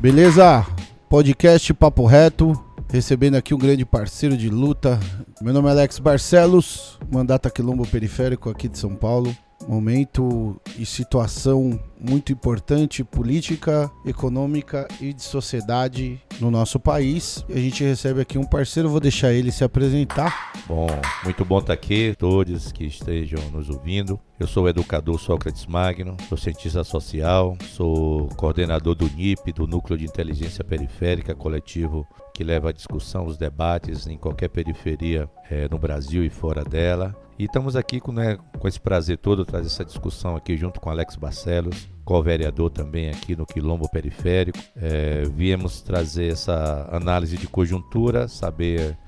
Beleza? 0.00 0.66
Podcast 1.10 1.74
Papo 1.74 2.06
Reto. 2.06 2.58
Recebendo 2.90 3.34
aqui 3.34 3.52
um 3.52 3.58
grande 3.58 3.84
parceiro 3.84 4.34
de 4.34 4.48
luta. 4.48 4.98
Meu 5.42 5.52
nome 5.52 5.68
é 5.68 5.72
Alex 5.72 5.98
Barcelos, 5.98 6.98
mandata 7.12 7.50
quilombo 7.50 7.86
periférico 7.86 8.48
aqui 8.48 8.66
de 8.66 8.78
São 8.78 8.94
Paulo. 8.94 9.36
Momento 9.68 10.58
e 10.78 10.86
situação 10.86 11.78
muito 12.00 12.32
importante, 12.32 13.04
política, 13.04 13.90
econômica 14.06 14.88
e 15.02 15.12
de 15.12 15.22
sociedade 15.22 16.18
no 16.40 16.50
nosso 16.50 16.80
país. 16.80 17.44
A 17.48 17.58
gente 17.58 17.84
recebe 17.84 18.20
aqui 18.20 18.38
um 18.38 18.44
parceiro, 18.44 18.88
vou 18.88 19.00
deixar 19.00 19.32
ele 19.32 19.52
se 19.52 19.62
apresentar. 19.62 20.52
Bom, 20.66 20.88
muito 21.24 21.44
bom 21.44 21.58
estar 21.58 21.72
aqui, 21.72 22.14
todos 22.18 22.72
que 22.72 22.84
estejam 22.84 23.40
nos 23.50 23.68
ouvindo. 23.68 24.18
Eu 24.38 24.46
sou 24.46 24.64
o 24.64 24.68
educador 24.68 25.18
Sócrates 25.18 25.66
Magno, 25.66 26.16
sou 26.28 26.38
cientista 26.38 26.82
social, 26.82 27.56
sou 27.72 28.28
coordenador 28.36 28.94
do 28.94 29.08
NIP, 29.08 29.52
do 29.52 29.66
Núcleo 29.66 29.98
de 29.98 30.04
Inteligência 30.04 30.64
Periférica, 30.64 31.34
coletivo 31.34 32.06
que 32.34 32.42
leva 32.42 32.70
a 32.70 32.72
discussão, 32.72 33.26
os 33.26 33.36
debates 33.36 34.06
em 34.06 34.16
qualquer 34.16 34.48
periferia 34.48 35.28
é, 35.50 35.68
no 35.68 35.78
Brasil 35.78 36.24
e 36.24 36.30
fora 36.30 36.64
dela. 36.64 37.14
E 37.38 37.44
estamos 37.44 37.76
aqui 37.76 38.00
com, 38.00 38.12
né, 38.12 38.38
com 38.58 38.68
esse 38.68 38.80
prazer 38.80 39.18
todo, 39.18 39.44
trazer 39.44 39.66
essa 39.66 39.84
discussão 39.84 40.36
aqui 40.36 40.56
junto 40.56 40.80
com 40.80 40.90
Alex 40.90 41.16
Barcelos, 41.16 41.88
co-vereador 42.10 42.70
também 42.70 43.08
aqui 43.08 43.36
no 43.36 43.46
Quilombo 43.46 43.88
Periférico. 43.88 44.58
É, 44.74 45.22
viemos 45.32 45.80
trazer 45.80 46.32
essa 46.32 46.88
análise 46.90 47.36
de 47.36 47.46
conjuntura, 47.46 48.26
saber 48.26 48.98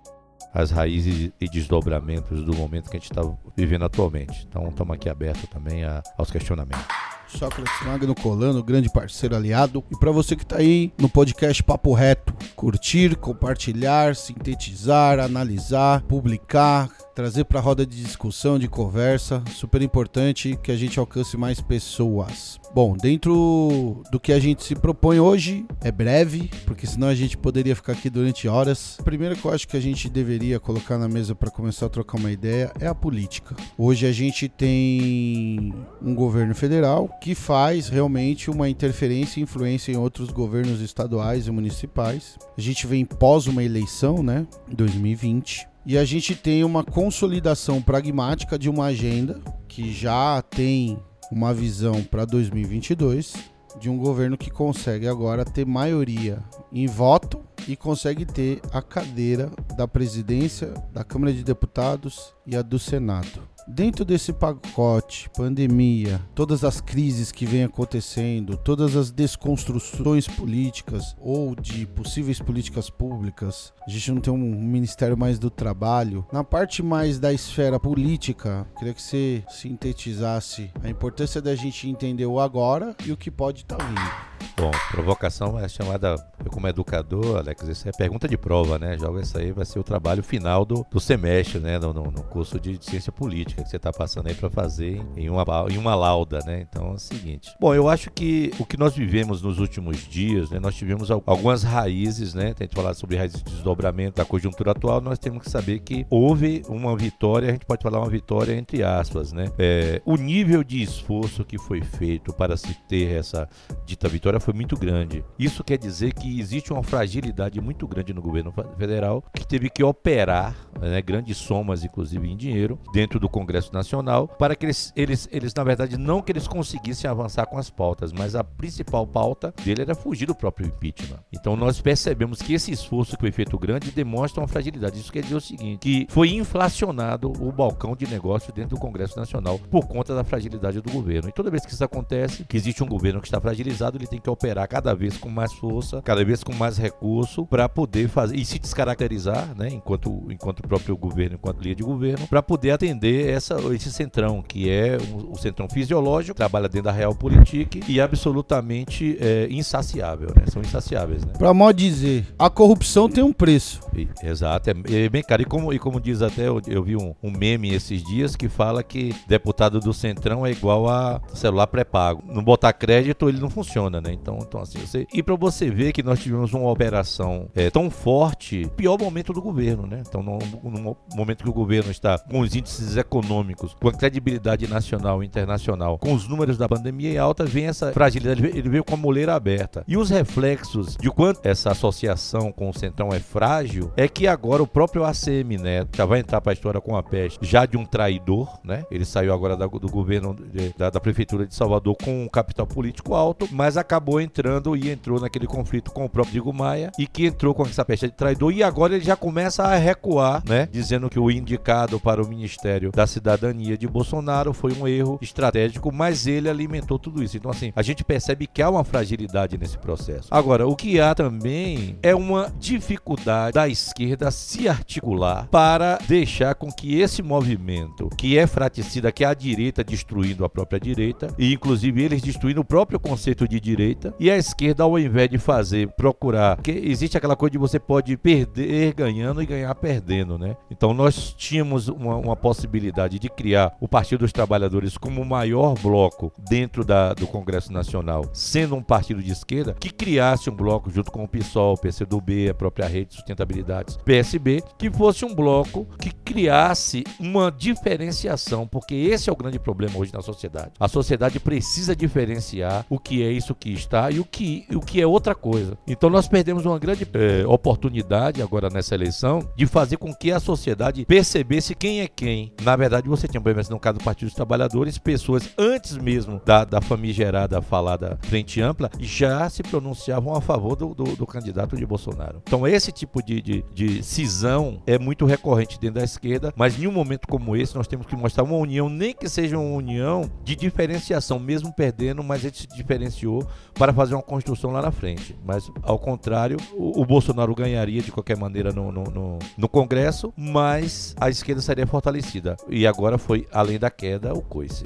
as 0.54 0.70
raízes 0.70 1.32
e 1.40 1.48
desdobramentos 1.48 2.44
do 2.44 2.54
momento 2.54 2.88
que 2.88 2.96
a 2.96 3.00
gente 3.00 3.10
está 3.10 3.22
vivendo 3.56 3.84
atualmente. 3.84 4.46
Então 4.48 4.68
estamos 4.68 4.94
aqui 4.94 5.08
abertos 5.08 5.50
também 5.50 5.82
a, 5.82 6.00
aos 6.16 6.30
questionamentos. 6.30 6.86
Sócrates 7.26 7.84
Magno 7.84 8.14
Colano, 8.14 8.62
grande 8.62 8.88
parceiro 8.92 9.34
aliado. 9.34 9.82
E 9.90 9.98
para 9.98 10.12
você 10.12 10.36
que 10.36 10.44
está 10.44 10.58
aí 10.58 10.92
no 10.96 11.08
podcast 11.08 11.60
Papo 11.60 11.94
Reto, 11.94 12.32
curtir, 12.54 13.16
compartilhar, 13.16 14.14
sintetizar, 14.14 15.18
analisar, 15.18 16.02
publicar, 16.02 16.88
trazer 17.14 17.44
para 17.44 17.58
a 17.58 17.62
roda 17.62 17.84
de 17.84 18.02
discussão, 18.02 18.58
de 18.58 18.68
conversa. 18.68 19.42
Super 19.54 19.82
importante 19.82 20.58
que 20.62 20.72
a 20.72 20.76
gente 20.76 20.98
alcance 20.98 21.36
mais 21.36 21.60
pessoas. 21.60 22.60
Bom, 22.74 22.96
dentro 22.96 24.02
do 24.10 24.18
que 24.18 24.32
a 24.32 24.40
gente 24.40 24.64
se 24.64 24.74
propõe 24.74 25.20
hoje, 25.20 25.66
é 25.82 25.92
breve, 25.92 26.50
porque 26.64 26.86
senão 26.86 27.08
a 27.08 27.14
gente 27.14 27.36
poderia 27.36 27.76
ficar 27.76 27.92
aqui 27.92 28.08
durante 28.08 28.48
horas. 28.48 28.96
A 28.98 29.02
primeira 29.02 29.36
que 29.36 29.44
eu 29.44 29.52
acho 29.52 29.68
que 29.68 29.76
a 29.76 29.80
gente 29.80 30.08
deveria 30.08 30.58
colocar 30.58 30.96
na 30.96 31.08
mesa 31.08 31.34
para 31.34 31.50
começar 31.50 31.86
a 31.86 31.90
trocar 31.90 32.18
uma 32.18 32.32
ideia 32.32 32.72
é 32.80 32.86
a 32.86 32.94
política. 32.94 33.54
Hoje 33.76 34.06
a 34.06 34.12
gente 34.12 34.48
tem 34.48 35.74
um 36.00 36.14
governo 36.14 36.54
federal 36.54 37.08
que 37.20 37.34
faz 37.34 37.88
realmente 37.88 38.50
uma 38.50 38.68
interferência 38.68 39.38
e 39.38 39.42
influência 39.42 39.92
em 39.92 39.96
outros 39.96 40.30
governos 40.30 40.80
estaduais 40.80 41.46
e 41.46 41.50
municipais. 41.50 42.38
A 42.56 42.60
gente 42.60 42.86
vem 42.86 43.04
pós 43.04 43.46
uma 43.46 43.62
eleição, 43.62 44.22
né, 44.22 44.46
2020, 44.68 45.66
e 45.84 45.98
a 45.98 46.04
gente 46.04 46.34
tem 46.34 46.64
uma 46.64 46.84
consolidação 46.84 47.82
pragmática 47.82 48.58
de 48.58 48.70
uma 48.70 48.86
agenda 48.86 49.40
que 49.68 49.92
já 49.92 50.40
tem 50.42 50.98
uma 51.30 51.52
visão 51.52 52.02
para 52.04 52.24
2022 52.24 53.34
de 53.80 53.88
um 53.88 53.96
governo 53.96 54.36
que 54.36 54.50
consegue 54.50 55.08
agora 55.08 55.44
ter 55.44 55.66
maioria 55.66 56.38
em 56.70 56.86
voto 56.86 57.40
e 57.66 57.76
consegue 57.76 58.24
ter 58.24 58.60
a 58.72 58.82
cadeira 58.82 59.50
da 59.76 59.88
presidência 59.88 60.74
da 60.92 61.02
Câmara 61.02 61.32
de 61.32 61.42
Deputados 61.42 62.34
e 62.46 62.56
a 62.56 62.62
do 62.62 62.78
Senado. 62.78 63.51
Dentro 63.66 64.04
desse 64.04 64.32
pacote, 64.32 65.30
pandemia, 65.36 66.20
todas 66.34 66.64
as 66.64 66.80
crises 66.80 67.30
que 67.30 67.46
vêm 67.46 67.64
acontecendo, 67.64 68.56
todas 68.56 68.96
as 68.96 69.10
desconstruções 69.10 70.26
políticas 70.26 71.16
ou 71.20 71.54
de 71.54 71.86
possíveis 71.86 72.40
políticas 72.40 72.90
públicas, 72.90 73.72
a 73.86 73.90
gente 73.90 74.10
não 74.12 74.20
tem 74.20 74.32
um 74.32 74.60
ministério 74.60 75.16
mais 75.16 75.38
do 75.38 75.48
trabalho. 75.48 76.26
Na 76.32 76.42
parte 76.42 76.82
mais 76.82 77.18
da 77.18 77.32
esfera 77.32 77.78
política, 77.78 78.66
queria 78.76 78.94
que 78.94 79.02
você 79.02 79.44
sintetizasse 79.48 80.70
a 80.82 80.88
importância 80.88 81.40
da 81.40 81.54
gente 81.54 81.88
entender 81.88 82.26
o 82.26 82.40
agora 82.40 82.96
e 83.04 83.12
o 83.12 83.16
que 83.16 83.30
pode 83.30 83.62
estar 83.62 83.76
tá 83.76 83.84
vindo. 83.86 84.31
Bom, 84.56 84.70
provocação 84.90 85.58
é 85.58 85.68
chamada, 85.68 86.14
eu 86.44 86.50
como 86.50 86.68
educador, 86.68 87.38
Alex, 87.38 87.62
isso 87.68 87.88
é 87.88 87.92
pergunta 87.92 88.28
de 88.28 88.36
prova, 88.36 88.78
né? 88.78 88.96
Joga 88.98 89.20
isso 89.20 89.36
aí, 89.38 89.52
vai 89.52 89.64
ser 89.64 89.78
o 89.78 89.82
trabalho 89.82 90.22
final 90.22 90.64
do, 90.64 90.86
do 90.90 91.00
semestre, 91.00 91.58
né? 91.58 91.78
No, 91.78 91.92
no, 91.92 92.10
no 92.10 92.22
curso 92.24 92.60
de 92.60 92.78
ciência 92.80 93.10
política 93.10 93.62
que 93.62 93.68
você 93.68 93.76
está 93.76 93.92
passando 93.92 94.28
aí 94.28 94.34
para 94.34 94.50
fazer 94.50 95.02
em 95.16 95.28
uma, 95.28 95.44
em 95.70 95.78
uma 95.78 95.94
lauda, 95.94 96.40
né? 96.46 96.66
Então 96.68 96.90
é 96.90 96.94
o 96.94 96.98
seguinte. 96.98 97.50
Bom, 97.60 97.74
eu 97.74 97.88
acho 97.88 98.10
que 98.10 98.52
o 98.58 98.66
que 98.66 98.76
nós 98.76 98.94
vivemos 98.94 99.42
nos 99.42 99.58
últimos 99.58 99.98
dias, 100.08 100.50
né? 100.50 100.58
Nós 100.60 100.74
tivemos 100.74 101.10
algumas 101.10 101.62
raízes, 101.62 102.34
né? 102.34 102.54
Tem 102.54 102.68
que 102.68 102.74
falar 102.74 102.94
sobre 102.94 103.16
raízes 103.16 103.42
de 103.42 103.50
desdobramento 103.52 104.16
da 104.16 104.24
conjuntura 104.24 104.72
atual, 104.72 105.00
nós 105.00 105.18
temos 105.18 105.42
que 105.42 105.50
saber 105.50 105.80
que 105.80 106.06
houve 106.10 106.62
uma 106.68 106.96
vitória, 106.96 107.48
a 107.48 107.52
gente 107.52 107.66
pode 107.66 107.82
falar 107.82 107.98
uma 107.98 108.10
vitória 108.10 108.54
entre 108.54 108.82
aspas, 108.82 109.32
né? 109.32 109.50
É, 109.58 110.00
o 110.04 110.16
nível 110.16 110.62
de 110.62 110.82
esforço 110.82 111.44
que 111.44 111.58
foi 111.58 111.82
feito 111.82 112.32
para 112.32 112.56
se 112.56 112.74
ter 112.88 113.18
essa 113.18 113.48
dita 113.86 114.08
vitória 114.08 114.31
vitória 114.32 114.40
foi 114.40 114.54
muito 114.54 114.76
grande. 114.76 115.24
Isso 115.38 115.62
quer 115.62 115.78
dizer 115.78 116.14
que 116.14 116.40
existe 116.40 116.72
uma 116.72 116.82
fragilidade 116.82 117.60
muito 117.60 117.86
grande 117.86 118.14
no 118.14 118.22
governo 118.22 118.52
federal 118.78 119.22
que 119.34 119.46
teve 119.46 119.68
que 119.68 119.82
operar 119.82 120.56
né, 120.80 121.00
grandes 121.02 121.36
somas, 121.36 121.84
inclusive 121.84 122.28
em 122.28 122.36
dinheiro, 122.36 122.78
dentro 122.92 123.20
do 123.20 123.28
Congresso 123.28 123.72
Nacional, 123.72 124.28
para 124.28 124.56
que 124.56 124.66
eles, 124.66 124.92
eles, 124.96 125.28
eles, 125.30 125.54
na 125.54 125.64
verdade, 125.64 125.96
não 125.96 126.22
que 126.22 126.32
eles 126.32 126.48
conseguissem 126.48 127.08
avançar 127.08 127.46
com 127.46 127.58
as 127.58 127.70
pautas, 127.70 128.12
mas 128.12 128.34
a 128.34 128.42
principal 128.42 129.06
pauta 129.06 129.52
dele 129.64 129.82
era 129.82 129.94
fugir 129.94 130.26
do 130.26 130.34
próprio 130.34 130.66
impeachment. 130.66 131.18
Então 131.32 131.56
nós 131.56 131.80
percebemos 131.80 132.40
que 132.40 132.54
esse 132.54 132.72
esforço 132.72 133.16
que 133.16 133.20
foi 133.20 133.32
feito 133.32 133.58
grande 133.58 133.90
demonstra 133.90 134.40
uma 134.40 134.48
fragilidade. 134.48 134.98
Isso 134.98 135.12
quer 135.12 135.22
dizer 135.22 135.36
o 135.36 135.40
seguinte, 135.40 135.78
que 135.80 136.06
foi 136.08 136.30
inflacionado 136.30 137.32
o 137.40 137.52
balcão 137.52 137.94
de 137.94 138.06
negócio 138.06 138.52
dentro 138.52 138.76
do 138.76 138.80
Congresso 138.80 139.18
Nacional 139.18 139.58
por 139.58 139.86
conta 139.86 140.14
da 140.14 140.24
fragilidade 140.24 140.80
do 140.80 140.90
governo. 140.90 141.28
E 141.28 141.32
toda 141.32 141.50
vez 141.50 141.66
que 141.66 141.72
isso 141.72 141.84
acontece, 141.84 142.44
que 142.44 142.56
existe 142.56 142.82
um 142.82 142.86
governo 142.86 143.20
que 143.20 143.26
está 143.26 143.40
fragilizado, 143.40 143.98
ele 143.98 144.06
tem 144.06 144.21
que 144.22 144.30
operar 144.30 144.68
cada 144.68 144.94
vez 144.94 145.16
com 145.16 145.28
mais 145.28 145.52
força, 145.52 146.00
cada 146.02 146.24
vez 146.24 146.42
com 146.42 146.54
mais 146.54 146.78
recurso 146.78 147.44
para 147.46 147.68
poder 147.68 148.08
fazer 148.08 148.36
e 148.36 148.44
se 148.44 148.58
descaracterizar, 148.58 149.54
né, 149.56 149.68
enquanto 149.70 150.22
enquanto 150.30 150.62
próprio 150.62 150.96
governo, 150.96 151.34
enquanto 151.34 151.60
linha 151.60 151.74
de 151.74 151.82
governo, 151.82 152.26
para 152.28 152.42
poder 152.42 152.70
atender 152.70 153.28
essa 153.28 153.56
esse 153.74 153.92
centrão 153.92 154.42
que 154.42 154.70
é 154.70 154.96
o, 154.96 155.32
o 155.32 155.38
centrão 155.38 155.68
fisiológico, 155.68 156.36
trabalha 156.36 156.68
dentro 156.68 156.84
da 156.84 156.92
real 156.92 157.14
política 157.14 157.80
e 157.88 158.00
absolutamente 158.00 159.16
é, 159.20 159.48
insaciável, 159.50 160.28
né? 160.36 160.44
São 160.50 160.62
insaciáveis, 160.62 161.24
né? 161.24 161.32
Para 161.38 161.52
mal 161.52 161.72
dizer, 161.72 162.26
a 162.38 162.50
corrupção 162.50 163.08
tem 163.08 163.22
um 163.22 163.32
preço. 163.32 163.80
E, 163.94 164.08
exato, 164.22 164.70
é, 164.70 165.04
é, 165.04 165.08
bem 165.08 165.22
caro. 165.22 165.42
E 165.42 165.44
como, 165.44 165.72
e 165.72 165.78
como 165.78 166.00
diz 166.00 166.22
até, 166.22 166.48
eu, 166.48 166.60
eu 166.66 166.82
vi 166.82 166.96
um, 166.96 167.14
um 167.22 167.30
meme 167.30 167.74
esses 167.74 168.02
dias 168.04 168.36
que 168.36 168.48
fala 168.48 168.82
que 168.82 169.14
deputado 169.26 169.80
do 169.80 169.92
centrão 169.92 170.44
é 170.46 170.50
igual 170.50 170.88
a 170.88 171.20
celular 171.34 171.66
pré-pago. 171.66 172.22
Não 172.26 172.42
botar 172.42 172.72
crédito, 172.72 173.28
ele 173.28 173.40
não 173.40 173.50
funciona, 173.50 174.00
né? 174.02 174.12
Então, 174.12 174.38
então 174.40 174.60
assim, 174.60 174.78
você... 174.78 175.06
E 175.12 175.22
para 175.22 175.36
você 175.36 175.70
ver 175.70 175.92
que 175.92 176.02
nós 176.02 176.20
tivemos 176.20 176.52
uma 176.52 176.70
operação 176.70 177.48
é, 177.54 177.70
tão 177.70 177.90
forte, 177.90 178.68
pior 178.76 178.98
momento 178.98 179.32
do 179.32 179.40
governo, 179.40 179.86
né? 179.86 180.02
Então, 180.06 180.22
no, 180.22 180.38
no, 180.38 180.96
momento 181.14 181.44
que 181.44 181.50
o 181.50 181.52
governo 181.52 181.90
está 181.90 182.18
com 182.18 182.40
os 182.40 182.54
índices 182.54 182.96
econômicos, 182.96 183.74
com 183.74 183.88
a 183.88 183.92
credibilidade 183.92 184.66
nacional 184.66 185.22
e 185.22 185.26
internacional, 185.26 185.98
com 185.98 186.12
os 186.12 186.28
números 186.28 186.58
da 186.58 186.68
pandemia 186.68 187.12
em 187.12 187.18
alta, 187.18 187.44
vem 187.44 187.66
essa 187.66 187.92
fragilidade, 187.92 188.44
ele 188.44 188.68
veio 188.68 188.84
com 188.84 188.94
a 188.94 188.98
moleira 188.98 189.34
aberta. 189.34 189.84
E 189.86 189.96
os 189.96 190.10
reflexos 190.10 190.96
de 190.96 191.10
quanto 191.10 191.46
essa 191.46 191.70
associação 191.70 192.50
com 192.52 192.68
o 192.68 192.74
Centrão 192.74 193.10
é 193.12 193.20
frágil, 193.20 193.92
é 193.96 194.08
que 194.08 194.26
agora 194.26 194.62
o 194.62 194.66
próprio 194.66 195.04
ACM 195.04 195.58
Neto 195.58 195.96
já 195.96 196.04
vai 196.04 196.20
entrar 196.20 196.40
para 196.40 196.52
a 196.52 196.54
história 196.54 196.80
com 196.80 196.96
a 196.96 197.02
peste, 197.02 197.38
já 197.42 197.64
de 197.66 197.76
um 197.76 197.84
traidor, 197.84 198.58
né? 198.64 198.84
Ele 198.90 199.04
saiu 199.04 199.32
agora 199.32 199.56
da, 199.56 199.66
do 199.66 199.88
governo 199.88 200.34
de, 200.34 200.74
da, 200.76 200.90
da 200.90 201.00
prefeitura 201.00 201.46
de 201.46 201.54
Salvador 201.54 201.96
com 202.02 202.24
um 202.24 202.28
capital 202.28 202.66
político 202.66 203.14
alto, 203.14 203.48
mas 203.52 203.76
acabou 203.76 203.91
acabou 203.92 204.18
entrando 204.18 204.74
e 204.74 204.90
entrou 204.90 205.20
naquele 205.20 205.46
conflito 205.46 205.90
com 205.90 206.06
o 206.06 206.08
próprio 206.08 206.32
Diego 206.32 206.50
Maia 206.50 206.90
e 206.98 207.06
que 207.06 207.26
entrou 207.26 207.52
com 207.54 207.64
essa 207.64 207.84
peste 207.84 208.06
de 208.06 208.12
traidor 208.12 208.50
e 208.50 208.62
agora 208.62 208.94
ele 208.94 209.04
já 209.04 209.14
começa 209.14 209.64
a 209.64 209.76
recuar, 209.76 210.42
né? 210.48 210.66
Dizendo 210.72 211.10
que 211.10 211.18
o 211.18 211.30
indicado 211.30 212.00
para 212.00 212.22
o 212.22 212.26
Ministério 212.26 212.90
da 212.90 213.06
Cidadania 213.06 213.76
de 213.76 213.86
Bolsonaro 213.86 214.54
foi 214.54 214.72
um 214.72 214.88
erro 214.88 215.18
estratégico, 215.20 215.92
mas 215.92 216.26
ele 216.26 216.48
alimentou 216.48 216.98
tudo 216.98 217.22
isso. 217.22 217.36
Então, 217.36 217.50
assim, 217.50 217.70
a 217.76 217.82
gente 217.82 218.02
percebe 218.02 218.46
que 218.46 218.62
há 218.62 218.70
uma 218.70 218.82
fragilidade 218.82 219.58
nesse 219.58 219.76
processo. 219.76 220.28
Agora, 220.30 220.66
o 220.66 220.74
que 220.74 220.98
há 220.98 221.14
também 221.14 221.98
é 222.02 222.14
uma 222.14 222.50
dificuldade 222.58 223.52
da 223.52 223.68
esquerda 223.68 224.30
se 224.30 224.68
articular 224.68 225.48
para 225.50 225.98
deixar 226.08 226.54
com 226.54 226.72
que 226.72 226.98
esse 226.98 227.22
movimento, 227.22 228.08
que 228.16 228.38
é 228.38 228.46
fraticida, 228.46 229.12
que 229.12 229.22
é 229.22 229.26
a 229.26 229.34
direita 229.34 229.84
destruindo 229.84 230.46
a 230.46 230.48
própria 230.48 230.80
direita, 230.80 231.28
e 231.38 231.52
inclusive 231.52 232.02
eles 232.02 232.22
destruindo 232.22 232.62
o 232.62 232.64
próprio 232.64 232.98
conceito 232.98 233.46
de 233.46 233.60
direita 233.60 233.81
direita 233.82 234.14
e 234.18 234.30
a 234.30 234.36
esquerda, 234.36 234.84
ao 234.84 234.98
invés 234.98 235.28
de 235.28 235.38
fazer, 235.38 235.88
procurar, 235.92 236.56
porque 236.56 236.70
existe 236.70 237.16
aquela 237.16 237.34
coisa 237.34 237.52
de 237.52 237.58
você 237.58 237.78
pode 237.78 238.16
perder 238.16 238.94
ganhando 238.94 239.42
e 239.42 239.46
ganhar 239.46 239.74
perdendo, 239.74 240.38
né? 240.38 240.56
Então 240.70 240.94
nós 240.94 241.34
tínhamos 241.36 241.88
uma, 241.88 242.16
uma 242.16 242.36
possibilidade 242.36 243.18
de 243.18 243.28
criar 243.28 243.76
o 243.80 243.88
Partido 243.88 244.20
dos 244.20 244.32
Trabalhadores 244.32 244.96
como 244.96 245.20
o 245.20 245.26
maior 245.26 245.74
bloco 245.78 246.32
dentro 246.38 246.84
da, 246.84 247.12
do 247.12 247.26
Congresso 247.26 247.72
Nacional, 247.72 248.24
sendo 248.32 248.76
um 248.76 248.82
partido 248.82 249.22
de 249.22 249.32
esquerda, 249.32 249.74
que 249.78 249.90
criasse 249.90 250.48
um 250.48 250.54
bloco 250.54 250.90
junto 250.90 251.10
com 251.10 251.24
o 251.24 251.28
PSOL, 251.28 251.76
PCdoB, 251.76 252.50
a 252.50 252.54
própria 252.54 252.86
Rede 252.86 253.10
de 253.10 253.16
Sustentabilidades, 253.16 253.96
PSB, 254.04 254.62
que 254.78 254.90
fosse 254.90 255.24
um 255.24 255.34
bloco 255.34 255.86
que 255.98 256.10
criasse 256.12 257.04
uma 257.18 257.50
diferenciação, 257.50 258.66
porque 258.66 258.94
esse 258.94 259.28
é 259.28 259.32
o 259.32 259.36
grande 259.36 259.58
problema 259.58 259.98
hoje 259.98 260.12
na 260.12 260.22
sociedade. 260.22 260.72
A 260.78 260.88
sociedade 260.88 261.40
precisa 261.40 261.96
diferenciar 261.96 262.86
o 262.88 262.98
que 262.98 263.22
é 263.22 263.30
isso 263.30 263.54
que 263.54 263.71
está 263.72 264.10
e 264.10 264.20
o 264.20 264.24
que, 264.24 264.66
o 264.74 264.80
que 264.80 265.00
é 265.00 265.06
outra 265.06 265.34
coisa. 265.34 265.76
Então 265.86 266.10
nós 266.10 266.28
perdemos 266.28 266.64
uma 266.64 266.78
grande 266.78 267.06
é, 267.12 267.46
oportunidade 267.46 268.42
agora 268.42 268.68
nessa 268.68 268.94
eleição 268.94 269.40
de 269.56 269.66
fazer 269.66 269.96
com 269.96 270.14
que 270.14 270.30
a 270.30 270.40
sociedade 270.40 271.04
percebesse 271.04 271.74
quem 271.74 272.00
é 272.00 272.08
quem. 272.08 272.52
Na 272.62 272.76
verdade, 272.76 273.08
você 273.08 273.26
tinha, 273.28 273.42
exemplo, 273.46 273.74
no 273.74 273.80
caso 273.80 273.98
do 273.98 274.04
Partido 274.04 274.28
dos 274.28 274.34
Trabalhadores, 274.34 274.98
pessoas 274.98 275.50
antes 275.58 275.96
mesmo 275.96 276.40
da, 276.44 276.64
da 276.64 276.80
famigerada 276.80 277.60
falada 277.60 278.18
frente 278.22 278.60
ampla 278.60 278.90
já 278.98 279.48
se 279.48 279.62
pronunciavam 279.62 280.34
a 280.34 280.40
favor 280.40 280.76
do, 280.76 280.94
do, 280.94 281.04
do 281.16 281.26
candidato 281.26 281.76
de 281.76 281.84
Bolsonaro. 281.84 282.42
Então 282.42 282.66
esse 282.66 282.92
tipo 282.92 283.22
de, 283.22 283.40
de, 283.40 283.64
de 283.74 284.02
cisão 284.02 284.82
é 284.86 284.98
muito 284.98 285.26
recorrente 285.26 285.78
dentro 285.78 286.00
da 286.00 286.04
esquerda, 286.04 286.52
mas 286.56 286.80
em 286.80 286.86
um 286.86 286.92
momento 286.92 287.26
como 287.28 287.56
esse 287.56 287.74
nós 287.74 287.86
temos 287.86 288.06
que 288.06 288.16
mostrar 288.16 288.44
uma 288.44 288.56
união, 288.56 288.88
nem 288.88 289.14
que 289.14 289.28
seja 289.28 289.58
uma 289.58 289.76
união 289.76 290.30
de 290.44 290.56
diferenciação, 290.56 291.38
mesmo 291.38 291.72
perdendo, 291.72 292.22
mas 292.22 292.44
ele 292.44 292.54
se 292.54 292.66
diferenciou 292.66 293.46
para 293.74 293.92
fazer 293.92 294.14
uma 294.14 294.22
construção 294.22 294.70
lá 294.70 294.82
na 294.82 294.90
frente. 294.90 295.36
Mas 295.44 295.70
ao 295.82 295.98
contrário, 295.98 296.56
o, 296.74 297.00
o 297.00 297.04
Bolsonaro 297.04 297.54
ganharia 297.54 298.02
de 298.02 298.12
qualquer 298.12 298.36
maneira 298.36 298.72
no, 298.72 298.92
no, 298.92 299.04
no, 299.04 299.38
no 299.56 299.68
Congresso, 299.68 300.32
mas 300.36 301.14
a 301.20 301.28
esquerda 301.30 301.60
seria 301.60 301.86
fortalecida. 301.86 302.56
E 302.68 302.86
agora 302.86 303.18
foi, 303.18 303.46
além 303.52 303.78
da 303.78 303.90
queda, 303.90 304.32
o 304.34 304.42
coice. 304.42 304.82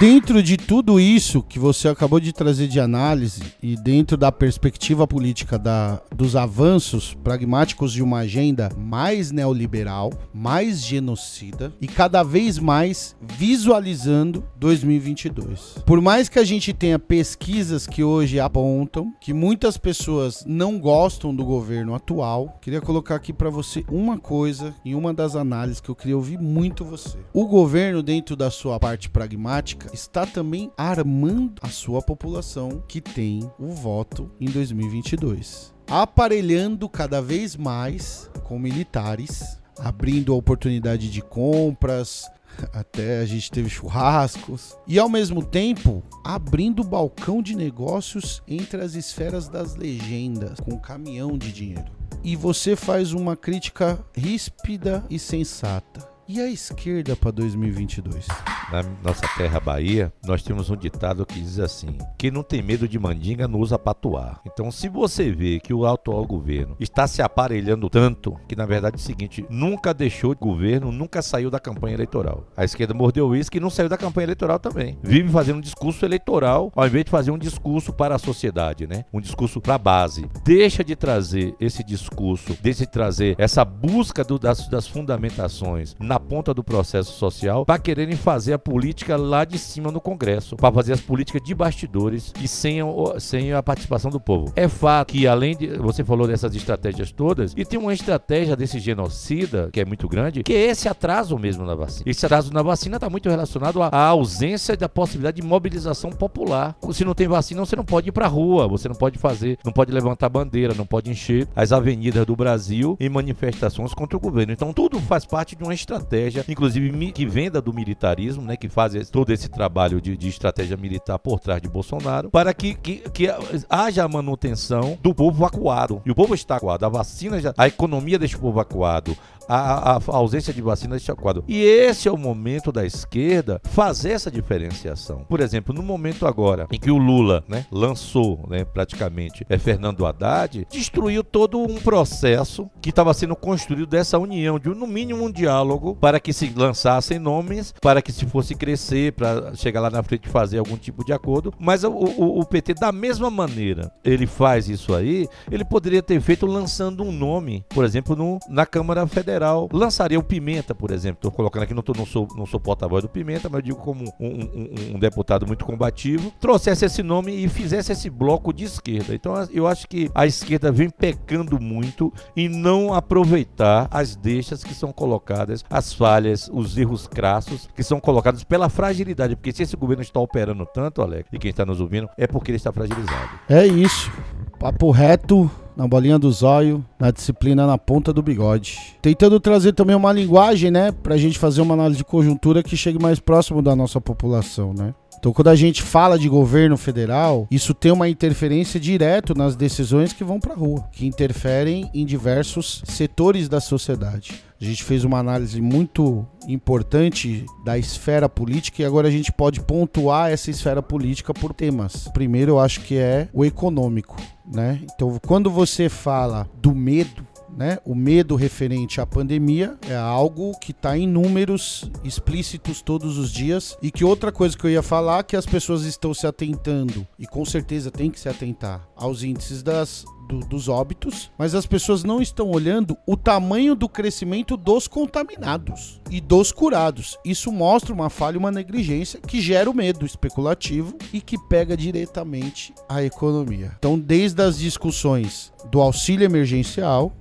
Dentro 0.00 0.42
de 0.42 0.56
tudo 0.56 0.98
isso 0.98 1.40
que 1.40 1.56
você 1.56 1.86
acabou 1.86 2.18
de 2.18 2.32
trazer 2.32 2.66
de 2.66 2.80
análise 2.80 3.42
e 3.62 3.76
dentro 3.76 4.16
da 4.16 4.32
perspectiva 4.32 5.06
política 5.06 5.56
da, 5.56 6.02
dos 6.14 6.34
avanços 6.34 7.14
pragmáticos 7.22 7.92
de 7.92 8.02
uma 8.02 8.18
agenda 8.18 8.70
mais 8.76 9.30
neoliberal, 9.30 10.12
mais 10.32 10.84
genocida 10.84 11.72
e 11.80 11.86
cada 11.86 12.24
vez 12.24 12.58
mais 12.58 13.14
visualizando 13.22 14.44
2022. 14.56 15.76
Por 15.86 16.00
mais 16.00 16.28
que 16.28 16.40
a 16.40 16.44
gente 16.44 16.72
tenha 16.72 16.98
pesquisas 16.98 17.86
que 17.86 18.02
hoje 18.02 18.40
apontam 18.40 19.14
que 19.20 19.32
muitas 19.32 19.76
pessoas 19.76 20.44
não 20.44 20.78
gostam 20.78 21.34
do 21.34 21.44
governo 21.44 21.94
atual, 21.94 22.58
queria 22.60 22.80
colocar 22.80 23.14
aqui 23.14 23.32
para 23.32 23.48
você 23.48 23.84
uma 23.88 24.18
coisa 24.18 24.74
em 24.84 24.94
uma 24.94 25.14
das 25.14 25.36
análises 25.36 25.80
que 25.80 25.88
eu 25.88 25.94
queria 25.94 26.16
ouvir 26.16 26.38
muito 26.38 26.84
você. 26.84 27.16
O 27.32 27.46
governo 27.46 28.02
dentro 28.02 28.34
da 28.34 28.50
sua 28.50 28.80
parte 28.80 29.08
pragmática 29.08 29.83
está 29.92 30.26
também 30.26 30.70
armando 30.76 31.54
a 31.62 31.68
sua 31.68 32.00
população 32.00 32.82
que 32.88 33.00
tem 33.00 33.50
o 33.58 33.68
voto 33.68 34.30
em 34.40 34.46
2022. 34.46 35.74
Aparelhando 35.88 36.88
cada 36.88 37.20
vez 37.20 37.56
mais 37.56 38.30
com 38.44 38.58
militares, 38.58 39.60
abrindo 39.78 40.32
a 40.32 40.36
oportunidade 40.36 41.10
de 41.10 41.20
compras, 41.20 42.24
até 42.72 43.20
a 43.20 43.26
gente 43.26 43.50
teve 43.50 43.68
churrascos 43.68 44.76
e 44.86 44.98
ao 44.98 45.08
mesmo 45.08 45.44
tempo 45.44 46.02
abrindo 46.24 46.84
balcão 46.84 47.42
de 47.42 47.54
negócios 47.54 48.42
entre 48.46 48.80
as 48.80 48.94
esferas 48.94 49.48
das 49.48 49.74
legendas 49.74 50.58
com 50.60 50.78
caminhão 50.78 51.36
de 51.36 51.52
dinheiro. 51.52 51.92
E 52.22 52.36
você 52.36 52.74
faz 52.74 53.12
uma 53.12 53.36
crítica 53.36 53.98
ríspida 54.16 55.04
e 55.10 55.18
sensata. 55.18 56.08
E 56.26 56.40
a 56.40 56.48
esquerda 56.48 57.14
para 57.14 57.30
2022? 57.32 58.26
Na 58.74 58.82
nossa 59.04 59.24
terra 59.36 59.60
Bahia, 59.60 60.12
nós 60.26 60.42
temos 60.42 60.68
um 60.68 60.74
ditado 60.74 61.24
que 61.24 61.38
diz 61.38 61.60
assim: 61.60 61.96
quem 62.18 62.28
não 62.28 62.42
tem 62.42 62.60
medo 62.60 62.88
de 62.88 62.98
mandinga 62.98 63.46
não 63.46 63.60
usa 63.60 63.78
patuar. 63.78 64.40
Então, 64.44 64.68
se 64.72 64.88
você 64.88 65.30
vê 65.30 65.60
que 65.60 65.72
o 65.72 65.86
atual 65.86 66.26
governo 66.26 66.74
está 66.80 67.06
se 67.06 67.22
aparelhando 67.22 67.88
tanto, 67.88 68.36
que 68.48 68.56
na 68.56 68.66
verdade 68.66 68.96
é 68.96 68.98
o 68.98 69.00
seguinte, 69.00 69.46
nunca 69.48 69.94
deixou 69.94 70.34
de 70.34 70.40
governo, 70.40 70.90
nunca 70.90 71.22
saiu 71.22 71.52
da 71.52 71.60
campanha 71.60 71.94
eleitoral. 71.94 72.48
A 72.56 72.64
esquerda 72.64 72.92
mordeu 72.92 73.36
isso 73.36 73.48
e 73.54 73.60
não 73.60 73.70
saiu 73.70 73.88
da 73.88 73.96
campanha 73.96 74.24
eleitoral 74.24 74.58
também. 74.58 74.98
Vive 75.04 75.28
fazendo 75.28 75.58
um 75.58 75.60
discurso 75.60 76.04
eleitoral 76.04 76.72
ao 76.74 76.84
invés 76.84 77.04
de 77.04 77.12
fazer 77.12 77.30
um 77.30 77.38
discurso 77.38 77.92
para 77.92 78.16
a 78.16 78.18
sociedade, 78.18 78.88
né? 78.88 79.04
Um 79.12 79.20
discurso 79.20 79.60
para 79.60 79.76
a 79.76 79.78
base. 79.78 80.28
Deixa 80.42 80.82
de 80.82 80.96
trazer 80.96 81.54
esse 81.60 81.84
discurso, 81.84 82.58
deixa 82.60 82.80
de 82.80 82.90
trazer 82.90 83.36
essa 83.38 83.64
busca 83.64 84.24
do, 84.24 84.36
das, 84.36 84.66
das 84.66 84.88
fundamentações 84.88 85.94
na 86.00 86.18
ponta 86.18 86.52
do 86.52 86.64
processo 86.64 87.12
social 87.12 87.64
para 87.64 87.78
quererem 87.78 88.16
fazer 88.16 88.54
a 88.54 88.63
política 88.64 89.16
lá 89.16 89.44
de 89.44 89.58
cima 89.58 89.92
no 89.92 90.00
Congresso, 90.00 90.56
para 90.56 90.72
fazer 90.72 90.94
as 90.94 91.00
políticas 91.00 91.42
de 91.42 91.54
bastidores 91.54 92.32
e 92.40 92.48
sem, 92.48 92.78
sem 93.18 93.52
a 93.52 93.62
participação 93.62 94.10
do 94.10 94.18
povo. 94.18 94.52
É 94.56 94.66
fato 94.66 95.12
que, 95.12 95.26
além 95.26 95.54
de. 95.56 95.66
Você 95.78 96.02
falou 96.02 96.26
dessas 96.26 96.54
estratégias 96.54 97.12
todas, 97.12 97.52
e 97.56 97.64
tem 97.64 97.78
uma 97.78 97.92
estratégia 97.92 98.56
desse 98.56 98.78
genocida, 98.78 99.68
que 99.72 99.80
é 99.80 99.84
muito 99.84 100.08
grande, 100.08 100.42
que 100.42 100.52
é 100.52 100.70
esse 100.70 100.88
atraso 100.88 101.38
mesmo 101.38 101.64
na 101.64 101.74
vacina. 101.74 102.10
Esse 102.10 102.24
atraso 102.24 102.52
na 102.52 102.62
vacina 102.62 102.96
está 102.96 103.10
muito 103.10 103.28
relacionado 103.28 103.82
à, 103.82 103.90
ausência 104.06 104.76
da 104.76 104.88
possibilidade 104.88 105.40
de 105.40 105.46
mobilização 105.46 106.10
popular. 106.10 106.76
Se 106.92 107.04
não 107.04 107.14
tem 107.14 107.28
vacina, 107.28 107.64
você 107.64 107.76
não 107.76 107.84
pode 107.84 108.08
ir 108.08 108.12
para 108.12 108.26
rua, 108.26 108.66
você 108.66 108.88
não 108.88 108.94
pode 108.94 109.18
fazer, 109.18 109.58
não 109.64 109.72
pode 109.72 109.92
levantar 109.92 110.28
bandeira, 110.28 110.74
não 110.74 110.86
pode 110.86 111.10
encher 111.10 111.46
as 111.54 111.72
avenidas 111.72 112.24
do 112.24 112.34
Brasil 112.34 112.96
em 112.98 113.08
manifestações 113.08 113.92
contra 113.92 114.16
o 114.16 114.20
governo. 114.20 114.52
Então, 114.52 114.72
tudo 114.72 114.98
faz 115.00 115.26
parte 115.26 115.54
de 115.54 115.62
uma 115.62 115.74
estratégia, 115.74 116.44
inclusive 116.48 117.12
que 117.12 117.26
venda 117.26 117.60
do 117.60 117.72
militarismo, 117.72 118.42
né, 118.44 118.56
que 118.56 118.68
faz 118.68 118.94
todo 119.10 119.32
esse 119.32 119.48
trabalho 119.48 120.00
de, 120.00 120.16
de 120.16 120.28
estratégia 120.28 120.76
militar 120.76 121.18
por 121.18 121.40
trás 121.40 121.60
de 121.60 121.68
Bolsonaro, 121.68 122.30
para 122.30 122.52
que, 122.54 122.74
que, 122.74 122.96
que 123.10 123.28
haja 123.68 124.04
a 124.04 124.08
manutenção 124.08 124.98
do 125.02 125.14
povo 125.14 125.44
acuado. 125.44 126.02
E 126.04 126.10
o 126.10 126.14
povo 126.14 126.34
está 126.34 126.56
acuado, 126.56 126.84
a 126.84 126.88
vacina, 126.88 127.40
já, 127.40 127.52
a 127.56 127.66
economia 127.66 128.18
deixa 128.18 128.36
o 128.36 128.40
povo 128.40 128.60
acuado, 128.60 129.16
a, 129.48 129.92
a, 129.92 129.96
a, 129.96 130.16
ausência 130.16 130.52
de 130.52 130.62
vacina 130.62 130.96
deixa 130.96 131.14
quadro. 131.14 131.44
E 131.48 131.62
esse 131.62 132.08
é 132.08 132.12
o 132.12 132.16
momento 132.16 132.72
da 132.72 132.84
esquerda 132.84 133.60
fazer 133.64 134.10
essa 134.10 134.30
diferenciação. 134.30 135.24
Por 135.28 135.40
exemplo, 135.40 135.74
no 135.74 135.82
momento 135.82 136.26
agora 136.26 136.66
em 136.70 136.78
que 136.78 136.90
o 136.90 136.98
Lula 136.98 137.44
né, 137.48 137.66
lançou 137.70 138.44
né, 138.48 138.64
praticamente 138.64 139.44
é 139.48 139.58
Fernando 139.58 140.06
Haddad, 140.06 140.66
destruiu 140.70 141.22
todo 141.22 141.58
um 141.58 141.76
processo 141.76 142.70
que 142.80 142.90
estava 142.90 143.12
sendo 143.14 143.36
construído 143.36 143.86
dessa 143.86 144.18
união, 144.18 144.58
de 144.58 144.68
no 144.68 144.86
mínimo 144.86 145.24
um 145.24 145.30
diálogo 145.30 145.96
para 145.96 146.18
que 146.18 146.32
se 146.32 146.52
lançassem 146.54 147.18
nomes, 147.18 147.72
para 147.80 148.02
que 148.02 148.12
se 148.12 148.26
fosse 148.26 148.54
crescer, 148.54 149.12
para 149.12 149.54
chegar 149.54 149.80
lá 149.80 149.90
na 149.90 150.02
frente 150.02 150.26
e 150.26 150.30
fazer 150.30 150.58
algum 150.58 150.76
tipo 150.76 151.04
de 151.04 151.12
acordo. 151.12 151.52
Mas 151.58 151.84
o, 151.84 151.90
o, 151.90 152.40
o 152.40 152.44
PT, 152.44 152.74
da 152.74 152.90
mesma 152.90 153.30
maneira, 153.30 153.92
ele 154.04 154.26
faz 154.26 154.68
isso 154.68 154.94
aí, 154.94 155.28
ele 155.50 155.64
poderia 155.64 156.02
ter 156.02 156.20
feito 156.20 156.46
lançando 156.46 157.02
um 157.02 157.12
nome, 157.12 157.64
por 157.68 157.84
exemplo, 157.84 158.16
no, 158.16 158.38
na 158.48 158.66
Câmara 158.66 159.06
Federal 159.06 159.33
lançaria 159.72 160.18
o 160.18 160.22
Pimenta, 160.22 160.74
por 160.74 160.90
exemplo. 160.90 161.18
Estou 161.18 161.30
colocando 161.30 161.62
aqui, 161.62 161.74
não, 161.74 161.82
tô, 161.82 161.92
não 161.96 162.06
sou, 162.06 162.28
não 162.36 162.46
sou 162.46 162.60
porta-voz 162.60 163.02
do 163.02 163.08
Pimenta, 163.08 163.48
mas 163.48 163.62
digo 163.62 163.78
como 163.78 164.04
um, 164.20 164.28
um, 164.28 164.94
um, 164.94 164.98
deputado 164.98 165.46
muito 165.46 165.64
combativo, 165.64 166.32
trouxesse 166.40 166.84
esse 166.84 167.02
nome 167.02 167.32
e 167.32 167.48
fizesse 167.48 167.92
esse 167.92 168.10
bloco 168.10 168.52
de 168.52 168.64
esquerda. 168.64 169.14
Então 169.14 169.34
eu 169.52 169.66
acho 169.66 169.88
que 169.88 170.10
a 170.14 170.26
esquerda 170.26 170.70
vem 170.70 170.90
pecando 170.90 171.60
muito 171.60 172.12
em 172.36 172.48
não 172.48 172.92
aproveitar 172.92 173.88
as 173.90 174.16
deixas 174.16 174.62
que 174.62 174.74
são 174.74 174.92
colocadas, 174.92 175.64
as 175.68 175.92
falhas, 175.92 176.50
os 176.52 176.76
erros 176.76 177.06
crassos 177.06 177.68
que 177.74 177.82
são 177.82 178.00
colocados 178.00 178.44
pela 178.44 178.68
fragilidade. 178.68 179.36
Porque 179.36 179.52
se 179.52 179.62
esse 179.62 179.76
governo 179.76 180.02
está 180.02 180.20
operando 180.20 180.66
tanto, 180.66 181.02
Alex, 181.02 181.28
e 181.32 181.38
quem 181.38 181.50
está 181.50 181.64
nos 181.64 181.80
ouvindo, 181.80 182.08
é 182.16 182.26
porque 182.26 182.50
ele 182.50 182.56
está 182.56 182.72
fragilizado. 182.72 183.30
É 183.48 183.66
isso. 183.66 184.10
Papo 184.58 184.90
reto 184.90 185.50
na 185.76 185.86
bolinha 185.88 186.18
do 186.18 186.30
zóio, 186.30 186.84
na 186.98 187.10
disciplina 187.10 187.66
na 187.66 187.76
ponta 187.76 188.12
do 188.12 188.22
bigode. 188.22 188.78
Tentando 189.02 189.40
trazer 189.40 189.72
também 189.72 189.96
uma 189.96 190.12
linguagem, 190.12 190.70
né, 190.70 190.92
pra 190.92 191.16
gente 191.16 191.38
fazer 191.38 191.60
uma 191.60 191.74
análise 191.74 191.98
de 191.98 192.04
conjuntura 192.04 192.62
que 192.62 192.76
chegue 192.76 193.02
mais 193.02 193.18
próximo 193.18 193.60
da 193.60 193.74
nossa 193.74 194.00
população, 194.00 194.72
né? 194.72 194.94
Então, 195.24 195.32
quando 195.32 195.48
a 195.48 195.56
gente 195.56 195.82
fala 195.82 196.18
de 196.18 196.28
governo 196.28 196.76
federal, 196.76 197.48
isso 197.50 197.72
tem 197.72 197.90
uma 197.90 198.10
interferência 198.10 198.78
direta 198.78 199.32
nas 199.32 199.56
decisões 199.56 200.12
que 200.12 200.22
vão 200.22 200.38
para 200.38 200.52
a 200.52 200.56
rua, 200.56 200.86
que 200.92 201.06
interferem 201.06 201.90
em 201.94 202.04
diversos 202.04 202.82
setores 202.84 203.48
da 203.48 203.58
sociedade. 203.58 204.42
A 204.60 204.64
gente 204.66 204.84
fez 204.84 205.02
uma 205.02 205.18
análise 205.18 205.62
muito 205.62 206.26
importante 206.46 207.46
da 207.64 207.78
esfera 207.78 208.28
política 208.28 208.82
e 208.82 208.84
agora 208.84 209.08
a 209.08 209.10
gente 209.10 209.32
pode 209.32 209.62
pontuar 209.62 210.30
essa 210.30 210.50
esfera 210.50 210.82
política 210.82 211.32
por 211.32 211.54
temas. 211.54 212.06
Primeiro, 212.12 212.52
eu 212.52 212.60
acho 212.60 212.82
que 212.82 212.98
é 212.98 213.26
o 213.32 213.46
econômico, 213.46 214.20
né? 214.46 214.78
Então, 214.94 215.18
quando 215.26 215.50
você 215.50 215.88
fala 215.88 216.46
do 216.60 216.74
medo, 216.74 217.26
né? 217.56 217.78
O 217.84 217.94
medo 217.94 218.36
referente 218.36 219.00
à 219.00 219.06
pandemia 219.06 219.76
é 219.88 219.96
algo 219.96 220.58
que 220.58 220.72
está 220.72 220.96
em 220.98 221.06
números 221.06 221.90
explícitos 222.02 222.82
todos 222.82 223.18
os 223.18 223.32
dias 223.32 223.76
e 223.82 223.90
que 223.90 224.04
outra 224.04 224.32
coisa 224.32 224.56
que 224.56 224.66
eu 224.66 224.70
ia 224.70 224.82
falar 224.82 225.22
que 225.24 225.36
as 225.36 225.46
pessoas 225.46 225.84
estão 225.84 226.12
se 226.12 226.26
atentando 226.26 227.06
e 227.18 227.26
com 227.26 227.44
certeza 227.44 227.90
tem 227.90 228.10
que 228.10 228.20
se 228.20 228.28
atentar 228.28 228.88
aos 228.96 229.22
índices 229.22 229.62
das 229.62 230.04
do, 230.28 230.40
dos 230.40 230.68
óbitos, 230.68 231.30
mas 231.38 231.54
as 231.54 231.66
pessoas 231.66 232.02
não 232.02 232.20
estão 232.20 232.50
olhando 232.50 232.96
o 233.06 233.16
tamanho 233.16 233.74
do 233.74 233.88
crescimento 233.88 234.56
dos 234.56 234.88
contaminados 234.88 236.00
e 236.10 236.20
dos 236.20 236.50
curados. 236.50 237.18
Isso 237.24 237.52
mostra 237.52 237.92
uma 237.92 238.10
falha, 238.10 238.38
uma 238.38 238.50
negligência 238.50 239.20
que 239.20 239.40
gera 239.40 239.70
o 239.70 239.74
medo 239.74 240.06
especulativo 240.06 240.96
e 241.12 241.20
que 241.20 241.38
pega 241.38 241.76
diretamente 241.76 242.74
a 242.88 243.02
economia. 243.02 243.72
Então, 243.78 243.98
desde 243.98 244.42
as 244.42 244.58
discussões 244.58 245.52
do 245.70 245.80
auxílio 245.80 246.24
emergencial, 246.24 247.12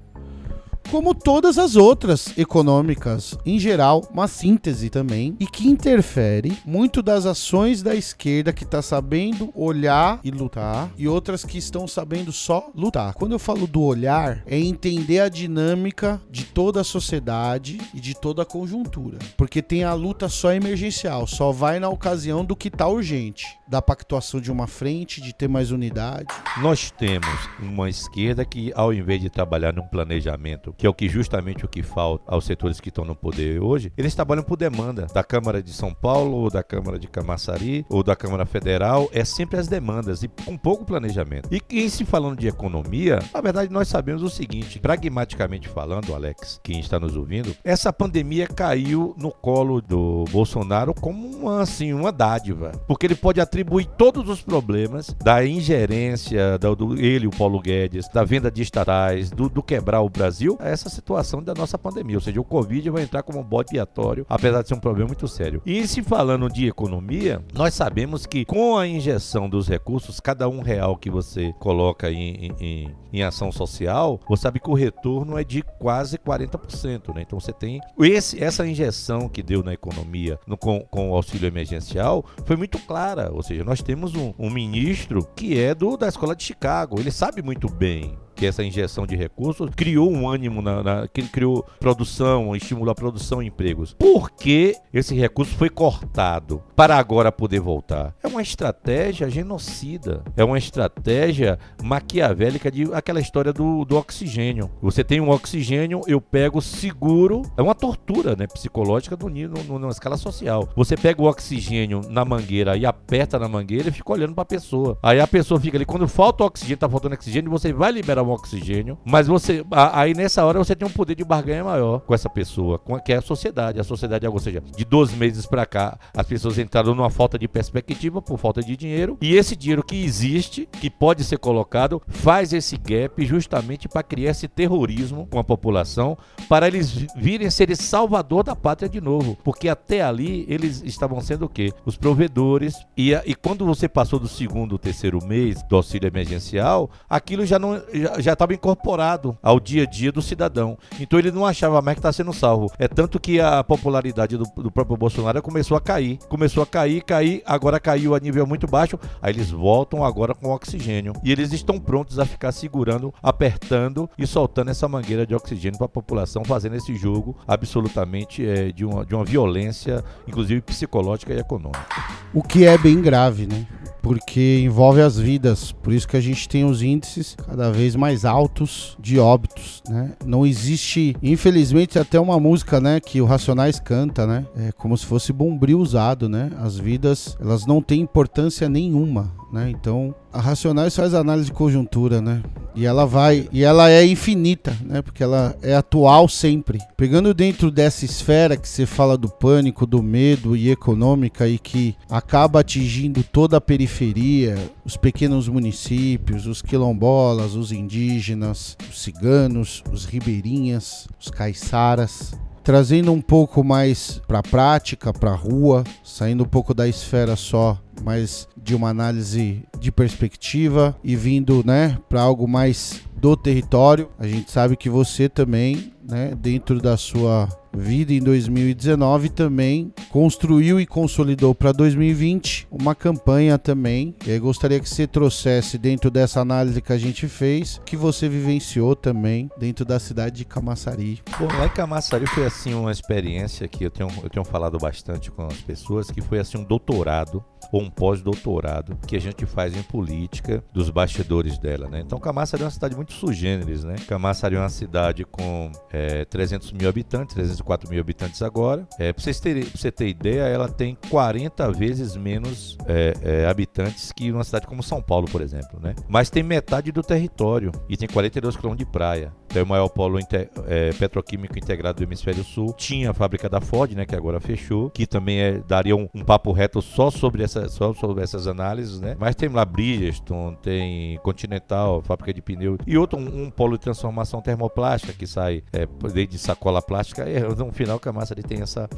como 0.94 1.16
todas 1.16 1.58
as 1.58 1.76
outras 1.76 2.38
econômicas 2.38 3.36
em 3.44 3.58
geral, 3.58 4.08
uma 4.14 4.28
síntese 4.28 4.92
também, 4.92 5.36
e 5.40 5.48
que 5.48 5.68
interfere 5.68 6.56
muito 6.64 7.02
das 7.02 7.26
ações 7.26 7.82
da 7.82 7.96
esquerda 7.96 8.54
que 8.54 8.64
está 8.64 8.80
sabendo 8.80 9.52
olhar 9.56 10.20
e 10.24 10.30
lutar, 10.30 10.92
e 10.96 11.08
outras 11.08 11.44
que 11.44 11.58
estão 11.58 11.88
sabendo 11.88 12.32
só 12.32 12.70
lutar. 12.76 13.16
Quando 13.16 13.32
eu 13.32 13.40
falo 13.40 13.66
do 13.66 13.82
olhar, 13.82 14.44
é 14.46 14.60
entender 14.60 15.22
a 15.22 15.30
dinâmica 15.30 16.22
de 16.30 16.46
toda 16.46 16.82
a 16.82 16.84
sociedade 16.84 17.82
e 17.92 18.00
de 18.00 18.14
toda 18.14 18.44
a 18.44 18.46
conjuntura, 18.46 19.18
porque 19.36 19.64
tem 19.64 19.84
a 19.84 19.96
luta 19.96 20.30
só 20.30 20.54
emergencial, 20.54 21.26
só 21.26 21.52
vai 21.52 21.80
na 21.80 21.90
ocasião 21.90 22.46
do 22.46 22.56
que 22.56 22.68
está 22.68 22.88
urgente 22.88 23.48
da 23.74 23.82
pactuação 23.82 24.40
de 24.40 24.52
uma 24.52 24.68
frente, 24.68 25.20
de 25.20 25.34
ter 25.34 25.48
mais 25.48 25.72
unidade. 25.72 26.28
Nós 26.62 26.92
temos 26.92 27.50
uma 27.60 27.90
esquerda 27.90 28.46
que, 28.46 28.72
ao 28.76 28.94
invés 28.94 29.20
de 29.20 29.32
trabalhar 29.32 29.74
num 29.74 29.88
planejamento, 29.88 30.76
que 30.84 30.88
é 30.88 30.90
o 30.90 30.94
que 30.94 31.08
justamente 31.08 31.64
o 31.64 31.68
que 31.68 31.82
falta 31.82 32.26
aos 32.28 32.46
setores 32.46 32.82
que 32.82 32.90
estão 32.90 33.06
no 33.06 33.16
poder 33.16 33.62
hoje, 33.62 33.94
eles 33.98 34.14
trabalham 34.14 34.44
por 34.44 34.58
demanda 34.58 35.08
da 35.14 35.24
Câmara 35.24 35.64
de 35.64 35.72
São 35.72 35.94
Paulo, 35.94 36.36
ou 36.36 36.50
da 36.50 36.62
Câmara 36.62 37.00
de 37.00 37.08
Camaçari, 37.08 37.86
ou 37.90 38.04
da 38.04 38.18
Câmara 38.18 38.46
Federal, 38.46 39.10
é 39.14 39.24
sempre 39.24 39.58
as 39.58 39.68
demandas 39.68 40.24
e 40.24 40.28
com 40.28 40.58
pouco 40.58 40.84
planejamento. 40.84 41.48
E 41.50 41.62
em 41.72 41.88
se 41.88 42.04
falando 42.04 42.38
de 42.38 42.50
economia, 42.50 43.20
na 43.34 43.40
verdade 43.40 43.72
nós 43.72 43.88
sabemos 43.88 44.22
o 44.22 44.30
seguinte, 44.30 44.78
pragmaticamente 44.78 45.70
falando, 45.70 46.14
Alex, 46.14 46.60
quem 46.62 46.82
está 46.82 47.00
nos 47.00 47.16
ouvindo, 47.16 47.56
essa 47.64 47.94
pandemia 47.94 48.46
caiu 48.46 49.16
no 49.18 49.32
colo 49.32 49.82
do 49.82 50.26
Bolsonaro 50.32 50.94
como 50.94 51.26
uma, 51.28 51.62
assim, 51.62 51.94
uma 51.94 52.12
dádiva, 52.12 52.74
porque 52.88 53.06
ele 53.06 53.16
pode 53.16 53.40
atribuir 53.40 53.64
atribui 53.64 53.86
todos 53.86 54.28
os 54.28 54.42
problemas 54.42 55.16
da 55.24 55.46
ingerência, 55.46 56.58
do, 56.58 56.76
do 56.76 57.00
ele, 57.00 57.28
o 57.28 57.32
Paulo 57.32 57.62
Guedes, 57.62 58.10
da 58.10 58.24
venda 58.24 58.52
de 58.52 58.62
estatais, 58.62 59.32
do, 59.32 59.48
do, 59.48 59.64
quebrar 59.64 60.02
o 60.02 60.10
Brasil, 60.10 60.58
a 60.60 60.73
essa 60.74 60.90
situação 60.90 61.42
da 61.42 61.54
nossa 61.54 61.78
pandemia. 61.78 62.18
Ou 62.18 62.22
seja, 62.22 62.40
o 62.40 62.44
Covid 62.44 62.90
vai 62.90 63.04
entrar 63.04 63.24
como 63.24 63.40
um 63.40 63.44
bode 63.44 63.74
expiatório, 63.74 64.26
apesar 64.30 64.62
de 64.62 64.68
ser 64.68 64.74
um 64.76 64.80
problema 64.80 65.08
muito 65.08 65.28
sério. 65.28 65.62
E 65.66 65.88
se 65.88 66.02
falando 66.02 66.50
de 66.50 66.68
economia, 66.68 67.44
nós 67.54 67.74
sabemos 67.74 68.26
que 68.26 68.46
com 68.46 68.78
a 68.78 68.88
injeção 68.88 69.50
dos 69.50 69.68
recursos, 69.68 70.20
cada 70.20 70.48
um 70.48 70.62
real 70.62 70.96
que 70.96 71.10
você 71.10 71.54
coloca 71.60 72.12
em, 72.12 72.52
em, 72.60 72.96
em 73.12 73.24
ação 73.24 73.52
social, 73.52 74.20
você 74.28 74.44
sabe 74.44 74.60
que 74.60 74.70
o 74.70 74.74
retorno 74.74 75.38
é 75.38 75.44
de 75.44 75.62
quase 75.80 76.18
40%. 76.18 77.14
Né? 77.14 77.24
Então 77.26 77.40
você 77.40 77.52
tem 77.52 77.80
esse, 78.00 78.42
essa 78.44 78.66
injeção 78.66 79.28
que 79.28 79.44
deu 79.44 79.64
na 79.64 79.74
economia 79.74 80.40
no, 80.48 80.58
com, 80.58 80.82
com 80.82 81.12
o 81.12 81.16
auxílio 81.16 81.48
emergencial 81.48 82.24
foi 82.46 82.56
muito 82.56 82.80
clara. 82.80 83.32
Ou 83.32 83.44
seja, 83.44 83.64
nós 83.64 83.82
temos 83.82 84.16
um, 84.16 84.34
um 84.38 84.50
ministro 84.50 85.28
que 85.36 85.60
é 85.60 85.74
do 85.74 85.98
da 85.98 86.08
escola 86.08 86.36
de 86.36 86.44
Chicago. 86.44 87.00
Ele 87.00 87.12
sabe 87.12 87.42
muito 87.42 87.70
bem 87.70 88.18
que 88.44 88.48
essa 88.48 88.62
injeção 88.62 89.08
de 89.08 89.16
recursos 89.16 89.70
criou 89.74 90.12
um 90.12 90.28
ânimo, 90.28 90.62
na, 90.62 90.84
na, 90.84 91.08
criou 91.08 91.66
produção, 91.80 92.54
estimulou 92.54 92.92
a 92.92 92.96
produção 92.96 93.42
e 93.42 93.48
empregos. 93.48 93.94
Por 93.94 94.32
que 94.32 94.76
esse 94.94 95.16
recurso 95.16 95.56
foi 95.56 95.70
cortado 95.70 96.62
para 96.76 96.98
agora 96.98 97.32
poder 97.32 97.62
voltar? 97.62 98.14
É 98.22 98.28
uma 98.28 98.42
estratégia 98.42 99.30
genocida, 99.30 100.26
é 100.36 100.44
uma 100.44 100.58
estratégia 100.58 101.58
maquiavélica 101.82 102.70
de 102.70 102.94
aquela 102.94 103.22
história 103.22 103.54
do, 103.54 103.86
do 103.86 103.96
oxigênio. 103.96 104.70
Você 104.82 105.06
tem 105.06 105.22
um 105.22 105.30
oxigênio, 105.30 106.02
eu 106.06 106.20
pego 106.20 106.62
seguro, 106.62 107.44
é 107.56 107.62
uma 107.62 107.74
tortura 107.74 108.36
né, 108.36 108.46
psicológica 108.46 109.16
do 109.16 109.30
nível 109.30 109.64
numa 109.64 109.88
escala 109.88 110.18
social. 110.18 110.68
Você 110.76 110.98
pega 110.98 111.22
o 111.22 111.30
oxigênio 111.30 112.02
na 112.10 112.26
mangueira 112.26 112.76
e 112.76 112.86
aperta 112.86 113.40
na 113.40 113.48
mangueira 113.48 113.88
e 113.88 113.94
fica 113.94 114.12
olhando 114.12 114.34
para 114.34 114.42
a 114.42 114.46
pessoa. 114.46 114.98
Aí 115.02 115.22
a 115.22 115.28
pessoa 115.28 115.62
fica 115.62 115.78
ali, 115.78 115.86
quando 115.86 116.10
falta 116.10 116.44
oxigênio, 116.44 116.76
tá 116.76 116.90
faltando 116.90 117.16
oxigênio, 117.16 117.50
você 117.50 117.72
vai 117.72 117.94
liberar 117.94 118.22
um 118.24 118.33
oxigênio, 118.34 118.98
mas 119.06 119.28
você 119.28 119.64
aí 119.72 120.14
nessa 120.14 120.46
hora 120.46 120.60
você 120.60 120.76
tem 120.76 120.88
um 120.88 120.92
poder 120.92 121.16
de 121.16 121.24
barganha 121.24 121.64
maior 121.64 122.00
com 122.02 122.14
essa 122.14 122.30
pessoa, 122.30 122.78
com, 122.80 123.00
que 123.00 123.14
é 123.14 123.18
a 123.18 123.22
sociedade. 123.22 123.80
A 123.80 123.84
sociedade, 123.84 124.28
ou 124.28 124.40
seja, 124.40 124.62
de 124.76 124.86
12 124.86 125.16
meses 125.16 125.46
para 125.46 125.66
cá, 125.66 125.98
as 126.16 126.26
pessoas 126.26 126.58
entraram 126.58 126.96
numa 126.96 127.10
falta 127.10 127.38
de 127.38 127.48
perspectiva 127.48 128.22
por 128.22 128.38
falta 128.38 128.62
de 128.62 128.76
dinheiro, 128.76 129.18
e 129.22 129.36
esse 129.36 129.56
dinheiro 129.56 129.84
que 129.84 130.04
existe, 130.04 130.68
que 130.80 130.90
pode 130.90 131.24
ser 131.24 131.38
colocado, 131.38 132.02
faz 132.08 132.54
esse 132.54 132.78
gap 132.78 133.24
justamente 133.26 133.88
para 133.88 134.04
criar 134.04 134.32
esse 134.32 134.48
terrorismo 134.48 135.28
com 135.30 135.40
a 135.40 135.44
população, 135.44 136.18
para 136.48 136.68
eles 136.68 137.06
virem 137.16 137.50
ser 137.50 137.74
salvador 137.76 138.44
da 138.44 138.56
pátria 138.56 138.90
de 138.90 139.02
novo, 139.02 139.38
porque 139.44 139.68
até 139.70 140.02
ali 140.02 140.46
eles 140.48 140.82
estavam 140.84 141.20
sendo 141.22 141.46
o 141.46 141.50
quê? 141.50 141.72
Os 141.86 141.98
provedores, 141.98 142.76
e, 142.96 143.14
e 143.26 143.36
quando 143.36 143.66
você 143.66 143.88
passou 143.88 144.20
do 144.20 144.28
segundo, 144.28 144.78
terceiro 144.78 145.24
mês 145.26 145.64
do 145.64 145.76
auxílio 145.76 146.08
emergencial, 146.08 146.90
aquilo 147.10 147.46
já 147.46 147.58
não 147.58 147.82
já, 147.94 148.13
já 148.20 148.34
estava 148.34 148.54
incorporado 148.54 149.38
ao 149.42 149.60
dia 149.60 149.84
a 149.84 149.86
dia 149.86 150.12
do 150.12 150.22
cidadão. 150.22 150.78
Então 151.00 151.20
ele 151.20 151.32
não 151.32 151.46
achava 151.46 151.82
mais 151.82 151.96
que 151.96 152.00
está 152.00 152.12
sendo 152.12 152.34
salvo. 152.34 152.72
É 152.78 152.88
tanto 152.88 153.20
que 153.20 153.40
a 153.40 153.64
popularidade 153.64 154.38
do, 154.38 154.46
do, 154.46 154.72
próprio 154.72 154.98
Bolsonaro 154.98 155.42
começou 155.42 155.78
a 155.78 155.82
cair. 155.82 156.18
Começou 156.30 156.64
a 156.64 156.66
cair, 156.66 157.04
cair, 157.04 157.42
agora 157.46 157.80
caiu 157.80 158.16
a 158.16 158.20
nível 158.20 158.46
muito 158.46 158.68
baixo. 158.68 159.00
Aí 159.22 159.34
eles 159.34 159.50
voltam 159.50 160.04
agora 160.04 160.34
com 160.34 160.50
oxigênio. 160.50 161.14
E 161.24 161.32
eles 161.32 161.52
estão 161.54 161.80
prontos 161.80 162.20
a 162.20 162.26
ficar 162.26 162.52
segurando, 162.52 163.14
apertando 163.22 164.10
e 164.18 164.26
soltando 164.28 164.72
essa 164.72 164.88
mangueira 164.88 165.26
de 165.26 165.36
oxigênio 165.36 165.78
para 165.78 165.86
a 165.86 165.90
população, 165.90 166.44
fazendo 166.44 166.76
esse 166.76 166.96
jogo 166.96 167.36
absolutamente 167.48 168.46
é, 168.46 168.72
de, 168.72 168.86
uma, 168.86 169.06
de 169.06 169.16
uma 169.16 169.26
violência, 169.26 170.04
inclusive 170.28 170.62
psicológica 170.62 171.34
e 171.34 171.40
econômica. 171.40 171.86
O 172.34 172.42
que 172.42 172.66
é 172.66 172.78
bem 172.78 173.02
grave, 173.02 173.48
né? 173.48 173.68
porque 174.04 174.60
envolve 174.62 175.02
as 175.02 175.18
vidas. 175.18 175.72
Por 175.72 175.94
isso 175.94 176.08
que 176.08 176.18
a 176.18 176.22
gente 176.22 176.48
tem 176.48 176.66
os 176.66 176.84
índices 176.84 177.36
cada 177.48 177.72
vez 177.72 177.96
mais 177.96 178.03
altos 178.26 178.98
de 179.00 179.20
óbitos, 179.20 179.82
né? 179.88 180.14
Não 180.26 180.46
existe, 180.46 181.16
infelizmente, 181.22 181.98
até 181.98 182.20
uma 182.20 182.40
música, 182.40 182.80
né, 182.80 183.00
que 183.00 183.22
o 183.22 183.26
Racionais 183.26 183.80
canta, 183.80 184.28
né? 184.28 184.46
É 184.56 184.72
como 184.72 184.98
se 184.98 185.06
fosse 185.06 185.32
bombril 185.32 185.80
usado, 185.80 186.28
né? 186.28 186.52
As 186.60 186.78
vidas, 186.78 187.38
elas 187.40 187.66
não 187.66 187.82
têm 187.82 188.02
importância 188.02 188.68
nenhuma, 188.70 189.32
né? 189.52 189.70
Então, 189.70 190.14
a 190.34 190.42
Racionais 190.42 190.96
faz 190.96 191.14
análise 191.14 191.46
de 191.46 191.54
conjuntura, 191.54 192.20
né? 192.20 192.42
E 192.76 192.88
ela 192.88 193.06
vai, 193.06 193.48
e 193.52 193.64
ela 193.64 193.92
é 193.92 194.04
infinita, 194.04 194.76
né? 194.84 195.00
Porque 195.04 195.22
ela 195.22 195.56
é 195.62 195.76
atual 195.76 196.28
sempre. 196.28 196.80
Pegando 196.98 197.32
dentro 197.32 197.70
dessa 197.70 198.04
esfera 198.04 198.58
que 198.58 198.68
você 198.68 198.88
fala 198.88 199.16
do 199.16 199.30
pânico, 199.30 199.86
do 199.86 200.02
medo 200.02 200.58
e 200.58 200.72
econômica 200.72 201.48
e 201.48 201.60
que 201.60 201.96
acaba 202.10 202.62
atingindo 202.62 203.24
toda 203.24 203.58
a 203.58 203.62
periferia, 203.62 204.58
os 204.84 204.98
pequenos 204.98 205.48
municípios, 205.48 206.48
os 206.48 206.64
quilombolas, 206.64 207.54
os 207.54 207.72
indígenas, 207.72 208.76
os 208.90 209.04
ciganos, 209.04 209.84
os 209.92 210.06
ribeirinhas, 210.06 211.08
os 211.20 211.30
caiçaras, 211.30 212.34
trazendo 212.64 213.12
um 213.12 213.22
pouco 213.22 213.64
mais 213.64 214.22
para 214.28 214.40
a 214.40 214.44
prática, 214.44 215.12
para 215.12 215.32
a 215.32 215.36
rua, 215.36 215.84
saindo 216.04 216.44
um 216.44 216.48
pouco 216.48 216.74
da 216.74 216.88
esfera 216.88 217.36
só 217.36 217.78
mais 218.02 218.48
de 218.62 218.74
uma 218.74 218.90
análise 218.90 219.64
de 219.80 219.92
perspectiva 219.92 220.96
e 221.04 221.16
vindo, 221.16 221.64
né, 221.66 221.98
para 222.10 222.22
algo 222.22 222.48
mais 222.48 223.02
do 223.16 223.36
território. 223.36 224.10
A 224.18 224.28
gente 224.28 224.52
sabe 224.52 224.76
que 224.76 224.90
você 224.90 225.30
também, 225.30 225.94
né, 226.08 226.34
dentro 226.36 226.82
da 226.82 226.98
sua 226.98 227.48
vida 227.76 228.14
em 228.14 228.20
2019 228.20 229.30
também 229.30 229.94
construiu 230.10 230.80
e 230.80 230.86
consolidou 230.86 231.56
para 231.56 231.72
2020 231.72 232.68
uma 232.72 232.94
campanha 232.94 233.58
também. 233.58 234.16
E 234.26 234.32
aí 234.32 234.40
gostaria 234.40 234.80
que 234.80 234.90
você 234.90 235.08
trouxesse 235.08 235.78
dentro 235.78 236.12
dessa 236.12 236.40
análise 236.40 236.82
que 236.82 236.94
a 236.94 236.98
gente 236.98 237.28
fez, 237.28 237.82
que 237.86 237.98
você 237.98 238.30
vivenciou 238.30 238.96
também 238.96 239.50
dentro 239.58 239.86
da 239.86 240.00
cidade 240.00 240.38
de 240.38 240.46
Camaçari. 240.46 241.22
Bom, 241.40 241.48
lá 241.48 241.66
em 241.66 241.70
Camaçari 241.70 242.28
foi 242.28 242.46
assim 242.46 242.74
uma 242.74 242.92
experiência 242.92 243.68
que 243.68 243.84
eu 243.84 243.92
tenho, 243.92 244.10
eu 244.24 244.30
tenho 244.30 244.46
falado 244.46 244.78
bastante 244.78 245.32
com 245.32 245.46
as 245.46 245.62
pessoas, 245.62 246.12
que 246.12 246.22
foi 246.22 246.40
assim 246.40 246.58
um 246.58 246.64
doutorado 246.64 247.44
ou 247.74 247.82
um 247.82 247.90
pós-doutorado 247.90 248.98
que 249.06 249.18
a 249.18 249.20
gente 249.20 249.46
faz 249.46 249.76
em 249.76 249.84
política 249.84 250.64
dos 250.72 250.90
bastidores 250.90 251.58
dela, 251.58 251.90
né? 251.90 252.00
Então 252.06 252.18
Camaçari 252.18 252.64
é 252.64 252.66
uma 252.66 252.72
cidade 252.72 252.96
muito 252.96 253.12
sugêneres, 253.12 253.84
né? 253.84 253.96
Camaçari 254.08 254.56
é 254.56 254.60
uma 254.60 254.70
cidade 254.70 255.26
com 255.26 255.70
é, 255.92 256.24
300 256.24 256.72
mil 256.72 256.88
habitantes, 256.88 257.36
300 257.36 257.60
quase 257.62 257.74
4 257.74 257.90
mil 257.90 258.00
habitantes 258.00 258.42
agora. 258.42 258.88
É, 259.00 259.12
para 259.12 259.24
ter, 259.24 259.66
você 259.66 259.92
ter 259.92 260.08
ideia, 260.08 260.44
ela 260.44 260.70
tem 260.70 260.98
40 261.10 261.72
vezes 261.72 262.16
menos 262.16 262.78
é, 262.86 263.14
é, 263.22 263.46
habitantes 263.48 264.12
que 264.12 264.32
uma 264.32 264.44
cidade 264.44 264.68
como 264.68 264.84
São 264.84 265.02
Paulo, 265.02 265.28
por 265.32 265.42
exemplo. 265.42 265.80
Né? 265.82 265.96
Mas 266.08 266.30
tem 266.30 266.44
metade 266.44 266.92
do 266.92 267.02
território 267.02 267.72
e 267.90 267.98
tem 267.98 268.08
42 268.08 268.56
quilômetros 268.56 268.86
de 268.86 268.92
praia. 268.92 269.34
Tem 269.48 269.62
o 269.62 269.68
maior 269.68 269.88
polo 269.90 270.20
inter, 270.20 270.50
é, 270.68 270.92
petroquímico 270.94 271.58
integrado 271.58 271.98
do 271.98 272.04
hemisfério 272.04 272.44
sul. 272.44 272.74
Tinha 272.74 273.12
a 273.12 273.14
fábrica 273.14 273.50
da 273.50 273.62
Ford, 273.62 273.92
né, 273.94 274.06
que 274.06 274.16
agora 274.16 274.40
fechou, 274.40 274.90
que 274.90 275.06
também 275.06 275.40
é, 275.40 275.60
daria 275.68 275.96
um, 275.96 276.08
um, 276.14 276.24
papo 276.24 276.52
reto 276.52 276.82
só 276.82 277.12
sobre, 277.12 277.44
essa, 277.44 277.63
só 277.68 277.94
sobre 277.94 278.24
essas 278.24 278.48
análises. 278.48 279.00
Né? 279.00 279.16
Mas 279.20 279.36
tem 279.36 279.50
lá 279.50 279.64
Bridgestone, 279.64 280.58
tem 280.62 281.20
Continental, 281.20 282.02
fábrica 282.02 282.34
de 282.34 282.42
pneu 282.42 282.78
e 282.88 282.98
outro, 282.98 283.20
um, 283.20 283.44
um 283.44 283.52
polo 283.52 283.78
de 283.78 283.84
transformação 283.84 284.42
termoplástica 284.42 285.14
que 285.14 285.28
sai 285.28 285.64
é, 285.72 285.86
desde 286.12 286.38
sacola 286.38 286.82
plástica. 286.82 287.24
É, 287.24 287.42
no 287.42 287.72
final, 287.72 288.00
Camaçari 288.00 288.42
tem 288.42 288.62
essa, 288.62 288.90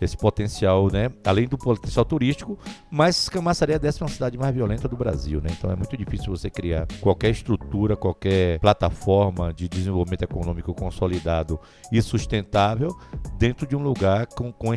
esse 0.00 0.16
potencial, 0.16 0.90
né? 0.90 1.10
além 1.24 1.46
do 1.46 1.56
potencial 1.56 2.04
turístico, 2.04 2.58
mas 2.90 3.28
Camaçari 3.28 3.72
é 3.72 3.76
a 3.76 3.78
décima 3.78 4.08
cidade 4.08 4.36
mais 4.36 4.54
violenta 4.54 4.88
do 4.88 4.96
Brasil. 4.96 5.40
Né? 5.40 5.50
Então 5.56 5.70
é 5.70 5.76
muito 5.76 5.96
difícil 5.96 6.34
você 6.34 6.50
criar 6.50 6.86
qualquer 7.00 7.30
estrutura, 7.30 7.96
qualquer 7.96 8.58
plataforma 8.58 9.52
de 9.52 9.68
desenvolvimento 9.68 10.22
econômico 10.22 10.74
consolidado 10.74 11.60
e 11.92 12.00
sustentável 12.02 12.96
dentro 13.38 13.66
de 13.66 13.76
um 13.76 13.82
lugar 13.82 14.26
com, 14.26 14.52
com 14.52 14.74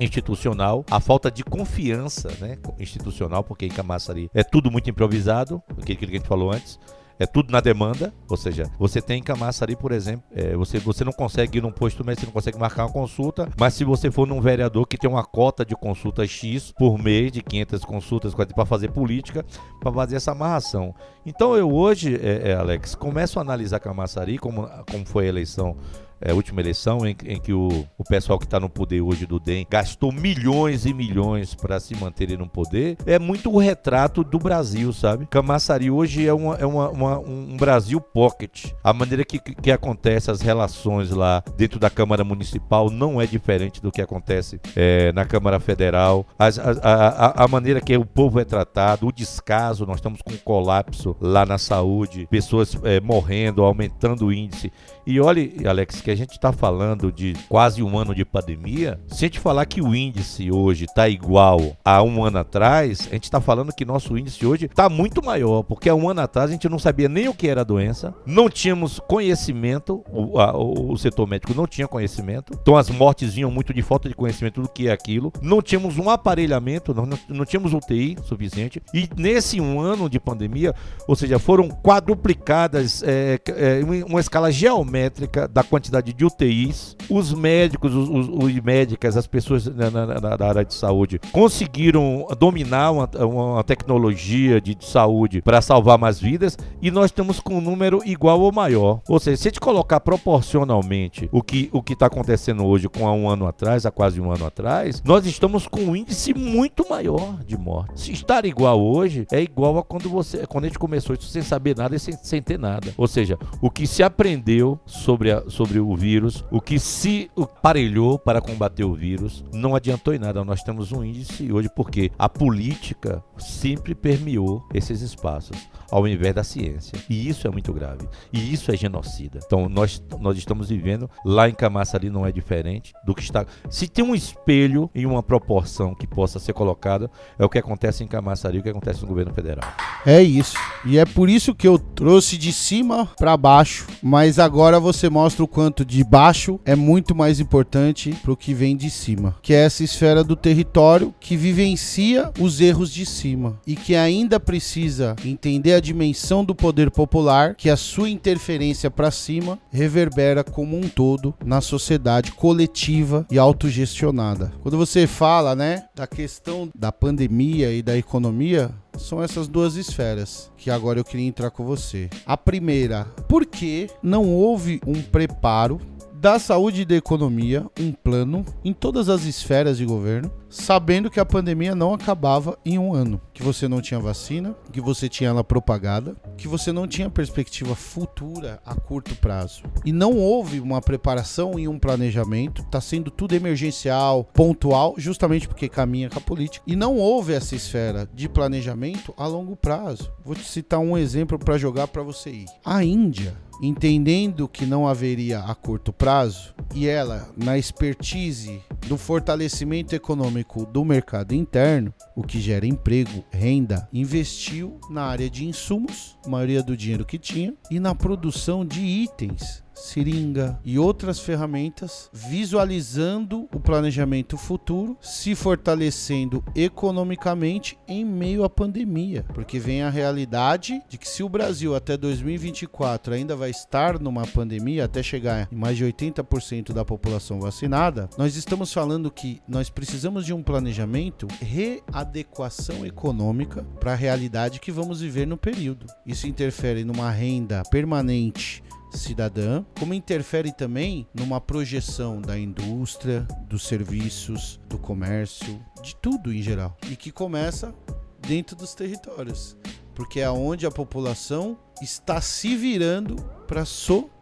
institucional, 0.00 0.84
a 0.90 1.00
falta 1.00 1.30
de 1.30 1.44
confiança 1.44 2.19
né, 2.40 2.58
institucional, 2.78 3.42
porque 3.42 3.66
em 3.66 3.70
Camaçari 3.70 4.30
é 4.34 4.42
tudo 4.42 4.70
muito 4.70 4.88
improvisado, 4.88 5.62
aquilo 5.80 5.98
que 5.98 6.04
a 6.04 6.08
gente 6.08 6.28
falou 6.28 6.52
antes 6.52 6.78
é 7.20 7.26
tudo 7.26 7.52
na 7.52 7.60
demanda, 7.60 8.14
ou 8.30 8.36
seja, 8.36 8.64
você 8.78 9.02
tem 9.02 9.18
em 9.20 9.22
Camaçari, 9.22 9.76
por 9.76 9.92
exemplo, 9.92 10.24
é, 10.34 10.56
você, 10.56 10.78
você 10.78 11.04
não 11.04 11.12
consegue 11.12 11.58
ir 11.58 11.60
num 11.60 11.70
posto 11.70 12.02
médico, 12.02 12.22
você 12.22 12.26
não 12.26 12.32
consegue 12.32 12.58
marcar 12.58 12.86
uma 12.86 12.92
consulta, 12.92 13.46
mas 13.58 13.74
se 13.74 13.84
você 13.84 14.10
for 14.10 14.26
num 14.26 14.40
vereador 14.40 14.86
que 14.86 14.96
tem 14.96 15.08
uma 15.08 15.22
cota 15.22 15.62
de 15.62 15.76
consulta 15.76 16.26
X 16.26 16.72
por 16.78 16.98
mês, 16.98 17.30
de 17.30 17.42
500 17.42 17.84
consultas 17.84 18.34
para 18.34 18.64
fazer 18.64 18.90
política, 18.90 19.44
para 19.78 19.92
fazer 19.92 20.16
essa 20.16 20.32
amarração. 20.32 20.94
Então 21.26 21.54
eu 21.54 21.70
hoje, 21.70 22.18
é, 22.22 22.52
é, 22.52 22.54
Alex, 22.54 22.94
começo 22.94 23.38
a 23.38 23.42
analisar 23.42 23.80
Camaçari, 23.80 24.38
como, 24.38 24.66
como 24.90 25.04
foi 25.04 25.26
a 25.26 25.28
eleição 25.28 25.76
é, 26.20 26.32
última 26.32 26.60
eleição, 26.60 27.06
em, 27.06 27.16
em 27.24 27.40
que 27.40 27.52
o, 27.52 27.86
o 27.96 28.04
pessoal 28.04 28.38
que 28.38 28.44
está 28.44 28.60
no 28.60 28.68
poder 28.68 29.00
hoje 29.00 29.26
do 29.26 29.40
DEM 29.40 29.66
gastou 29.68 30.12
milhões 30.12 30.86
e 30.86 30.92
milhões 30.92 31.54
para 31.54 31.80
se 31.80 31.94
manterem 31.94 32.36
no 32.36 32.48
poder, 32.48 32.96
é 33.06 33.18
muito 33.18 33.50
o 33.50 33.58
retrato 33.58 34.22
do 34.22 34.38
Brasil, 34.38 34.92
sabe? 34.92 35.26
Camaçari 35.26 35.90
hoje 35.90 36.26
é, 36.26 36.32
uma, 36.32 36.54
é 36.56 36.66
uma, 36.66 36.90
uma, 36.90 37.18
um 37.18 37.56
Brasil 37.56 38.00
pocket. 38.00 38.72
A 38.82 38.92
maneira 38.92 39.24
que, 39.24 39.38
que 39.38 39.70
acontece 39.70 40.30
as 40.30 40.40
relações 40.40 41.10
lá 41.10 41.42
dentro 41.56 41.78
da 41.78 41.88
Câmara 41.88 42.24
Municipal 42.24 42.90
não 42.90 43.20
é 43.20 43.26
diferente 43.26 43.80
do 43.80 43.90
que 43.90 44.02
acontece 44.02 44.60
é, 44.76 45.12
na 45.12 45.24
Câmara 45.24 45.58
Federal. 45.60 46.26
As, 46.38 46.58
a, 46.58 46.70
a, 46.82 47.44
a, 47.44 47.48
maneira 47.48 47.80
que 47.80 47.96
o 47.96 48.04
povo 48.04 48.40
é 48.40 48.44
tratado, 48.44 49.06
o 49.06 49.12
descaso, 49.12 49.86
nós 49.86 49.96
estamos 49.96 50.20
com 50.22 50.32
um 50.32 50.38
colapso 50.38 51.16
lá 51.20 51.46
na 51.46 51.58
saúde, 51.58 52.26
pessoas 52.30 52.76
é, 52.84 53.00
morrendo, 53.00 53.62
aumentando 53.62 54.26
o 54.26 54.32
índice. 54.32 54.72
E 55.10 55.18
olhe, 55.18 55.56
Alex, 55.66 56.00
que 56.00 56.08
a 56.08 56.14
gente 56.14 56.30
está 56.30 56.52
falando 56.52 57.10
de 57.10 57.34
quase 57.48 57.82
um 57.82 57.98
ano 57.98 58.14
de 58.14 58.24
pandemia, 58.24 59.00
se 59.08 59.24
a 59.24 59.26
gente 59.26 59.40
falar 59.40 59.66
que 59.66 59.82
o 59.82 59.92
índice 59.92 60.52
hoje 60.52 60.84
está 60.84 61.08
igual 61.08 61.76
a 61.84 62.00
um 62.00 62.24
ano 62.24 62.38
atrás, 62.38 63.08
a 63.10 63.14
gente 63.14 63.24
está 63.24 63.40
falando 63.40 63.72
que 63.72 63.84
nosso 63.84 64.16
índice 64.16 64.46
hoje 64.46 64.66
está 64.66 64.88
muito 64.88 65.20
maior, 65.20 65.64
porque 65.64 65.88
há 65.88 65.96
um 65.96 66.08
ano 66.08 66.20
atrás 66.20 66.48
a 66.48 66.52
gente 66.52 66.68
não 66.68 66.78
sabia 66.78 67.08
nem 67.08 67.26
o 67.26 67.34
que 67.34 67.48
era 67.48 67.62
a 67.62 67.64
doença, 67.64 68.14
não 68.24 68.48
tínhamos 68.48 69.00
conhecimento, 69.00 70.04
o, 70.12 70.38
a, 70.38 70.56
o 70.56 70.96
setor 70.96 71.26
médico 71.26 71.54
não 71.54 71.66
tinha 71.66 71.88
conhecimento, 71.88 72.56
então 72.62 72.76
as 72.76 72.88
mortes 72.88 73.34
vinham 73.34 73.50
muito 73.50 73.74
de 73.74 73.82
falta 73.82 74.08
de 74.08 74.14
conhecimento 74.14 74.62
do 74.62 74.68
que 74.68 74.86
é 74.86 74.92
aquilo, 74.92 75.32
não 75.42 75.60
tínhamos 75.60 75.98
um 75.98 76.08
aparelhamento, 76.08 76.94
não, 76.94 77.08
não 77.28 77.44
tínhamos 77.44 77.74
UTI 77.74 78.16
suficiente, 78.22 78.80
e 78.94 79.08
nesse 79.16 79.60
um 79.60 79.80
ano 79.80 80.08
de 80.08 80.20
pandemia, 80.20 80.72
ou 81.08 81.16
seja, 81.16 81.36
foram 81.40 81.68
quadruplicadas 81.68 83.02
é, 83.02 83.40
é, 83.48 84.04
uma 84.06 84.20
escala 84.20 84.52
geométrica 84.52 84.99
métrica 85.00 85.48
da 85.48 85.62
quantidade 85.62 86.12
de 86.12 86.24
UTIs. 86.24 86.96
Os 87.08 87.32
médicos, 87.32 87.94
os, 87.94 88.08
os, 88.08 88.28
os 88.28 88.60
médicas, 88.60 89.16
as 89.16 89.26
pessoas 89.26 89.66
na, 89.66 89.90
na, 89.90 90.06
na, 90.06 90.46
área 90.46 90.64
de 90.64 90.74
saúde 90.74 91.20
conseguiram 91.32 92.26
dominar 92.38 92.90
uma, 92.90 93.08
uma 93.24 93.64
tecnologia 93.64 94.60
de, 94.60 94.74
de 94.74 94.84
saúde 94.84 95.40
para 95.42 95.60
salvar 95.62 95.98
mais 95.98 96.20
vidas 96.20 96.56
e 96.82 96.90
nós 96.90 97.06
estamos 97.06 97.40
com 97.40 97.58
um 97.58 97.60
número 97.60 98.00
igual 98.04 98.40
ou 98.40 98.52
maior. 98.52 99.00
Ou 99.08 99.18
seja, 99.18 99.36
se 99.36 99.48
a 99.48 99.50
gente 99.50 99.60
colocar 99.60 100.00
proporcionalmente 100.00 101.28
o 101.32 101.42
que 101.42 101.70
o 101.72 101.82
está 101.90 102.06
acontecendo 102.06 102.64
hoje 102.64 102.88
com 102.88 103.06
há 103.06 103.12
um 103.12 103.28
ano 103.28 103.46
atrás, 103.46 103.84
há 103.84 103.90
quase 103.90 104.20
um 104.20 104.30
ano 104.30 104.46
atrás, 104.46 105.02
nós 105.04 105.26
estamos 105.26 105.66
com 105.66 105.80
um 105.80 105.96
índice 105.96 106.34
muito 106.34 106.88
maior 106.88 107.38
de 107.44 107.56
morte. 107.58 108.00
Se 108.00 108.12
estar 108.12 108.44
igual 108.44 108.80
hoje 108.80 109.26
é 109.32 109.40
igual 109.40 109.78
a 109.78 109.82
quando 109.82 110.08
você 110.08 110.46
quando 110.46 110.64
a 110.64 110.68
gente 110.68 110.78
começou 110.78 111.14
isso 111.14 111.26
sem 111.26 111.42
saber 111.42 111.76
nada 111.76 111.94
e 111.94 111.98
sem, 111.98 112.16
sem 112.22 112.42
ter 112.42 112.58
nada. 112.58 112.92
Ou 112.96 113.06
seja, 113.06 113.38
o 113.60 113.70
que 113.70 113.86
se 113.86 114.02
aprendeu 114.02 114.79
sobre, 114.86 115.30
a, 115.30 115.42
sobre 115.48 115.78
o 115.78 115.94
vírus, 115.96 116.44
o 116.50 116.60
que 116.60 116.78
se 116.78 117.30
aparelhou 117.36 118.18
para 118.18 118.40
combater 118.40 118.84
o 118.84 118.94
vírus, 118.94 119.44
não 119.52 119.74
adiantou 119.74 120.14
em 120.14 120.18
nada. 120.18 120.44
Nós 120.44 120.62
temos 120.62 120.92
um 120.92 121.04
índice 121.04 121.52
hoje 121.52 121.68
porque 121.74 122.10
a 122.18 122.28
política 122.28 123.22
sempre 123.38 123.94
permeou 123.94 124.64
esses 124.74 125.00
espaços 125.00 125.56
ao 125.90 126.06
invés 126.06 126.34
da 126.34 126.44
ciência. 126.44 126.98
E 127.08 127.28
isso 127.28 127.46
é 127.46 127.50
muito 127.50 127.72
grave. 127.72 128.08
E 128.32 128.52
isso 128.52 128.70
é 128.70 128.76
genocida. 128.76 129.40
Então 129.44 129.68
nós, 129.68 130.02
nós 130.20 130.38
estamos 130.38 130.68
vivendo, 130.68 131.10
lá 131.24 131.48
em 131.48 131.54
Camaçari 131.54 132.08
não 132.08 132.24
é 132.24 132.32
diferente 132.32 132.92
do 133.04 133.14
que 133.14 133.22
está. 133.22 133.44
Se 133.68 133.88
tem 133.88 134.04
um 134.04 134.14
espelho 134.14 134.88
em 134.94 135.06
uma 135.06 135.22
proporção 135.22 135.94
que 135.94 136.06
possa 136.06 136.38
ser 136.38 136.52
colocada, 136.52 137.10
é 137.38 137.44
o 137.44 137.48
que 137.48 137.58
acontece 137.58 138.04
em 138.04 138.06
Camaçari, 138.06 138.58
o 138.58 138.62
que 138.62 138.70
acontece 138.70 139.02
no 139.02 139.08
governo 139.08 139.34
federal. 139.34 139.68
É 140.06 140.22
isso. 140.22 140.56
E 140.84 140.98
é 140.98 141.04
por 141.04 141.28
isso 141.28 141.54
que 141.54 141.66
eu 141.66 141.78
trouxe 141.78 142.38
de 142.38 142.52
cima 142.52 143.06
para 143.18 143.36
baixo, 143.36 143.86
mas 144.02 144.38
agora 144.70 144.78
você 144.78 145.10
mostra 145.10 145.42
o 145.42 145.48
quanto 145.48 145.84
de 145.84 146.04
baixo 146.04 146.60
é 146.64 146.76
muito 146.76 147.12
mais 147.12 147.40
importante 147.40 148.16
para 148.22 148.30
o 148.30 148.36
que 148.36 148.54
vem 148.54 148.76
de 148.76 148.88
cima, 148.88 149.34
que 149.42 149.52
é 149.52 149.64
essa 149.64 149.82
esfera 149.82 150.22
do 150.22 150.36
território 150.36 151.12
que 151.18 151.36
vivencia 151.36 152.30
os 152.38 152.60
erros 152.60 152.92
de 152.92 153.04
cima 153.04 153.58
e 153.66 153.74
que 153.74 153.96
ainda 153.96 154.38
precisa 154.38 155.16
entender 155.24 155.72
a 155.72 155.80
dimensão 155.80 156.44
do 156.44 156.54
poder 156.54 156.88
popular 156.88 157.56
que 157.56 157.68
a 157.68 157.76
sua 157.76 158.08
interferência 158.08 158.88
para 158.88 159.10
cima 159.10 159.58
reverbera 159.72 160.44
como 160.44 160.76
um 160.76 160.88
todo 160.88 161.34
na 161.44 161.60
sociedade 161.60 162.30
coletiva 162.30 163.26
e 163.28 163.40
autogestionada. 163.40 164.52
Quando 164.62 164.78
você 164.78 165.04
fala, 165.04 165.56
né, 165.56 165.82
da 165.96 166.06
questão 166.06 166.70
da 166.72 166.92
pandemia 166.92 167.72
e 167.72 167.82
da 167.82 167.98
economia, 167.98 168.70
são 168.98 169.22
essas 169.22 169.48
duas 169.48 169.76
esferas 169.76 170.50
que 170.56 170.70
agora 170.70 171.00
eu 171.00 171.04
queria 171.04 171.26
entrar 171.26 171.50
com 171.50 171.64
você. 171.64 172.08
A 172.26 172.36
primeira, 172.36 173.04
por 173.28 173.46
que 173.46 173.88
não 174.02 174.28
houve 174.28 174.80
um 174.86 175.00
preparo 175.02 175.80
da 176.20 176.38
saúde 176.38 176.82
e 176.82 176.84
da 176.84 176.94
economia 176.94 177.64
um 177.80 177.92
plano 177.92 178.44
em 178.62 178.74
todas 178.74 179.08
as 179.08 179.24
esferas 179.24 179.78
de 179.78 179.86
governo, 179.86 180.30
sabendo 180.50 181.10
que 181.10 181.18
a 181.18 181.24
pandemia 181.24 181.74
não 181.74 181.94
acabava 181.94 182.58
em 182.62 182.78
um 182.78 182.92
ano, 182.92 183.18
que 183.32 183.42
você 183.42 183.66
não 183.66 183.80
tinha 183.80 183.98
vacina, 183.98 184.54
que 184.70 184.82
você 184.82 185.08
tinha 185.08 185.30
ela 185.30 185.42
propagada, 185.42 186.14
que 186.36 186.46
você 186.46 186.72
não 186.72 186.86
tinha 186.86 187.08
perspectiva 187.08 187.74
futura 187.74 188.60
a 188.66 188.74
curto 188.74 189.16
prazo. 189.16 189.62
E 189.82 189.92
não 189.92 190.14
houve 190.14 190.60
uma 190.60 190.82
preparação 190.82 191.58
e 191.58 191.66
um 191.66 191.78
planejamento, 191.78 192.60
está 192.60 192.82
sendo 192.82 193.10
tudo 193.10 193.34
emergencial, 193.34 194.24
pontual, 194.24 194.96
justamente 194.98 195.48
porque 195.48 195.70
caminha 195.70 196.10
com 196.10 196.18
a 196.18 196.22
política. 196.22 196.62
E 196.66 196.76
não 196.76 196.98
houve 196.98 197.32
essa 197.32 197.56
esfera 197.56 198.06
de 198.12 198.28
planejamento 198.28 199.14
a 199.16 199.26
longo 199.26 199.56
prazo. 199.56 200.12
Vou 200.22 200.34
te 200.34 200.44
citar 200.44 200.80
um 200.80 200.98
exemplo 200.98 201.38
para 201.38 201.56
jogar 201.56 201.86
para 201.88 202.02
você 202.02 202.28
ir. 202.28 202.46
A 202.62 202.84
Índia 202.84 203.34
entendendo 203.62 204.48
que 204.48 204.64
não 204.64 204.86
haveria 204.86 205.40
a 205.40 205.54
curto 205.54 205.92
prazo, 205.92 206.54
e 206.74 206.86
ela, 206.86 207.28
na 207.36 207.58
expertise 207.58 208.60
do 208.86 208.96
fortalecimento 208.96 209.94
econômico 209.94 210.64
do 210.66 210.84
mercado 210.84 211.34
interno, 211.34 211.92
o 212.16 212.22
que 212.22 212.40
gera 212.40 212.66
emprego, 212.66 213.24
renda, 213.30 213.88
investiu 213.92 214.78
na 214.88 215.04
área 215.04 215.28
de 215.28 215.44
insumos, 215.44 216.16
maioria 216.26 216.62
do 216.62 216.76
dinheiro 216.76 217.04
que 217.04 217.18
tinha, 217.18 217.54
e 217.70 217.78
na 217.78 217.94
produção 217.94 218.64
de 218.64 218.80
itens 218.80 219.62
seringa 219.80 220.58
e 220.64 220.78
outras 220.78 221.20
ferramentas, 221.20 222.10
visualizando 222.12 223.48
o 223.54 223.60
planejamento 223.60 224.36
futuro, 224.36 224.96
se 225.00 225.34
fortalecendo 225.34 226.44
economicamente 226.54 227.78
em 227.88 228.04
meio 228.04 228.44
à 228.44 228.50
pandemia, 228.50 229.24
porque 229.34 229.58
vem 229.58 229.82
a 229.82 229.90
realidade 229.90 230.80
de 230.88 230.98
que 230.98 231.08
se 231.08 231.22
o 231.22 231.28
Brasil 231.28 231.74
até 231.74 231.96
2024 231.96 233.14
ainda 233.14 233.36
vai 233.36 233.50
estar 233.50 233.98
numa 233.98 234.26
pandemia, 234.26 234.84
até 234.84 235.02
chegar 235.02 235.48
em 235.50 235.56
mais 235.56 235.76
de 235.76 235.84
80% 235.84 236.72
da 236.72 236.84
população 236.84 237.40
vacinada, 237.40 238.08
nós 238.16 238.36
estamos 238.36 238.72
falando 238.72 239.10
que 239.10 239.40
nós 239.48 239.70
precisamos 239.70 240.24
de 240.24 240.32
um 240.32 240.42
planejamento, 240.42 241.26
readequação 241.40 242.84
econômica 242.84 243.62
para 243.78 243.92
a 243.92 243.96
realidade 243.96 244.60
que 244.60 244.72
vamos 244.72 245.00
viver 245.00 245.26
no 245.26 245.36
período. 245.36 245.86
Isso 246.06 246.26
interfere 246.26 246.84
numa 246.84 247.10
renda 247.10 247.62
permanente 247.70 248.62
cidadã, 248.92 249.64
como 249.78 249.94
interfere 249.94 250.52
também 250.52 251.06
numa 251.14 251.40
projeção 251.40 252.20
da 252.20 252.38
indústria, 252.38 253.26
dos 253.48 253.64
serviços, 253.66 254.60
do 254.68 254.78
comércio, 254.78 255.60
de 255.82 255.94
tudo 255.96 256.32
em 256.32 256.42
geral, 256.42 256.76
e 256.90 256.96
que 256.96 257.10
começa 257.10 257.74
dentro 258.20 258.54
dos 258.56 258.74
territórios, 258.74 259.56
porque 259.94 260.20
é 260.20 260.30
onde 260.30 260.66
a 260.66 260.70
população 260.70 261.58
está 261.82 262.20
se 262.20 262.56
virando 262.56 263.16
para 263.46 263.64
sobreviver. 263.64 264.19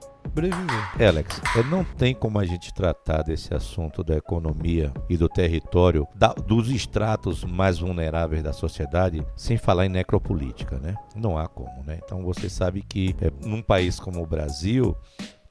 É, 0.98 1.08
Alex, 1.08 1.40
é, 1.56 1.62
não 1.64 1.84
tem 1.84 2.14
como 2.14 2.38
a 2.38 2.44
gente 2.44 2.72
tratar 2.72 3.22
desse 3.22 3.54
assunto 3.54 4.02
da 4.04 4.16
economia 4.16 4.92
e 5.08 5.16
do 5.16 5.28
território, 5.28 6.06
da, 6.14 6.32
dos 6.32 6.70
estratos 6.70 7.44
mais 7.44 7.78
vulneráveis 7.78 8.42
da 8.42 8.52
sociedade, 8.52 9.24
sem 9.36 9.56
falar 9.56 9.86
em 9.86 9.90
necropolítica, 9.90 10.78
né? 10.78 10.94
Não 11.14 11.38
há 11.38 11.46
como, 11.48 11.82
né? 11.84 11.98
Então 12.04 12.22
você 12.22 12.48
sabe 12.48 12.82
que 12.82 13.14
é, 13.20 13.30
num 13.46 13.62
país 13.62 13.98
como 13.98 14.22
o 14.22 14.26
Brasil, 14.26 14.96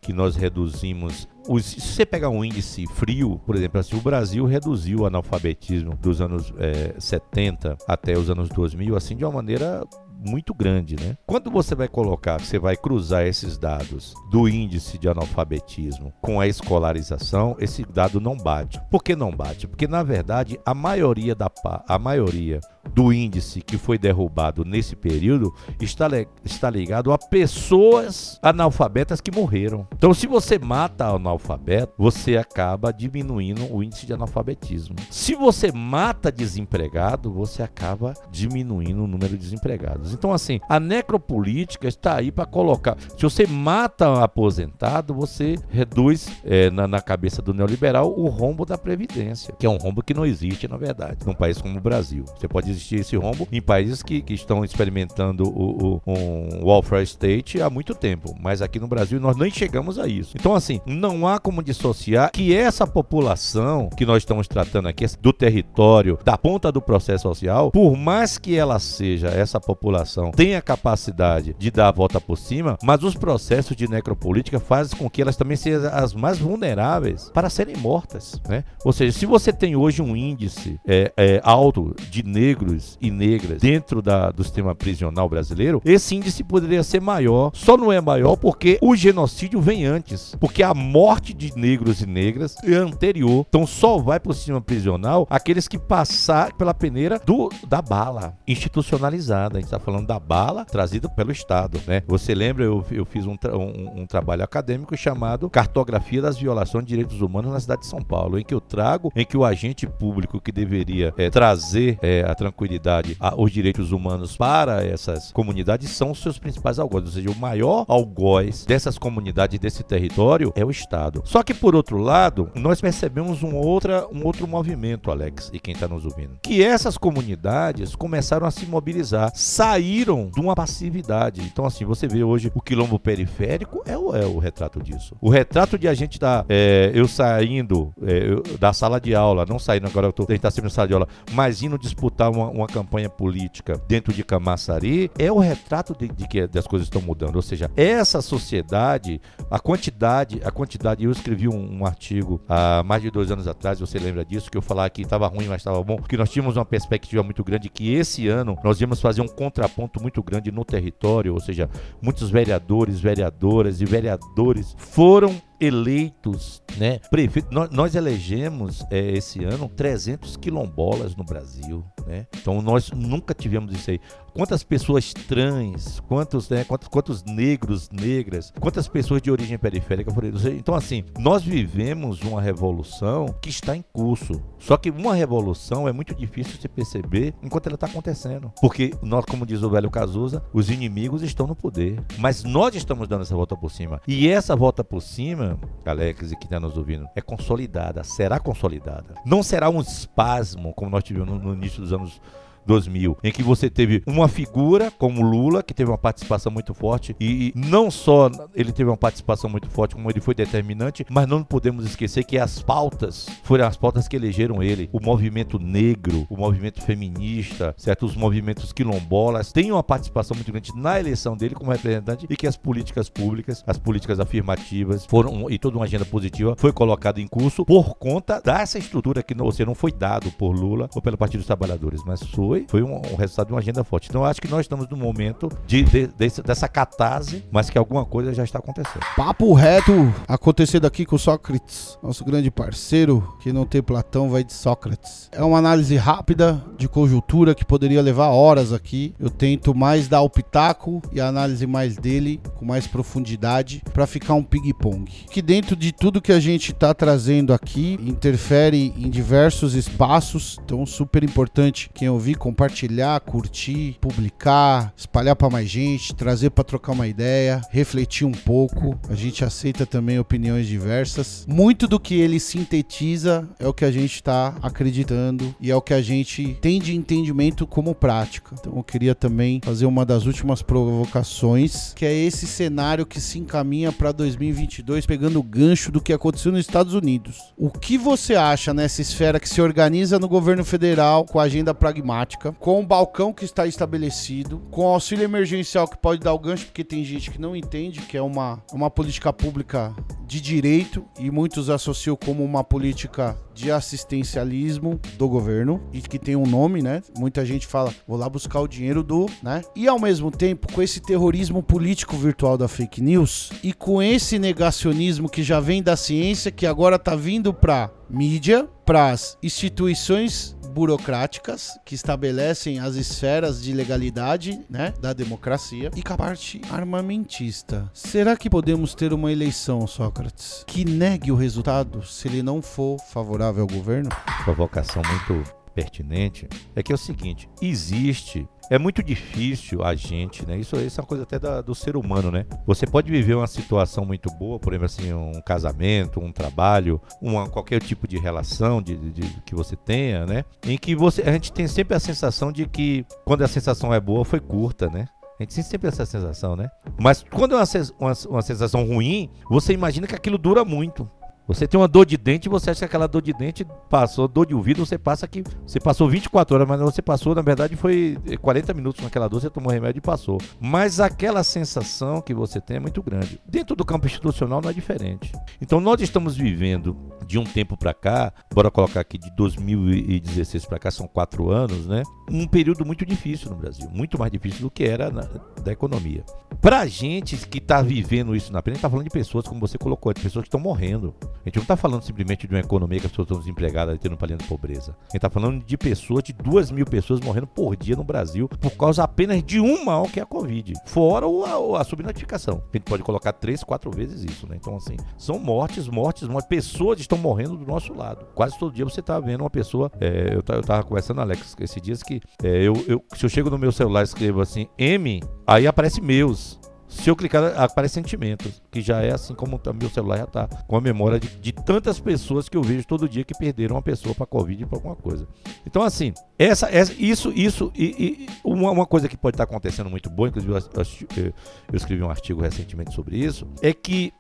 que 0.02 0.14
nós 0.14 0.36
reduzimos 0.36 1.28
os, 1.48 1.66
se 1.66 1.82
você 1.82 2.06
pegar 2.06 2.30
um 2.30 2.44
índice 2.44 2.86
frio, 2.88 3.40
por 3.46 3.56
exemplo, 3.56 3.80
assim, 3.80 3.96
o 3.98 4.02
Brasil 4.02 4.46
reduziu 4.46 5.00
o 5.00 5.06
analfabetismo 5.06 5.96
dos 5.96 6.20
anos 6.20 6.54
é, 6.58 6.94
70 7.00 7.78
até 7.88 8.18
os 8.18 8.30
anos 8.30 8.50
2000, 8.50 8.96
assim, 8.96 9.16
de 9.16 9.24
uma 9.24 9.32
maneira 9.32 9.84
muito 10.18 10.54
grande, 10.54 10.96
né? 10.96 11.18
Quando 11.26 11.52
você 11.52 11.76
vai 11.76 11.88
colocar, 11.88 12.40
você 12.40 12.58
vai 12.58 12.76
cruzar 12.76 13.26
esses 13.26 13.58
dados 13.58 14.14
do 14.32 14.48
índice 14.48 14.98
de 14.98 15.08
analfabetismo 15.08 16.14
com 16.22 16.40
a 16.40 16.48
escolarização, 16.48 17.56
esse 17.60 17.86
dado 17.86 18.20
não 18.20 18.36
bate. 18.36 18.82
Por 18.90 19.04
que 19.04 19.16
não 19.16 19.32
bate? 19.32 19.68
Porque 19.68 19.88
na 19.88 20.04
verdade 20.04 20.60
a 20.66 20.74
maioria 20.74 21.36
da 21.36 21.48
a 21.88 21.98
maioria 21.98 22.60
do 22.94 23.12
índice 23.12 23.62
que 23.62 23.78
foi 23.78 23.98
derrubado 23.98 24.64
nesse 24.64 24.96
período 24.96 25.54
está, 25.80 26.08
está 26.44 26.70
ligado 26.70 27.12
a 27.12 27.18
pessoas 27.18 28.40
analfabetas 28.42 29.22
que 29.22 29.32
morreram. 29.32 29.88
Então, 29.96 30.14
se 30.14 30.28
você 30.28 30.60
mata 30.60 31.08
analfabeto, 31.08 31.94
você 31.98 32.38
acaba 32.38 32.92
diminuindo 32.92 33.74
o 33.74 33.84
índice 33.84 34.06
de 34.06 34.14
analfabetismo. 34.14 34.96
Se 35.10 35.36
você 35.36 35.72
mata 35.72 36.32
desempregado, 36.32 37.32
você 37.32 37.64
acaba 37.64 38.14
diminuindo 38.32 39.04
o 39.04 39.08
número 39.08 39.38
de 39.38 39.48
desempregados. 39.48 40.14
Então, 40.14 40.34
assim, 40.34 40.60
a 40.70 40.80
necropolítica 40.80 41.88
está 41.88 42.18
aí 42.18 42.32
para 42.32 42.46
colocar. 42.46 42.98
Se 43.00 43.24
você 43.24 43.48
mata 43.48 44.24
aposentado, 44.24 45.14
você 45.14 45.56
reduz 45.70 46.30
é, 46.44 46.70
na, 46.70 46.88
na 46.88 47.02
cabeça 47.02 47.42
do 47.42 47.54
neoliberal 47.54 48.14
o 48.18 48.28
rombo 48.28 48.66
da 48.66 48.78
Previdência, 48.78 49.54
que 49.58 49.66
é 49.66 49.70
um 49.70 49.78
rombo 49.78 50.04
que 50.04 50.14
não 50.14 50.26
existe, 50.26 50.68
na 50.68 50.78
verdade, 50.78 51.26
num 51.26 51.34
país 51.34 51.62
como 51.62 51.78
o 51.78 51.82
Brasil. 51.82 52.26
Você 52.38 52.48
pode 52.48 52.70
existir 52.78 53.00
esse 53.00 53.16
rombo 53.16 53.48
em 53.52 53.62
países 53.62 54.02
que, 54.02 54.22
que 54.22 54.34
estão 54.34 54.64
experimentando 54.64 55.44
o, 55.44 56.02
o, 56.06 56.12
um 56.12 56.66
welfare 56.66 57.04
state 57.04 57.62
há 57.62 57.70
muito 57.70 57.94
tempo, 57.94 58.36
mas 58.40 58.62
aqui 58.62 58.80
no 58.80 58.88
Brasil 58.88 59.20
nós 59.20 59.36
nem 59.36 59.52
chegamos 59.52 60.00
a 60.00 60.08
isso. 60.08 60.36
Então, 60.40 60.56
assim, 60.56 60.80
não 60.86 61.28
há 61.28 61.40
como 61.40 61.64
dissociar 61.64 62.32
que 62.32 62.56
essa 62.56 62.86
população 62.86 63.90
que 63.90 64.06
nós 64.06 64.18
estamos 64.24 64.48
tratando 64.48 64.88
aqui, 64.88 65.06
do 65.22 65.34
território, 65.34 66.20
da 66.24 66.38
ponta 66.38 66.72
do 66.72 66.82
processo 66.82 67.24
social, 67.24 67.72
por 67.72 67.96
mais 67.96 68.38
que 68.38 68.56
ela 68.56 68.80
seja 68.80 69.28
essa 69.28 69.60
população, 69.60 70.32
tenha 70.32 70.62
capacidade 70.62 71.56
de 71.58 71.72
dar 71.72 71.88
a 71.88 71.92
volta 71.92 72.20
por 72.20 72.38
cima, 72.38 72.78
mas 72.84 73.04
os 73.04 73.16
processos 73.16 73.76
de 73.76 73.88
necropolítica 73.88 74.60
fazem 74.60 74.98
com 74.98 75.10
que 75.10 75.22
elas 75.22 75.38
também 75.38 75.58
sejam 75.58 75.90
as 75.94 76.14
mais 76.14 76.38
vulneráveis 76.38 77.32
para 77.34 77.50
serem 77.50 77.78
mortas, 77.78 78.42
né? 78.48 78.64
Ou 78.84 78.92
seja, 78.92 79.18
se 79.18 79.26
você 79.26 79.52
tem 79.54 79.76
hoje 79.76 80.02
um 80.02 80.16
índice 80.16 80.80
é, 80.88 81.12
é, 81.18 81.42
alto 81.44 81.96
de 82.10 82.24
negros 82.24 82.67
negros 82.68 82.98
e 83.02 83.10
negras 83.10 83.62
dentro 83.62 84.02
da, 84.02 84.32
do 84.32 84.44
sistema 84.44 84.76
prisional 84.76 85.30
brasileiro, 85.30 85.82
esse 85.86 86.16
índice 86.16 86.44
poderia 86.44 86.84
ser 86.84 87.02
maior. 87.02 87.52
Só 87.54 87.78
não 87.78 87.92
é 87.92 88.02
maior 88.02 88.36
porque 88.36 88.78
o 88.82 88.96
genocídio 88.96 89.62
vem 89.62 89.86
antes. 89.86 90.36
Porque 90.40 90.62
a 90.62 90.74
morte 90.74 91.34
de 91.34 91.56
negros 91.56 92.02
e 92.02 92.06
negras 92.06 92.56
é 92.64 92.76
anterior. 92.76 93.46
Então 93.48 93.66
só 93.66 93.98
vai 93.98 94.20
para 94.20 94.32
o 94.32 94.36
sistema 94.36 94.62
prisional 94.62 95.26
aqueles 95.30 95.68
que 95.68 95.78
passar 95.78 96.54
pela 96.54 96.74
peneira 96.74 97.20
do, 97.24 97.50
da 97.68 97.82
bala 97.82 98.38
institucionalizada. 98.48 99.58
A 99.58 99.62
gente 99.62 99.68
está 99.68 99.80
falando 99.80 100.08
da 100.08 100.20
bala 100.20 100.66
trazida 100.66 101.08
pelo 101.10 101.32
Estado. 101.32 101.80
Né? 101.88 102.04
Você 102.08 102.36
lembra, 102.36 102.64
eu, 102.64 102.84
eu 102.92 103.06
fiz 103.06 103.26
um, 103.26 103.38
tra 103.38 103.58
um, 103.58 104.02
um 104.02 104.06
trabalho 104.06 104.44
acadêmico 104.44 104.96
chamado 104.98 105.50
Cartografia 105.50 106.22
das 106.22 106.38
Violações 106.38 106.86
de 106.86 106.90
Direitos 106.90 107.22
Humanos 107.22 107.52
na 107.52 107.60
cidade 107.60 107.82
de 107.82 107.88
São 107.88 108.02
Paulo, 108.02 108.40
em 108.40 108.44
que 108.44 108.54
eu 108.54 108.62
trago, 108.62 109.12
em 109.16 109.26
que 109.26 109.38
o 109.38 109.46
agente 109.46 109.88
público 109.88 110.42
que 110.42 110.52
deveria 110.52 111.14
é, 111.18 111.30
trazer 111.30 111.98
é, 112.02 112.24
a 112.24 112.34
tranquilidade 112.48 112.78
tranquilidade 112.78 113.18
os 113.38 113.52
direitos 113.52 113.92
humanos 113.92 114.36
para 114.36 114.84
essas 114.84 115.32
comunidades 115.32 115.90
são 115.92 116.12
os 116.12 116.22
seus 116.22 116.38
principais 116.38 116.80
algozes. 116.80 117.10
Ou 117.10 117.16
seja, 117.16 117.30
o 117.30 117.40
maior 117.40 117.86
algoz 117.88 118.66
dessas 118.66 118.98
comunidades, 118.98 119.60
desse 119.60 119.84
território, 119.84 120.52
é 120.56 120.66
o 120.66 120.72
Estado. 120.72 121.22
Só 121.26 121.44
que, 121.44 121.54
por 121.54 121.76
outro 121.76 121.98
lado, 121.98 122.50
nós 122.56 122.82
percebemos 122.82 123.44
um, 123.44 123.56
outra, 123.56 124.08
um 124.12 124.26
outro 124.26 124.48
movimento, 124.48 125.12
Alex, 125.12 125.50
e 125.54 125.60
quem 125.60 125.74
está 125.74 125.88
nos 125.88 126.06
ouvindo, 126.06 126.40
que 126.42 126.64
essas 126.64 126.98
comunidades 126.98 127.96
começaram 127.96 128.48
a 128.48 128.52
se 128.52 128.66
mobilizar, 128.66 129.32
saíram 129.36 130.30
de 130.34 130.40
uma 130.40 130.56
passividade. 130.56 131.42
Então, 131.42 131.66
assim, 131.66 131.86
você 131.86 132.08
vê 132.08 132.24
hoje 132.24 132.52
o 132.54 132.62
quilombo 132.62 133.00
periférico 133.00 133.82
é 133.86 133.98
o, 133.98 134.16
é 134.16 134.26
o 134.26 134.38
retrato 134.38 134.82
disso. 134.82 135.16
O 135.22 135.30
retrato 135.30 135.78
de 135.78 135.88
a 135.88 135.94
gente 135.94 136.20
da. 136.20 136.46
É, 136.50 136.92
eu 136.94 137.08
saindo 137.08 137.94
é, 138.02 138.32
eu, 138.32 138.58
da 138.58 138.74
sala 138.74 139.00
de 139.00 139.14
aula, 139.14 139.46
não 139.46 139.60
saindo 139.60 139.88
agora, 139.88 140.08
eu 140.08 140.14
tô, 140.14 140.24
a 140.24 140.32
gente 140.32 140.42
tá 140.42 140.52
sempre 140.52 140.70
na 140.70 140.70
sala 140.70 140.88
de 140.88 140.94
aula, 140.94 141.08
mas 141.32 141.62
indo 141.62 141.78
disputar 141.78 142.30
uma, 142.38 142.50
uma, 142.50 142.68
campanha 142.68 143.10
política 143.10 143.82
dentro 143.88 144.14
de 144.14 144.24
Camaçari 144.24 145.12
é 145.18 145.32
o 145.32 145.40
retrato 145.40 145.96
de, 145.98 146.08
de 146.08 146.28
que 146.28 146.40
as 146.58 146.68
coisas 146.68 146.88
estão 146.88 147.02
mudando. 147.02 147.36
Ou 147.36 147.42
seja, 147.42 147.70
essa 147.76 148.22
sociedade, 148.22 149.20
a 149.50 149.60
quantidade, 149.60 150.40
a 150.44 150.52
quantidade. 150.52 151.04
Eu 151.04 151.12
escrevi 151.12 151.48
um, 151.48 151.80
um 151.80 151.86
artigo 151.86 152.42
há 152.48 152.84
mais 152.84 153.02
de 153.02 153.10
dois 153.10 153.32
anos 153.32 153.48
atrás, 153.48 153.80
você 153.80 154.00
lembra 154.00 154.24
disso, 154.24 154.52
que 154.52 154.58
eu 154.58 154.62
falava 154.62 154.90
que 154.90 155.02
estava 155.02 155.28
ruim, 155.28 155.48
mas 155.48 155.62
estava 155.62 155.82
bom, 155.84 155.98
que 155.98 156.18
nós 156.18 156.30
tínhamos 156.30 156.56
uma 156.58 156.66
perspectiva 156.66 157.24
muito 157.24 157.44
grande 157.44 157.70
que 157.70 157.94
esse 157.94 158.28
ano 158.28 158.58
nós 158.64 158.80
íamos 158.80 159.02
fazer 159.02 159.22
um 159.22 159.28
contraponto 159.28 160.02
muito 160.02 160.22
grande 160.22 160.52
no 160.52 160.64
território, 160.64 161.34
ou 161.34 161.40
seja, 161.40 161.70
muitos 162.02 162.30
vereadores, 162.30 163.00
vereadoras 163.00 163.82
e 163.82 163.86
vereadores 163.86 164.76
foram 164.78 165.42
eleitos, 165.60 166.62
né? 166.78 167.00
Prefeito, 167.10 167.48
nós, 167.52 167.70
nós 167.70 167.96
elegemos 167.96 168.86
é, 168.92 169.00
esse 169.12 169.44
ano 169.44 169.68
300 169.70 170.38
quilombolas 170.38 171.16
no 171.16 171.24
Brasil, 171.24 171.84
né? 172.06 172.28
Então 172.36 172.62
nós 172.62 172.92
nunca 172.92 173.34
tivemos 173.34 173.74
isso 173.74 173.92
aí 173.92 174.00
quantas 174.38 174.64
pessoas 174.64 175.14
trans, 175.14 176.00
quantos, 176.02 176.48
né, 176.48 176.64
quantos, 176.64 176.88
quantos 176.88 177.24
negros, 177.24 177.90
negras, 177.90 178.54
quantas 178.60 178.88
pessoas 178.88 179.20
de 179.20 179.32
origem 179.32 179.58
periférica. 179.58 180.12
Então, 180.56 180.76
assim, 180.76 181.04
nós 181.18 181.42
vivemos 181.44 182.22
uma 182.22 182.40
revolução 182.40 183.34
que 183.42 183.50
está 183.50 183.76
em 183.76 183.84
curso. 183.92 184.40
Só 184.60 184.78
que 184.78 184.92
uma 184.92 185.16
revolução 185.16 185.88
é 185.88 185.92
muito 185.92 186.14
difícil 186.14 186.62
se 186.62 186.68
perceber 186.68 187.34
enquanto 187.42 187.66
ela 187.66 187.76
está 187.76 187.88
acontecendo. 187.88 188.54
Porque 188.62 188.94
nós, 189.02 189.26
como 189.26 189.44
diz 189.44 189.64
o 189.64 189.70
velho 189.72 189.90
Cazuza, 189.90 190.44
os 190.54 190.70
inimigos 190.70 191.24
estão 191.24 191.48
no 191.48 191.56
poder. 191.56 192.00
Mas 192.20 192.44
nós 192.44 192.76
estamos 192.76 193.08
dando 193.08 193.24
essa 193.24 193.36
volta 193.36 193.56
por 193.56 193.72
cima. 193.72 194.00
E 194.08 194.28
essa 194.28 194.56
volta 194.56 194.84
por 194.84 195.02
cima, 195.02 195.60
Alex 195.84 196.32
e 196.32 196.36
que 196.36 196.46
está 196.46 196.60
nos 196.60 196.78
ouvindo, 196.78 197.08
é 197.16 197.22
consolidada, 197.22 198.04
será 198.04 198.40
consolidada. 198.40 199.16
Não 199.26 199.42
será 199.42 199.68
um 199.68 199.82
espasmo, 199.82 200.74
como 200.76 200.92
nós 200.92 201.04
tivemos 201.04 201.42
no 201.42 201.54
início 201.54 201.82
dos 201.82 201.92
anos 201.92 202.22
2000, 202.68 203.18
em 203.24 203.32
que 203.32 203.42
você 203.42 203.70
teve 203.70 204.04
uma 204.06 204.28
figura 204.28 204.92
como 204.92 205.22
Lula, 205.22 205.64
que 205.64 205.74
teve 205.74 205.90
uma 205.90 205.98
participação 205.98 206.52
muito 206.52 206.74
forte, 206.74 207.16
e 207.20 207.54
não 207.56 207.90
só 207.90 208.30
ele 208.54 208.72
teve 208.72 208.90
uma 208.90 208.98
participação 208.98 209.50
muito 209.50 209.70
forte, 209.70 209.96
como 209.96 210.10
ele 210.12 210.20
foi 210.20 210.36
determinante, 210.36 211.06
mas 211.10 211.28
não 211.28 211.44
podemos 211.44 211.86
esquecer 211.86 212.24
que 212.24 212.38
as 212.38 212.62
pautas 212.62 213.28
foram 213.44 213.66
as 213.66 213.78
pautas 213.78 214.08
que 214.08 214.16
elegeram 214.16 214.62
ele. 214.62 214.90
O 214.92 215.00
movimento 215.00 215.58
negro, 215.58 216.28
o 216.30 216.36
movimento 216.36 216.82
feminista, 216.82 217.74
certo? 217.78 218.06
Os 218.06 218.16
movimentos 218.16 218.74
quilombolas 218.74 219.52
têm 219.52 219.72
uma 219.72 219.84
participação 219.84 220.36
muito 220.36 220.52
grande 220.52 220.72
na 220.76 221.00
eleição 221.00 221.38
dele 221.38 221.56
como 221.56 221.72
representante 221.72 222.28
e 222.30 222.36
que 222.36 222.48
as 222.48 222.58
políticas 222.58 223.10
públicas, 223.10 223.64
as 223.66 223.78
políticas 223.78 224.20
afirmativas 224.20 225.06
foram 225.06 225.50
e 225.50 225.58
toda 225.58 225.78
uma 225.78 225.86
agenda 225.86 226.06
positiva 226.06 226.56
foi 226.58 226.74
colocada 226.74 227.22
em 227.22 227.28
curso 227.28 227.66
por 227.66 227.96
conta 227.96 228.42
dessa 228.42 228.78
estrutura 228.78 229.24
que 229.24 229.34
não, 229.34 229.46
ou 229.46 229.52
seja, 229.52 229.66
não 229.66 229.76
foi 229.76 229.92
dado 229.92 230.32
por 230.32 230.52
Lula 230.52 230.90
ou 230.94 231.02
pelo 231.02 231.18
Partido 231.18 231.40
dos 231.40 231.48
Trabalhadores, 231.48 232.04
mas 232.06 232.22
foi 232.22 232.57
foi, 232.68 232.82
foi 232.82 232.84
um, 232.84 232.96
um, 232.96 233.16
resultado 233.16 233.48
de 233.48 233.54
uma 233.54 233.60
agenda 233.60 233.84
forte. 233.84 234.10
Então 234.10 234.22
eu 234.22 234.26
acho 234.26 234.42
que 234.42 234.48
nós 234.48 234.62
estamos 234.62 234.88
no 234.90 234.98
momento 234.98 235.50
de, 235.66 235.84
de, 235.84 236.08
de, 236.08 236.42
dessa 236.42 236.68
catarse, 236.68 237.44
mas 237.52 237.70
que 237.70 237.78
alguma 237.78 238.06
coisa 238.06 238.34
já 238.34 238.44
está 238.44 238.60
acontecendo. 238.60 239.06
Papo 239.16 239.54
reto 239.54 240.14
acontecendo 240.28 240.86
aqui 240.86 241.06
com 241.06 241.18
Sócrates, 241.18 241.98
nosso 242.02 242.24
grande 242.24 242.50
parceiro, 242.52 243.36
que 243.42 243.52
não 243.52 243.66
tem 243.66 243.82
Platão, 243.82 244.30
vai 244.30 244.44
de 244.44 244.54
Sócrates. 244.54 245.30
É 245.32 245.44
uma 245.44 245.58
análise 245.58 245.96
rápida 245.96 246.64
de 246.78 246.88
conjuntura 246.88 247.56
que 247.56 247.66
poderia 247.66 248.02
levar 248.02 248.30
horas 248.30 248.74
aqui. 248.74 249.14
Eu 249.20 249.30
tento 249.30 249.74
mais 249.74 250.08
dar 250.08 250.22
o 250.22 250.30
pitaco 250.30 251.02
e 251.12 251.22
a 251.22 251.28
análise 251.28 251.66
mais 251.66 251.96
dele, 251.96 252.40
com 252.56 252.66
mais 252.66 252.88
profundidade, 252.88 253.82
para 253.94 254.08
ficar 254.08 254.34
um 254.34 254.44
ping-pong. 254.44 255.06
Que 255.30 255.42
dentro 255.42 255.76
de 255.76 255.92
tudo 255.92 256.22
que 256.22 256.32
a 256.32 256.40
gente 256.40 256.72
está 256.72 256.94
trazendo 256.94 257.54
aqui, 257.54 257.98
interfere 258.02 258.94
em 258.98 259.10
diversos 259.10 259.74
espaços, 259.74 260.58
então 260.64 260.86
super 260.86 261.24
importante 261.24 261.90
quem 261.94 262.10
ouvir 262.10 262.36
compartilhar, 262.48 263.20
curtir, 263.20 263.98
publicar, 264.00 264.94
espalhar 264.96 265.36
para 265.36 265.50
mais 265.50 265.70
gente, 265.70 266.16
trazer 266.16 266.50
para 266.50 266.64
trocar 266.64 266.94
uma 266.94 267.06
ideia, 267.06 267.60
refletir 267.72 268.26
um 268.26 268.32
pouco. 268.32 268.98
A 269.10 269.16
gente 269.16 269.44
aceita 269.44 269.86
também 269.86 270.18
opiniões 270.18 270.66
diversas. 270.66 271.46
Muito 271.46 271.90
do 271.90 272.00
que 272.00 272.16
ele 272.16 272.40
sintetiza 272.40 273.46
é 273.60 273.68
o 273.68 273.74
que 273.74 273.84
a 273.84 273.92
gente 273.92 274.16
está 274.16 274.56
acreditando 274.62 275.54
e 275.60 275.70
é 275.70 275.76
o 275.76 275.82
que 275.82 275.94
a 275.94 276.02
gente 276.02 276.58
tem 276.62 276.80
de 276.80 276.96
entendimento 276.96 277.68
como 277.68 277.94
prática. 277.94 278.56
Então 278.58 278.78
eu 278.78 278.84
queria 278.84 279.14
também 279.14 279.60
fazer 279.62 279.86
uma 279.86 280.06
das 280.06 280.26
últimas 280.26 280.62
provocações, 280.62 281.92
que 281.96 282.06
é 282.06 282.14
esse 282.14 282.48
cenário 282.48 283.06
que 283.06 283.20
se 283.20 283.40
encaminha 283.40 283.92
para 283.92 284.14
2022, 284.14 285.06
pegando 285.06 285.38
o 285.38 285.44
gancho 285.44 285.92
do 285.92 286.00
que 286.00 286.14
aconteceu 286.14 286.54
nos 286.54 286.62
Estados 286.62 286.94
Unidos. 286.94 287.54
O 287.58 287.70
que 287.70 287.98
você 287.98 288.36
acha 288.36 288.74
nessa 288.74 289.02
esfera 289.02 289.38
que 289.38 289.50
se 289.50 289.62
organiza 289.62 290.18
no 290.18 290.30
governo 290.30 290.64
federal 290.64 291.26
com 291.26 291.42
agenda 291.42 291.74
pragmática, 291.74 292.37
com 292.60 292.80
o 292.80 292.86
balcão 292.86 293.34
que 293.34 293.46
está 293.46 293.66
estabelecido, 293.68 294.62
com 294.72 294.82
o 294.84 294.88
auxílio 294.88 295.24
emergencial 295.24 295.88
que 295.88 295.98
pode 295.98 296.22
dar 296.22 296.34
o 296.34 296.40
gancho, 296.40 296.66
porque 296.66 296.84
tem 296.84 297.04
gente 297.04 297.32
que 297.32 297.40
não 297.40 297.56
entende 297.56 298.02
que 298.02 298.18
é 298.18 298.22
uma, 298.22 298.62
uma 298.72 298.90
política 298.90 299.32
pública 299.34 299.96
de 300.26 300.42
direito 300.42 301.06
e 301.18 301.32
muitos 301.32 301.70
associam 301.70 302.16
como 302.16 302.44
uma 302.44 302.64
política 302.64 303.38
de 303.54 303.72
assistencialismo 303.72 305.00
do 305.18 305.28
governo 305.28 305.82
e 305.94 306.02
que 306.02 306.20
tem 306.20 306.36
um 306.36 306.46
nome, 306.46 306.82
né? 306.82 307.02
Muita 307.18 307.46
gente 307.46 307.66
fala, 307.66 307.94
vou 308.08 308.18
lá 308.18 308.30
buscar 308.30 308.60
o 308.60 308.68
dinheiro 308.68 309.02
do, 309.02 309.26
né? 309.42 309.64
E 309.76 309.88
ao 309.88 310.00
mesmo 310.00 310.30
tempo, 310.30 310.72
com 310.72 310.82
esse 310.82 311.00
terrorismo 311.00 311.64
político 311.64 312.16
virtual 312.16 312.58
da 312.58 312.68
fake 312.68 313.02
news 313.02 313.52
e 313.64 313.74
com 313.74 314.02
esse 314.02 314.38
negacionismo 314.38 315.30
que 315.30 315.42
já 315.42 315.60
vem 315.60 315.82
da 315.82 315.96
ciência, 315.96 316.52
que 316.52 316.68
agora 316.68 317.00
tá 317.00 317.16
vindo 317.16 317.54
para 317.54 317.90
mídia, 318.10 318.68
para 318.86 319.12
as 319.12 319.38
instituições 319.42 320.57
burocráticas 320.78 321.80
que 321.84 321.96
estabelecem 321.96 322.78
as 322.78 322.94
esferas 322.94 323.64
de 323.64 323.74
legalidade, 323.74 324.64
né, 324.70 324.94
da 325.02 325.12
democracia 325.12 325.90
e 325.96 326.04
com 326.04 326.14
a 326.14 326.18
parte 326.18 326.62
armamentista. 326.70 327.90
Será 327.92 328.38
que 328.38 328.48
podemos 328.48 328.94
ter 328.94 329.12
uma 329.12 329.32
eleição, 329.32 329.88
Sócrates, 329.88 330.64
que 330.68 330.86
negue 330.86 331.32
o 331.32 331.36
resultado 331.36 332.06
se 332.06 332.28
ele 332.28 332.44
não 332.44 332.62
for 332.62 333.00
favorável 333.12 333.64
ao 333.64 333.68
governo? 333.68 334.12
Provocação 334.44 335.02
muito 335.02 335.52
pertinente 335.74 336.48
é 336.76 336.84
que 336.84 336.92
é 336.92 336.96
o 336.96 336.98
seguinte: 336.98 337.50
existe 337.60 338.48
é 338.70 338.78
muito 338.78 339.02
difícil 339.04 339.84
a 339.84 339.96
gente, 339.96 340.46
né? 340.46 340.58
Isso, 340.58 340.76
isso 340.78 341.00
é 341.00 341.02
uma 341.02 341.08
coisa 341.08 341.24
até 341.24 341.40
da, 341.40 341.62
do 341.62 341.74
ser 341.74 341.96
humano, 341.96 342.32
né? 342.32 342.46
Você 342.66 342.86
pode 342.86 343.10
viver 343.12 343.36
uma 343.36 343.48
situação 343.48 344.06
muito 344.06 344.30
boa, 344.32 344.60
por 344.60 344.74
exemplo, 344.74 344.86
assim, 344.86 345.14
um 345.14 345.42
casamento, 345.42 346.20
um 346.20 346.32
trabalho, 346.32 347.02
uma, 347.22 347.50
qualquer 347.50 347.82
tipo 347.82 348.08
de 348.08 348.18
relação 348.18 348.82
de, 348.82 348.96
de, 348.96 349.12
de, 349.12 349.42
que 349.42 349.56
você 349.56 349.76
tenha, 349.76 350.26
né? 350.26 350.44
Em 350.64 350.78
que 350.78 350.96
você, 350.96 351.22
a 351.22 351.32
gente 351.32 351.52
tem 351.52 351.68
sempre 351.68 351.96
a 351.96 352.00
sensação 352.00 352.52
de 352.52 352.66
que 352.68 353.06
quando 353.26 353.44
a 353.44 353.48
sensação 353.48 353.94
é 353.94 354.00
boa, 354.00 354.26
foi 354.26 354.40
curta, 354.40 354.90
né? 354.90 355.08
A 355.40 355.44
gente 355.44 355.54
tem 355.54 355.64
sempre 355.64 355.88
essa 355.88 356.04
sensação, 356.06 356.56
né? 356.56 356.70
Mas 357.00 357.24
quando 357.30 357.56
é 357.56 357.58
uma, 357.58 357.66
uma, 358.00 358.14
uma 358.30 358.42
sensação 358.42 358.84
ruim, 358.86 359.30
você 359.48 359.72
imagina 359.72 360.08
que 360.08 360.16
aquilo 360.16 360.38
dura 360.38 360.66
muito. 360.66 361.10
Você 361.48 361.66
tem 361.66 361.80
uma 361.80 361.88
dor 361.88 362.06
de 362.06 362.18
dente, 362.18 362.50
você 362.50 362.72
acha 362.72 362.80
que 362.80 362.86
aquela 362.86 363.08
dor 363.08 363.22
de 363.22 363.32
dente 363.32 363.66
passou, 363.90 364.28
dor 364.28 364.46
de 364.46 364.54
ouvido, 364.54 364.86
você 364.86 364.98
passa 364.98 365.26
que 365.28 365.44
você 365.66 365.80
passou 365.80 366.10
24 366.10 366.56
horas, 366.56 366.68
mas 366.68 366.82
você 366.82 367.02
passou, 367.02 367.34
na 367.34 367.42
verdade, 367.42 367.78
foi 367.78 368.18
40 368.42 368.74
minutos 368.74 369.02
naquela 369.02 369.30
dor, 369.30 369.40
você 369.40 369.50
tomou 369.50 369.72
remédio 369.72 370.00
e 370.00 370.02
passou. 370.02 370.38
Mas 370.60 371.00
aquela 371.00 371.44
sensação 371.44 372.22
que 372.22 372.34
você 372.34 372.60
tem 372.60 372.78
é 372.78 372.80
muito 372.82 373.02
grande. 373.02 373.40
Dentro 373.48 373.78
do 373.78 373.86
campo 373.86 374.06
institucional 374.06 374.62
não 374.62 374.70
é 374.70 374.74
diferente. 374.74 375.32
Então 375.62 375.80
nós 375.80 376.02
estamos 376.02 376.36
vivendo 376.36 376.98
de 377.26 377.40
um 377.40 377.46
tempo 377.46 377.78
para 377.78 377.94
cá, 377.94 378.34
bora 378.54 378.70
colocar 378.70 379.00
aqui 379.00 379.18
de 379.18 379.34
2016 379.36 380.66
para 380.66 380.80
cá, 380.80 380.92
são 380.92 381.08
quatro 381.08 381.50
anos, 381.50 381.88
né? 381.88 382.04
Um 382.30 382.46
período 382.46 382.86
muito 382.86 383.06
difícil 383.06 383.50
no 383.50 383.56
Brasil, 383.56 383.90
muito 383.90 384.20
mais 384.20 384.32
difícil 384.32 384.62
do 384.62 384.72
que 384.72 384.84
era 384.84 385.10
na, 385.10 385.22
da 385.64 385.72
economia. 385.72 386.26
Pra 386.62 386.86
gente 386.88 387.38
que 387.38 387.62
tá 387.62 387.82
vivendo 387.82 388.36
isso 388.36 388.52
na 388.52 388.62
pele, 388.62 388.74
a 388.74 388.76
gente 388.76 388.82
tá 388.82 388.90
falando 388.90 389.06
de 389.06 389.12
pessoas, 389.12 389.48
como 389.48 389.60
você 389.60 389.78
colocou, 389.78 390.12
de 390.14 390.22
pessoas 390.22 390.44
que 390.44 390.48
estão 390.48 390.60
morrendo. 390.60 391.14
A 391.48 391.50
gente 391.50 391.56
não 391.56 391.64
está 391.64 391.78
falando 391.78 392.02
simplesmente 392.02 392.46
de 392.46 392.54
uma 392.54 392.60
economia 392.60 393.00
que 393.00 393.06
as 393.06 393.12
pessoas 393.12 393.28
estão 393.28 393.40
desempregadas 393.40 393.96
e 393.96 394.00
tendo 394.00 394.18
palhinha 394.18 394.38
de 394.38 394.46
pobreza. 394.46 394.92
A 394.92 395.04
gente 395.06 395.16
está 395.16 395.30
falando 395.30 395.64
de 395.64 395.78
pessoas, 395.78 396.22
de 396.22 396.34
duas 396.34 396.70
mil 396.70 396.86
pessoas 396.86 397.22
morrendo 397.22 397.48
por 397.48 397.74
dia 397.78 397.96
no 397.96 398.04
Brasil 398.04 398.50
por 398.50 398.72
causa 398.72 399.06
apenas 399.06 399.42
de 399.42 399.58
um 399.58 399.86
mal 399.86 400.04
que 400.10 400.20
é 400.20 400.24
a 400.24 400.26
Covid. 400.26 400.74
Fora 400.86 401.26
a, 401.26 401.82
a 401.82 401.84
subnotificação. 401.86 402.62
A 402.74 402.78
gente 402.78 402.84
pode 402.84 403.02
colocar 403.02 403.32
três, 403.32 403.64
quatro 403.64 403.90
vezes 403.90 404.26
isso, 404.26 404.46
né? 404.46 404.58
Então, 404.60 404.76
assim, 404.76 404.98
são 405.18 405.40
mortes, 405.40 405.88
mortes, 405.88 406.28
mortes. 406.28 406.50
Pessoas 406.50 407.00
estão 407.00 407.18
morrendo 407.18 407.56
do 407.56 407.66
nosso 407.66 407.94
lado. 407.94 408.26
Quase 408.36 408.60
todo 408.60 408.74
dia 408.74 408.84
você 408.84 409.00
está 409.00 409.18
vendo 409.18 409.40
uma 409.40 409.50
pessoa. 409.50 409.90
É, 410.02 410.34
eu, 410.34 410.44
eu 410.54 410.62
tava 410.64 410.84
conversando, 410.84 411.22
Alex, 411.22 411.56
esses 411.62 411.82
dias 411.82 412.04
que 412.04 412.20
é, 412.44 412.62
eu, 412.62 412.74
eu, 412.90 413.02
se 413.16 413.26
eu 413.26 413.30
chego 413.30 413.50
no 413.50 413.58
meu 413.58 413.72
celular 413.72 414.02
e 414.02 414.04
escrevo 414.04 414.42
assim, 414.42 414.68
M, 414.78 415.24
aí 415.48 415.66
aparece 415.66 416.02
meus. 416.02 416.60
Se 416.88 417.10
eu 417.10 417.16
clicar, 417.16 417.60
aparece 417.62 417.96
sentimentos, 417.96 418.62
que 418.72 418.82
já 418.82 419.02
é 419.02 419.14
assim 419.14 419.34
como 419.34 419.58
o 419.58 419.74
meu 419.74 419.90
celular 419.90 420.18
já 420.18 420.24
está 420.24 420.48
com 420.48 420.78
a 420.78 420.82
memória 420.82 421.20
de, 421.20 421.28
de, 421.28 421.52
tantas 421.52 422.00
pessoas 422.00 422.48
que 422.48 422.56
eu 422.56 422.64
vejo 422.64 422.88
todo 422.88 423.10
dia 423.10 423.26
que 423.26 423.38
perderam 423.38 423.76
uma 423.76 423.82
pessoa 423.82 424.16
para 424.16 424.26
Covid 424.26 424.64
ou 424.64 424.70
para 424.70 424.78
alguma 424.78 424.96
coisa. 424.96 425.28
Então, 425.66 425.82
assim, 425.82 426.14
essa, 426.40 426.70
essa 426.70 426.94
isso, 426.98 427.32
isso, 427.36 427.72
e, 427.76 427.86
e 427.86 428.28
uma, 428.44 428.72
uma, 428.72 428.86
coisa 428.86 429.10
que 429.10 429.18
pode 429.18 429.36
estar 429.36 429.46
tá 429.46 429.52
acontecendo 429.52 429.90
muito 429.90 430.10
boa, 430.10 430.30
inclusive 430.30 430.54
eu, 430.54 430.58
eu, 430.58 431.26
eu 431.26 431.76
escrevi 431.76 432.02
um 432.02 432.10
artigo 432.10 432.42
recentemente 432.42 432.94
sobre 432.94 433.18
isso, 433.18 433.46
é 433.62 433.74
que 433.74 434.14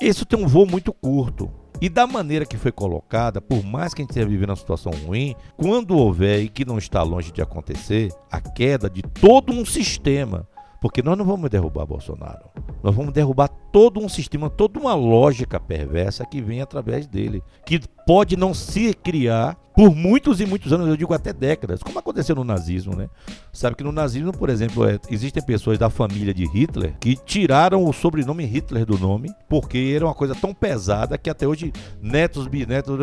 isso 0.00 0.24
tem 0.24 0.38
um 0.38 0.46
voo 0.46 0.66
muito 0.66 0.92
curto. 0.92 1.50
E 1.80 1.88
da 1.88 2.06
maneira 2.06 2.46
que 2.46 2.56
foi 2.56 2.70
colocada, 2.70 3.40
por 3.40 3.64
mais 3.64 3.92
que 3.92 4.00
a 4.00 4.04
gente 4.04 4.10
esteja 4.10 4.28
vivendo 4.28 4.50
uma 4.50 4.56
situação 4.56 4.92
ruim, 5.04 5.34
quando 5.56 5.96
houver 5.96 6.40
e 6.40 6.48
que 6.48 6.64
não 6.64 6.78
está 6.78 7.02
longe 7.02 7.32
de 7.32 7.42
acontecer, 7.42 8.12
a 8.30 8.40
queda 8.40 8.88
de 8.88 9.02
todo 9.02 9.52
um 9.52 9.64
sistema 9.64 10.46
porque 10.82 11.00
nós 11.00 11.16
não 11.16 11.24
vamos 11.24 11.48
derrubar 11.48 11.86
Bolsonaro. 11.86 12.50
Nós 12.82 12.92
vamos 12.92 13.12
derrubar 13.12 13.48
todo 13.72 13.98
um 13.98 14.08
sistema, 14.08 14.50
toda 14.50 14.78
uma 14.78 14.94
lógica 14.94 15.58
perversa 15.58 16.26
que 16.26 16.40
vem 16.40 16.60
através 16.60 17.06
dele, 17.06 17.42
que 17.64 17.80
pode 18.06 18.36
não 18.36 18.52
se 18.52 18.92
criar 18.94 19.56
por 19.74 19.94
muitos 19.94 20.40
e 20.40 20.46
muitos 20.46 20.72
anos, 20.72 20.86
eu 20.86 20.96
digo 20.96 21.14
até 21.14 21.32
décadas, 21.32 21.82
como 21.82 21.98
aconteceu 21.98 22.36
no 22.36 22.44
nazismo, 22.44 22.94
né? 22.94 23.08
Sabe 23.52 23.76
que 23.76 23.84
no 23.84 23.92
nazismo, 23.92 24.32
por 24.32 24.50
exemplo, 24.50 24.86
é, 24.88 24.98
existem 25.10 25.42
pessoas 25.42 25.78
da 25.78 25.88
família 25.88 26.34
de 26.34 26.46
Hitler 26.46 26.94
que 27.00 27.16
tiraram 27.16 27.84
o 27.84 27.92
sobrenome 27.92 28.44
Hitler 28.44 28.84
do 28.84 28.98
nome, 28.98 29.30
porque 29.48 29.92
era 29.94 30.04
uma 30.04 30.14
coisa 30.14 30.34
tão 30.34 30.52
pesada 30.52 31.16
que 31.16 31.30
até 31.30 31.46
hoje, 31.46 31.72
netos, 32.00 32.46
bisnetos 32.46 32.98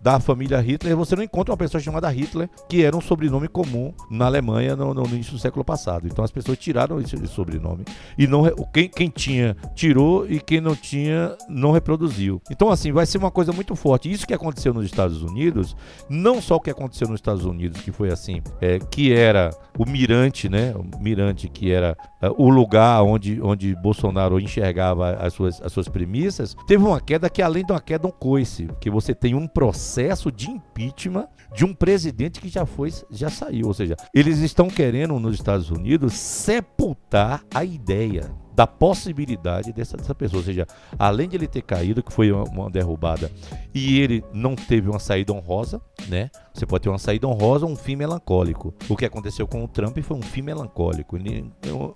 da, 0.00 0.20
família 0.20 0.60
Hitler, 0.60 0.96
você 0.96 1.16
não 1.16 1.22
encontra 1.22 1.52
uma 1.52 1.58
pessoa 1.58 1.80
chamada 1.80 2.10
Hitler, 2.10 2.48
que 2.68 2.84
era 2.84 2.96
um 2.96 3.00
sobrenome 3.00 3.48
comum 3.48 3.92
na 4.10 4.26
Alemanha 4.26 4.76
no, 4.76 4.92
no 4.92 5.06
início 5.06 5.32
do 5.32 5.38
século 5.38 5.64
passado. 5.64 6.06
Então 6.06 6.24
as 6.24 6.30
pessoas 6.30 6.58
tiraram 6.58 7.00
esse 7.00 7.26
sobrenome 7.26 7.84
e 8.18 8.26
não 8.26 8.44
quem, 8.72 8.88
quem 8.88 9.08
tinha 9.08 9.56
tirou 9.86 10.26
e 10.28 10.40
quem 10.40 10.60
não 10.60 10.74
tinha 10.74 11.36
não 11.48 11.70
reproduziu. 11.70 12.40
Então 12.50 12.70
assim, 12.70 12.90
vai 12.92 13.06
ser 13.06 13.18
uma 13.18 13.30
coisa 13.30 13.52
muito 13.52 13.76
forte. 13.76 14.10
Isso 14.10 14.26
que 14.26 14.34
aconteceu 14.34 14.74
nos 14.74 14.84
Estados 14.84 15.22
Unidos 15.22 15.76
não 16.08 16.42
só 16.42 16.56
o 16.56 16.60
que 16.60 16.70
aconteceu 16.70 17.08
nos 17.08 17.18
Estados 17.18 17.44
Unidos, 17.44 17.80
que 17.80 17.92
foi 17.92 18.10
assim, 18.10 18.42
é, 18.60 18.78
que 18.78 19.12
era 19.12 19.50
o 19.78 19.88
mirante, 19.88 20.48
né? 20.48 20.74
O 20.74 21.02
mirante 21.02 21.48
que 21.48 21.70
era 21.70 21.96
é, 22.20 22.28
o 22.36 22.48
lugar 22.48 23.02
onde, 23.02 23.40
onde 23.40 23.74
Bolsonaro 23.76 24.40
enxergava 24.40 25.12
as 25.12 25.32
suas, 25.32 25.60
as 25.62 25.72
suas 25.72 25.88
premissas, 25.88 26.56
teve 26.66 26.82
uma 26.82 27.00
queda 27.00 27.30
que 27.30 27.42
além 27.42 27.64
de 27.64 27.72
uma 27.72 27.80
queda 27.80 28.06
um 28.06 28.10
coice, 28.10 28.68
que 28.80 28.90
você 28.90 29.14
tem 29.14 29.34
um 29.34 29.46
processo 29.46 30.32
de 30.32 30.50
impeachment 30.50 31.28
de 31.54 31.64
um 31.64 31.72
presidente 31.72 32.40
que 32.40 32.48
já 32.48 32.66
foi, 32.66 32.92
já 33.10 33.30
saiu, 33.30 33.68
ou 33.68 33.74
seja, 33.74 33.96
eles 34.12 34.38
estão 34.38 34.68
querendo 34.68 35.18
nos 35.18 35.34
Estados 35.34 35.70
Unidos 35.70 36.12
sepultar 36.14 37.42
a 37.54 37.64
ideia 37.64 38.30
da 38.56 38.66
possibilidade 38.66 39.70
dessa, 39.70 39.98
dessa 39.98 40.14
pessoa. 40.14 40.40
Ou 40.40 40.44
seja, 40.44 40.66
além 40.98 41.28
de 41.28 41.36
ele 41.36 41.46
ter 41.46 41.60
caído, 41.60 42.02
que 42.02 42.10
foi 42.10 42.32
uma, 42.32 42.44
uma 42.44 42.70
derrubada, 42.70 43.30
e 43.74 44.00
ele 44.00 44.24
não 44.32 44.56
teve 44.56 44.88
uma 44.88 44.98
saída 44.98 45.34
honrosa, 45.34 45.80
né? 46.08 46.30
Você 46.54 46.64
pode 46.64 46.84
ter 46.84 46.88
uma 46.88 46.98
saída 46.98 47.28
honrosa 47.28 47.66
ou 47.66 47.72
um 47.72 47.76
fim 47.76 47.96
melancólico. 47.96 48.74
O 48.88 48.96
que 48.96 49.04
aconteceu 49.04 49.46
com 49.46 49.62
o 49.62 49.68
Trump 49.68 49.98
foi 49.98 50.16
um 50.16 50.22
fim 50.22 50.40
melancólico, 50.40 51.18
em, 51.18 51.52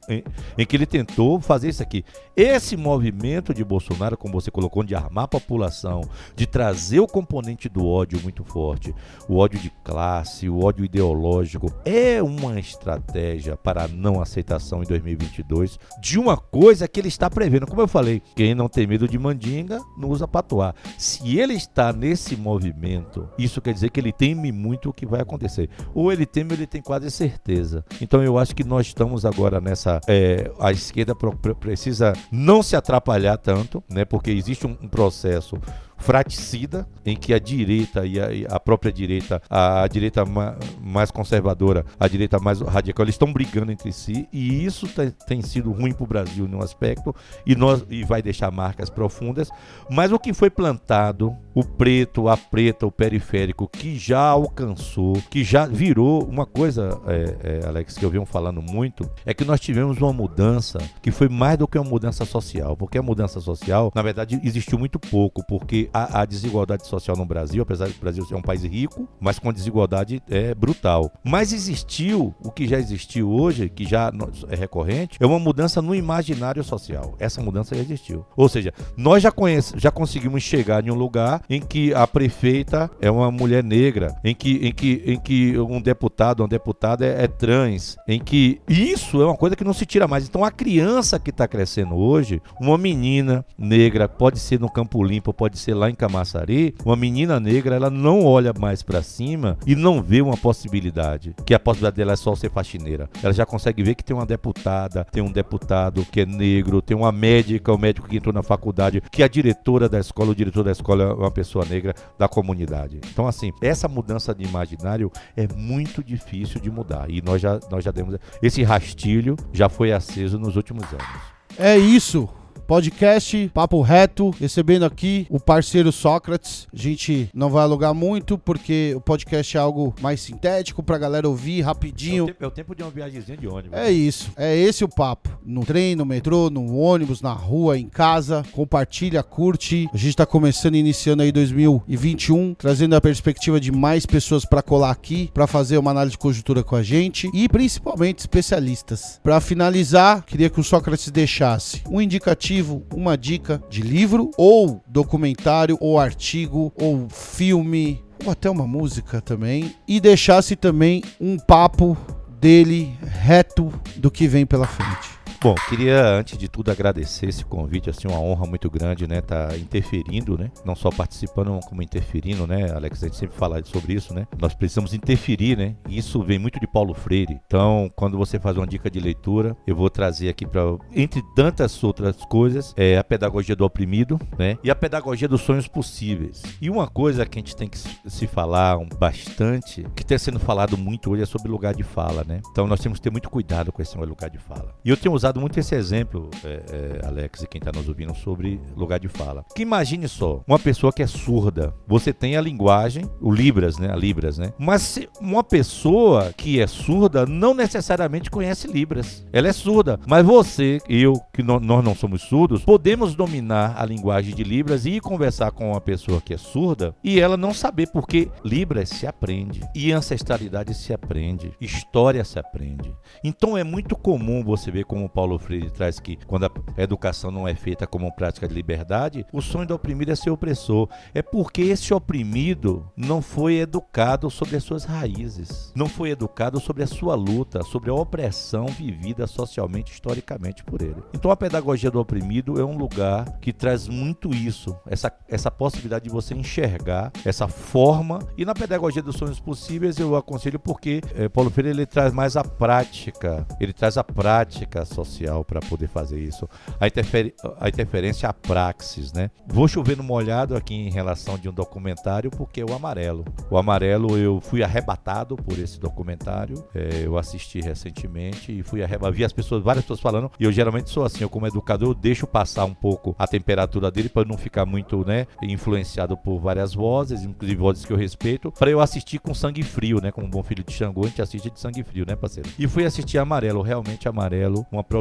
em, 0.08 0.24
em, 0.58 0.66
que 0.66 0.76
ele 0.76 0.84
tentou 0.84 1.40
fazer 1.40 1.70
isso 1.70 1.82
aqui. 1.82 2.04
Esse 2.36 2.76
movimento 2.76 3.54
de 3.54 3.64
Bolsonaro, 3.64 4.18
como 4.18 4.38
você 4.38 4.50
colocou, 4.50 4.84
de 4.84 4.94
armar 4.94 5.24
a 5.24 5.28
população, 5.28 6.02
de 6.36 6.46
trazer 6.46 7.00
o 7.00 7.06
componente 7.06 7.70
do 7.70 7.86
ódio 7.86 8.20
muito 8.22 8.44
forte, 8.44 8.94
o 9.26 9.38
ódio 9.38 9.58
de 9.58 9.70
classe, 9.82 10.46
o 10.46 10.62
ódio 10.62 10.84
ideológico, 10.84 11.72
é 11.82 12.22
uma 12.22 12.60
estratégia 12.60 13.56
para 13.56 13.84
a 13.84 13.88
não 13.88 14.20
aceitação 14.20 14.82
em 14.82 14.86
2022 14.86 15.78
de 16.02 16.18
uma 16.18 16.36
coisa 16.50 16.88
que 16.88 17.00
ele 17.00 17.08
está 17.08 17.30
prevendo. 17.30 17.66
Como 17.66 17.80
eu 17.80 17.88
falei, 17.88 18.22
quem 18.34 18.54
não 18.54 18.68
tem 18.68 18.86
medo 18.86 19.06
de 19.06 19.18
mandinga 19.18 19.80
não 19.96 20.08
usa 20.08 20.26
patuá. 20.26 20.74
Se 20.98 21.38
ele 21.38 21.54
está 21.54 21.92
nesse 21.92 22.36
movimento, 22.36 23.28
isso 23.38 23.60
quer 23.60 23.72
dizer 23.72 23.90
que 23.90 24.00
ele 24.00 24.12
teme 24.12 24.50
muito 24.50 24.90
o 24.90 24.92
que 24.92 25.06
vai 25.06 25.20
acontecer. 25.20 25.70
Ou 25.94 26.12
ele 26.12 26.26
teme 26.26 26.52
ou 26.52 26.56
ele 26.56 26.66
tem 26.66 26.82
quase 26.82 27.10
certeza. 27.10 27.84
Então 28.00 28.22
eu 28.22 28.38
acho 28.38 28.54
que 28.54 28.64
nós 28.64 28.86
estamos 28.86 29.24
agora 29.24 29.60
nessa. 29.60 30.00
É, 30.06 30.50
a 30.58 30.72
esquerda 30.72 31.14
precisa 31.60 32.12
não 32.30 32.62
se 32.62 32.74
atrapalhar 32.74 33.36
tanto, 33.36 33.82
né? 33.88 34.04
Porque 34.04 34.30
existe 34.30 34.66
um, 34.66 34.76
um 34.82 34.88
processo 34.88 35.56
fraticida, 36.00 36.86
em 37.04 37.16
que 37.16 37.32
a 37.32 37.38
direita 37.38 38.04
e 38.04 38.18
a, 38.18 38.56
a 38.56 38.60
própria 38.60 38.92
direita, 38.92 39.40
a, 39.48 39.82
a 39.82 39.88
direita 39.88 40.24
ma, 40.24 40.56
mais 40.80 41.10
conservadora, 41.10 41.84
a 41.98 42.08
direita 42.08 42.38
mais 42.38 42.60
radical, 42.60 43.04
eles 43.04 43.14
estão 43.14 43.32
brigando 43.32 43.70
entre 43.70 43.92
si 43.92 44.28
e 44.32 44.64
isso 44.64 44.88
tem, 44.88 45.10
tem 45.26 45.42
sido 45.42 45.70
ruim 45.70 45.92
para 45.92 46.04
o 46.04 46.06
Brasil 46.06 46.48
num 46.48 46.62
aspecto 46.62 47.14
e, 47.46 47.54
nós, 47.54 47.84
e 47.88 48.02
vai 48.04 48.22
deixar 48.22 48.50
marcas 48.50 48.90
profundas. 48.90 49.50
Mas 49.90 50.10
o 50.12 50.18
que 50.18 50.32
foi 50.32 50.50
plantado, 50.50 51.36
o 51.54 51.62
preto, 51.62 52.28
a 52.28 52.36
preta, 52.36 52.86
o 52.86 52.92
periférico, 52.92 53.68
que 53.68 53.98
já 53.98 54.20
alcançou, 54.20 55.14
que 55.30 55.44
já 55.44 55.66
virou 55.66 56.24
uma 56.24 56.46
coisa, 56.46 57.00
é, 57.06 57.60
é, 57.62 57.66
Alex, 57.66 57.96
que 57.96 58.04
eu 58.04 58.10
venho 58.10 58.24
falando 58.24 58.62
muito, 58.62 59.08
é 59.26 59.34
que 59.34 59.44
nós 59.44 59.60
tivemos 59.60 59.98
uma 59.98 60.12
mudança 60.12 60.78
que 61.02 61.10
foi 61.10 61.28
mais 61.28 61.58
do 61.58 61.68
que 61.68 61.78
uma 61.78 61.88
mudança 61.88 62.24
social, 62.24 62.76
porque 62.76 62.98
a 62.98 63.02
mudança 63.02 63.40
social, 63.40 63.92
na 63.94 64.02
verdade, 64.02 64.40
existiu 64.42 64.78
muito 64.78 64.98
pouco, 64.98 65.44
porque 65.46 65.89
a, 65.92 66.22
a 66.22 66.24
desigualdade 66.24 66.86
social 66.86 67.16
no 67.16 67.24
Brasil, 67.24 67.62
apesar 67.62 67.88
do 67.88 67.94
Brasil 68.00 68.24
ser 68.24 68.34
um 68.34 68.42
país 68.42 68.62
rico, 68.62 69.08
mas 69.20 69.38
com 69.38 69.52
desigualdade 69.52 70.22
é 70.28 70.54
brutal. 70.54 71.12
Mas 71.24 71.52
existiu 71.52 72.34
o 72.42 72.50
que 72.50 72.66
já 72.66 72.78
existiu 72.78 73.30
hoje, 73.30 73.68
que 73.68 73.84
já 73.84 74.12
é 74.48 74.54
recorrente, 74.54 75.18
é 75.20 75.26
uma 75.26 75.38
mudança 75.38 75.80
no 75.82 75.94
imaginário 75.94 76.62
social. 76.62 77.14
Essa 77.18 77.40
mudança 77.40 77.74
já 77.74 77.82
existiu. 77.82 78.24
Ou 78.36 78.48
seja, 78.48 78.72
nós 78.96 79.22
já, 79.22 79.30
conhece, 79.30 79.74
já 79.76 79.90
conseguimos 79.90 80.42
chegar 80.42 80.86
em 80.86 80.90
um 80.90 80.94
lugar 80.94 81.42
em 81.48 81.60
que 81.60 81.92
a 81.94 82.06
prefeita 82.06 82.90
é 83.00 83.10
uma 83.10 83.30
mulher 83.30 83.62
negra, 83.62 84.14
em 84.24 84.34
que, 84.34 84.56
em 84.66 84.72
que, 84.72 85.02
em 85.06 85.18
que 85.18 85.58
um 85.58 85.80
deputado, 85.80 86.40
uma 86.40 86.48
deputada 86.48 87.04
é, 87.04 87.24
é 87.24 87.28
trans, 87.28 87.96
em 88.06 88.20
que 88.20 88.60
isso 88.68 89.20
é 89.20 89.26
uma 89.26 89.36
coisa 89.36 89.56
que 89.56 89.64
não 89.64 89.72
se 89.72 89.86
tira 89.86 90.06
mais. 90.06 90.26
Então 90.28 90.44
a 90.44 90.50
criança 90.50 91.18
que 91.18 91.30
está 91.30 91.46
crescendo 91.48 91.96
hoje, 91.96 92.40
uma 92.60 92.78
menina 92.78 93.44
negra, 93.58 94.08
pode 94.08 94.38
ser 94.38 94.60
no 94.60 94.70
Campo 94.70 95.02
Limpo, 95.02 95.32
pode 95.32 95.58
ser 95.58 95.74
lá 95.80 95.90
em 95.90 95.94
Camaçari, 95.94 96.74
uma 96.84 96.94
menina 96.94 97.40
negra, 97.40 97.74
ela 97.74 97.90
não 97.90 98.24
olha 98.24 98.52
mais 98.52 98.82
para 98.82 99.02
cima 99.02 99.56
e 99.66 99.74
não 99.74 100.02
vê 100.02 100.20
uma 100.20 100.36
possibilidade, 100.36 101.34
que 101.44 101.54
a 101.54 101.58
possibilidade 101.58 101.96
dela 101.96 102.12
é 102.12 102.16
só 102.16 102.34
ser 102.34 102.50
faxineira. 102.50 103.08
Ela 103.22 103.32
já 103.32 103.46
consegue 103.46 103.82
ver 103.82 103.94
que 103.94 104.04
tem 104.04 104.14
uma 104.14 104.26
deputada, 104.26 105.04
tem 105.10 105.22
um 105.22 105.32
deputado 105.32 106.04
que 106.04 106.20
é 106.20 106.26
negro, 106.26 106.82
tem 106.82 106.96
uma 106.96 107.10
médica, 107.10 107.72
o 107.72 107.76
um 107.76 107.78
médico 107.78 108.06
que 108.06 108.18
entrou 108.18 108.34
na 108.34 108.42
faculdade, 108.42 109.02
que 109.10 109.22
a 109.22 109.28
diretora 109.28 109.88
da 109.88 109.98
escola, 109.98 110.30
o 110.30 110.34
diretor 110.34 110.62
da 110.62 110.70
escola 110.70 111.04
é 111.04 111.12
uma 111.12 111.30
pessoa 111.30 111.64
negra 111.64 111.94
da 112.18 112.28
comunidade. 112.28 113.00
Então, 113.10 113.26
assim, 113.26 113.50
essa 113.62 113.88
mudança 113.88 114.34
de 114.34 114.44
imaginário 114.44 115.10
é 115.34 115.48
muito 115.56 116.04
difícil 116.04 116.60
de 116.60 116.70
mudar. 116.70 117.10
E 117.10 117.22
nós 117.22 117.40
já, 117.40 117.58
nós 117.70 117.82
já 117.82 117.90
demos. 117.90 118.16
Esse 118.42 118.62
rastilho 118.62 119.36
já 119.52 119.68
foi 119.68 119.92
aceso 119.92 120.38
nos 120.38 120.56
últimos 120.56 120.84
anos. 120.92 121.40
É 121.58 121.76
isso 121.76 122.28
podcast 122.70 123.50
Papo 123.52 123.80
Reto, 123.82 124.30
recebendo 124.38 124.84
aqui 124.84 125.26
o 125.28 125.40
parceiro 125.40 125.90
Sócrates. 125.90 126.68
A 126.72 126.76
gente 126.76 127.28
não 127.34 127.50
vai 127.50 127.64
alugar 127.64 127.92
muito 127.92 128.38
porque 128.38 128.92
o 128.94 129.00
podcast 129.00 129.56
é 129.56 129.60
algo 129.60 129.92
mais 130.00 130.20
sintético 130.20 130.80
pra 130.80 130.96
galera 130.96 131.28
ouvir 131.28 131.62
rapidinho. 131.62 132.20
É 132.20 132.22
o 132.22 132.26
tempo, 132.26 132.44
é 132.44 132.46
o 132.46 132.50
tempo 132.52 132.74
de 132.76 132.84
uma 132.84 132.90
viagemzinha 132.92 133.36
de 133.36 133.48
ônibus. 133.48 133.76
É 133.76 133.90
isso, 133.90 134.30
é 134.36 134.56
esse 134.56 134.84
o 134.84 134.88
papo. 134.88 135.36
No 135.44 135.64
trem, 135.64 135.96
no 135.96 136.06
metrô, 136.06 136.48
no 136.48 136.76
ônibus, 136.76 137.20
na 137.20 137.32
rua, 137.32 137.76
em 137.76 137.88
casa. 137.88 138.44
Compartilha, 138.52 139.20
curte. 139.20 139.88
A 139.92 139.96
gente 139.96 140.14
tá 140.14 140.24
começando, 140.24 140.76
iniciando 140.76 141.24
aí 141.24 141.32
2021, 141.32 142.54
trazendo 142.54 142.94
a 142.94 143.00
perspectiva 143.00 143.58
de 143.58 143.72
mais 143.72 144.06
pessoas 144.06 144.44
para 144.44 144.62
colar 144.62 144.92
aqui, 144.92 145.28
para 145.34 145.48
fazer 145.48 145.76
uma 145.76 145.90
análise 145.90 146.12
de 146.12 146.18
conjuntura 146.18 146.62
com 146.62 146.76
a 146.76 146.84
gente 146.84 147.28
e 147.34 147.48
principalmente 147.48 148.20
especialistas. 148.20 149.18
Para 149.24 149.40
finalizar, 149.40 150.24
queria 150.24 150.48
que 150.48 150.60
o 150.60 150.62
Sócrates 150.64 151.10
deixasse 151.10 151.82
um 151.90 152.00
indicativo 152.00 152.59
uma 152.94 153.16
dica 153.16 153.62
de 153.68 153.82
livro, 153.82 154.30
ou 154.36 154.82
documentário, 154.86 155.76
ou 155.80 155.98
artigo, 155.98 156.72
ou 156.80 157.08
filme, 157.08 158.02
ou 158.24 158.32
até 158.32 158.48
uma 158.48 158.66
música 158.66 159.20
também, 159.20 159.74
e 159.86 160.00
deixasse 160.00 160.56
também 160.56 161.02
um 161.20 161.38
papo 161.38 161.96
dele 162.40 162.96
reto 163.02 163.72
do 163.96 164.10
que 164.10 164.26
vem 164.26 164.46
pela 164.46 164.66
frente. 164.66 165.09
Bom, 165.42 165.54
queria 165.70 166.06
antes 166.06 166.36
de 166.36 166.50
tudo 166.50 166.70
agradecer 166.70 167.26
esse 167.26 167.46
convite, 167.46 167.88
assim, 167.88 168.06
uma 168.06 168.20
honra 168.20 168.46
muito 168.46 168.68
grande, 168.68 169.06
né, 169.06 169.22
tá 169.22 169.56
interferindo, 169.56 170.36
né, 170.36 170.50
não 170.66 170.76
só 170.76 170.90
participando 170.90 171.58
como 171.66 171.80
interferindo, 171.80 172.46
né, 172.46 172.70
Alex, 172.70 173.02
a 173.02 173.06
gente 173.06 173.16
sempre 173.16 173.38
fala 173.38 173.64
sobre 173.64 173.94
isso, 173.94 174.12
né, 174.12 174.26
nós 174.38 174.52
precisamos 174.52 174.92
interferir, 174.92 175.56
né, 175.56 175.76
e 175.88 175.96
isso 175.96 176.22
vem 176.22 176.38
muito 176.38 176.60
de 176.60 176.66
Paulo 176.66 176.92
Freire. 176.92 177.40
Então, 177.46 177.90
quando 177.96 178.18
você 178.18 178.38
faz 178.38 178.54
uma 178.58 178.66
dica 178.66 178.90
de 178.90 179.00
leitura, 179.00 179.56
eu 179.66 179.74
vou 179.74 179.88
trazer 179.88 180.28
aqui 180.28 180.44
para, 180.44 180.60
entre 180.94 181.22
tantas 181.34 181.82
outras 181.82 182.16
coisas, 182.26 182.74
é 182.76 182.98
a 182.98 183.02
pedagogia 183.02 183.56
do 183.56 183.64
oprimido, 183.64 184.20
né, 184.38 184.58
e 184.62 184.70
a 184.70 184.74
pedagogia 184.74 185.26
dos 185.26 185.40
sonhos 185.40 185.66
possíveis. 185.66 186.42
E 186.60 186.68
uma 186.68 186.86
coisa 186.86 187.24
que 187.24 187.38
a 187.38 187.40
gente 187.40 187.56
tem 187.56 187.66
que 187.66 187.78
se 187.78 188.26
falar 188.26 188.78
bastante, 188.98 189.86
que 189.96 190.02
está 190.02 190.18
sendo 190.18 190.38
falado 190.38 190.76
muito 190.76 191.10
hoje 191.10 191.22
é 191.22 191.26
sobre 191.26 191.50
lugar 191.50 191.74
de 191.74 191.82
fala, 191.82 192.24
né. 192.24 192.42
Então, 192.50 192.66
nós 192.66 192.80
temos 192.80 192.98
que 192.98 193.04
ter 193.04 193.10
muito 193.10 193.30
cuidado 193.30 193.72
com 193.72 193.80
esse 193.80 193.96
lugar 193.96 194.28
de 194.28 194.38
fala. 194.38 194.74
E 194.84 194.90
eu 194.90 194.98
tenho 194.98 195.14
usado 195.14 195.29
muito 195.38 195.60
esse 195.60 195.74
exemplo, 195.74 196.30
é, 196.42 196.62
é, 197.02 197.06
Alex, 197.06 197.42
e 197.42 197.46
quem 197.46 197.58
está 197.58 197.70
nos 197.70 197.88
ouvindo, 197.88 198.14
sobre 198.14 198.60
lugar 198.74 198.98
de 198.98 199.08
fala. 199.08 199.44
Que 199.54 199.62
imagine 199.62 200.08
só, 200.08 200.42
uma 200.46 200.58
pessoa 200.58 200.92
que 200.92 201.02
é 201.02 201.06
surda, 201.06 201.74
você 201.86 202.12
tem 202.12 202.36
a 202.36 202.40
linguagem, 202.40 203.04
o 203.20 203.30
Libras, 203.30 203.78
né? 203.78 203.92
A 203.92 203.96
Libras, 203.96 204.38
né? 204.38 204.52
Mas 204.58 204.82
se 204.82 205.08
uma 205.20 205.44
pessoa 205.44 206.32
que 206.36 206.60
é 206.60 206.66
surda 206.66 207.26
não 207.26 207.54
necessariamente 207.54 208.30
conhece 208.30 208.66
Libras. 208.66 209.26
Ela 209.32 209.48
é 209.48 209.52
surda. 209.52 210.00
Mas 210.06 210.24
você, 210.24 210.78
eu, 210.88 211.20
que 211.32 211.42
no, 211.42 211.60
nós 211.60 211.84
não 211.84 211.94
somos 211.94 212.22
surdos, 212.22 212.64
podemos 212.64 213.14
dominar 213.14 213.74
a 213.76 213.84
linguagem 213.84 214.34
de 214.34 214.42
Libras 214.42 214.86
e 214.86 215.00
conversar 215.00 215.50
com 215.52 215.70
uma 215.72 215.80
pessoa 215.80 216.20
que 216.20 216.34
é 216.34 216.38
surda 216.38 216.94
e 217.04 217.20
ela 217.20 217.36
não 217.36 217.52
saber, 217.52 217.88
porque 217.92 218.30
Libras 218.44 218.88
se 218.88 219.06
aprende. 219.06 219.60
E 219.74 219.92
ancestralidade 219.92 220.74
se 220.74 220.92
aprende. 220.92 221.52
História 221.60 222.24
se 222.24 222.38
aprende. 222.38 222.94
Então 223.22 223.56
é 223.56 223.64
muito 223.64 223.96
comum 223.96 224.42
você 224.42 224.70
ver 224.70 224.84
como 224.84 225.08
Paulo 225.20 225.38
Freire 225.38 225.68
traz 225.68 226.00
que 226.00 226.16
quando 226.26 226.46
a 226.46 226.50
educação 226.78 227.30
não 227.30 227.46
é 227.46 227.54
feita 227.54 227.86
como 227.86 228.10
prática 228.10 228.48
de 228.48 228.54
liberdade, 228.54 229.26
o 229.30 229.42
sonho 229.42 229.66
do 229.66 229.74
oprimido 229.74 230.10
é 230.10 230.14
ser 230.14 230.30
opressor. 230.30 230.88
É 231.12 231.20
porque 231.20 231.60
esse 231.60 231.92
oprimido 231.92 232.90
não 232.96 233.20
foi 233.20 233.56
educado 233.56 234.30
sobre 234.30 234.56
as 234.56 234.64
suas 234.64 234.86
raízes, 234.86 235.74
não 235.76 235.86
foi 235.86 236.08
educado 236.08 236.58
sobre 236.58 236.82
a 236.82 236.86
sua 236.86 237.14
luta, 237.14 237.62
sobre 237.62 237.90
a 237.90 237.94
opressão 237.94 238.64
vivida 238.64 239.26
socialmente, 239.26 239.92
historicamente 239.92 240.64
por 240.64 240.80
ele. 240.80 240.96
Então 241.12 241.30
a 241.30 241.36
pedagogia 241.36 241.90
do 241.90 242.00
oprimido 242.00 242.58
é 242.58 242.64
um 242.64 242.78
lugar 242.78 243.26
que 243.42 243.52
traz 243.52 243.88
muito 243.88 244.30
isso, 244.30 244.74
essa, 244.86 245.12
essa 245.28 245.50
possibilidade 245.50 246.04
de 246.04 246.10
você 246.10 246.34
enxergar 246.34 247.12
essa 247.26 247.46
forma. 247.46 248.20
E 248.38 248.46
na 248.46 248.54
pedagogia 248.54 249.02
dos 249.02 249.16
sonhos 249.16 249.38
possíveis 249.38 249.98
eu 249.98 250.16
aconselho 250.16 250.58
porque 250.58 251.02
é, 251.14 251.28
Paulo 251.28 251.50
Freire 251.50 251.68
ele 251.68 251.84
traz 251.84 252.10
mais 252.10 252.38
a 252.38 252.42
prática, 252.42 253.46
ele 253.60 253.74
traz 253.74 253.98
a 253.98 254.04
prática 254.04 254.86
social 254.86 255.09
social 255.10 255.44
para 255.44 255.60
poder 255.60 255.88
fazer 255.88 256.18
isso. 256.20 256.48
A, 256.78 256.86
interfer 256.86 257.34
a 257.58 257.68
interferência 257.68 258.28
à 258.28 258.32
praxis, 258.32 259.12
né? 259.12 259.30
Vou 259.46 259.66
chover 259.66 259.96
no 259.96 260.02
molhado 260.02 260.56
aqui 260.56 260.74
em 260.74 260.90
relação 260.90 261.36
de 261.36 261.48
um 261.48 261.52
documentário 261.52 262.30
porque 262.30 262.60
é 262.60 262.64
o 262.64 262.72
Amarelo. 262.72 263.24
O 263.50 263.58
Amarelo 263.58 264.16
eu 264.16 264.40
fui 264.40 264.62
arrebatado 264.62 265.36
por 265.36 265.58
esse 265.58 265.78
documentário. 265.78 266.64
É, 266.74 267.02
eu 267.04 267.18
assisti 267.18 267.60
recentemente 267.60 268.56
e 268.56 268.62
fui 268.62 268.82
arrebatado. 268.82 269.16
Vi 269.16 269.24
as 269.24 269.32
pessoas, 269.32 269.62
várias 269.62 269.84
pessoas 269.84 270.00
falando 270.00 270.30
e 270.38 270.44
eu 270.44 270.52
geralmente 270.52 270.90
sou 270.90 271.04
assim. 271.04 271.22
Eu 271.22 271.28
como 271.28 271.46
educador 271.46 271.88
eu 271.88 271.94
deixo 271.94 272.26
passar 272.26 272.64
um 272.64 272.74
pouco 272.74 273.14
a 273.18 273.26
temperatura 273.26 273.90
dele 273.90 274.08
para 274.08 274.26
não 274.26 274.38
ficar 274.38 274.64
muito, 274.64 275.04
né, 275.04 275.26
influenciado 275.42 276.16
por 276.16 276.38
várias 276.38 276.74
vozes, 276.74 277.22
inclusive 277.22 277.58
vozes 277.58 277.84
que 277.84 277.92
eu 277.92 277.96
respeito, 277.96 278.52
para 278.52 278.70
eu 278.70 278.80
assistir 278.80 279.18
com 279.18 279.34
sangue 279.34 279.62
frio, 279.62 280.00
né? 280.00 280.10
Como 280.12 280.26
um 280.26 280.30
bom 280.30 280.42
filho 280.42 280.62
de 280.62 280.72
Xangô, 280.72 281.04
a 281.04 281.08
gente 281.08 281.22
assiste 281.22 281.50
de 281.50 281.58
sangue 281.58 281.82
frio, 281.82 282.04
né, 282.06 282.14
parceiro? 282.14 282.48
E 282.58 282.66
fui 282.68 282.84
assistir 282.84 283.18
Amarelo, 283.18 283.62
realmente 283.62 284.08
Amarelo, 284.08 284.66
uma 284.70 284.84
produção 284.84 284.99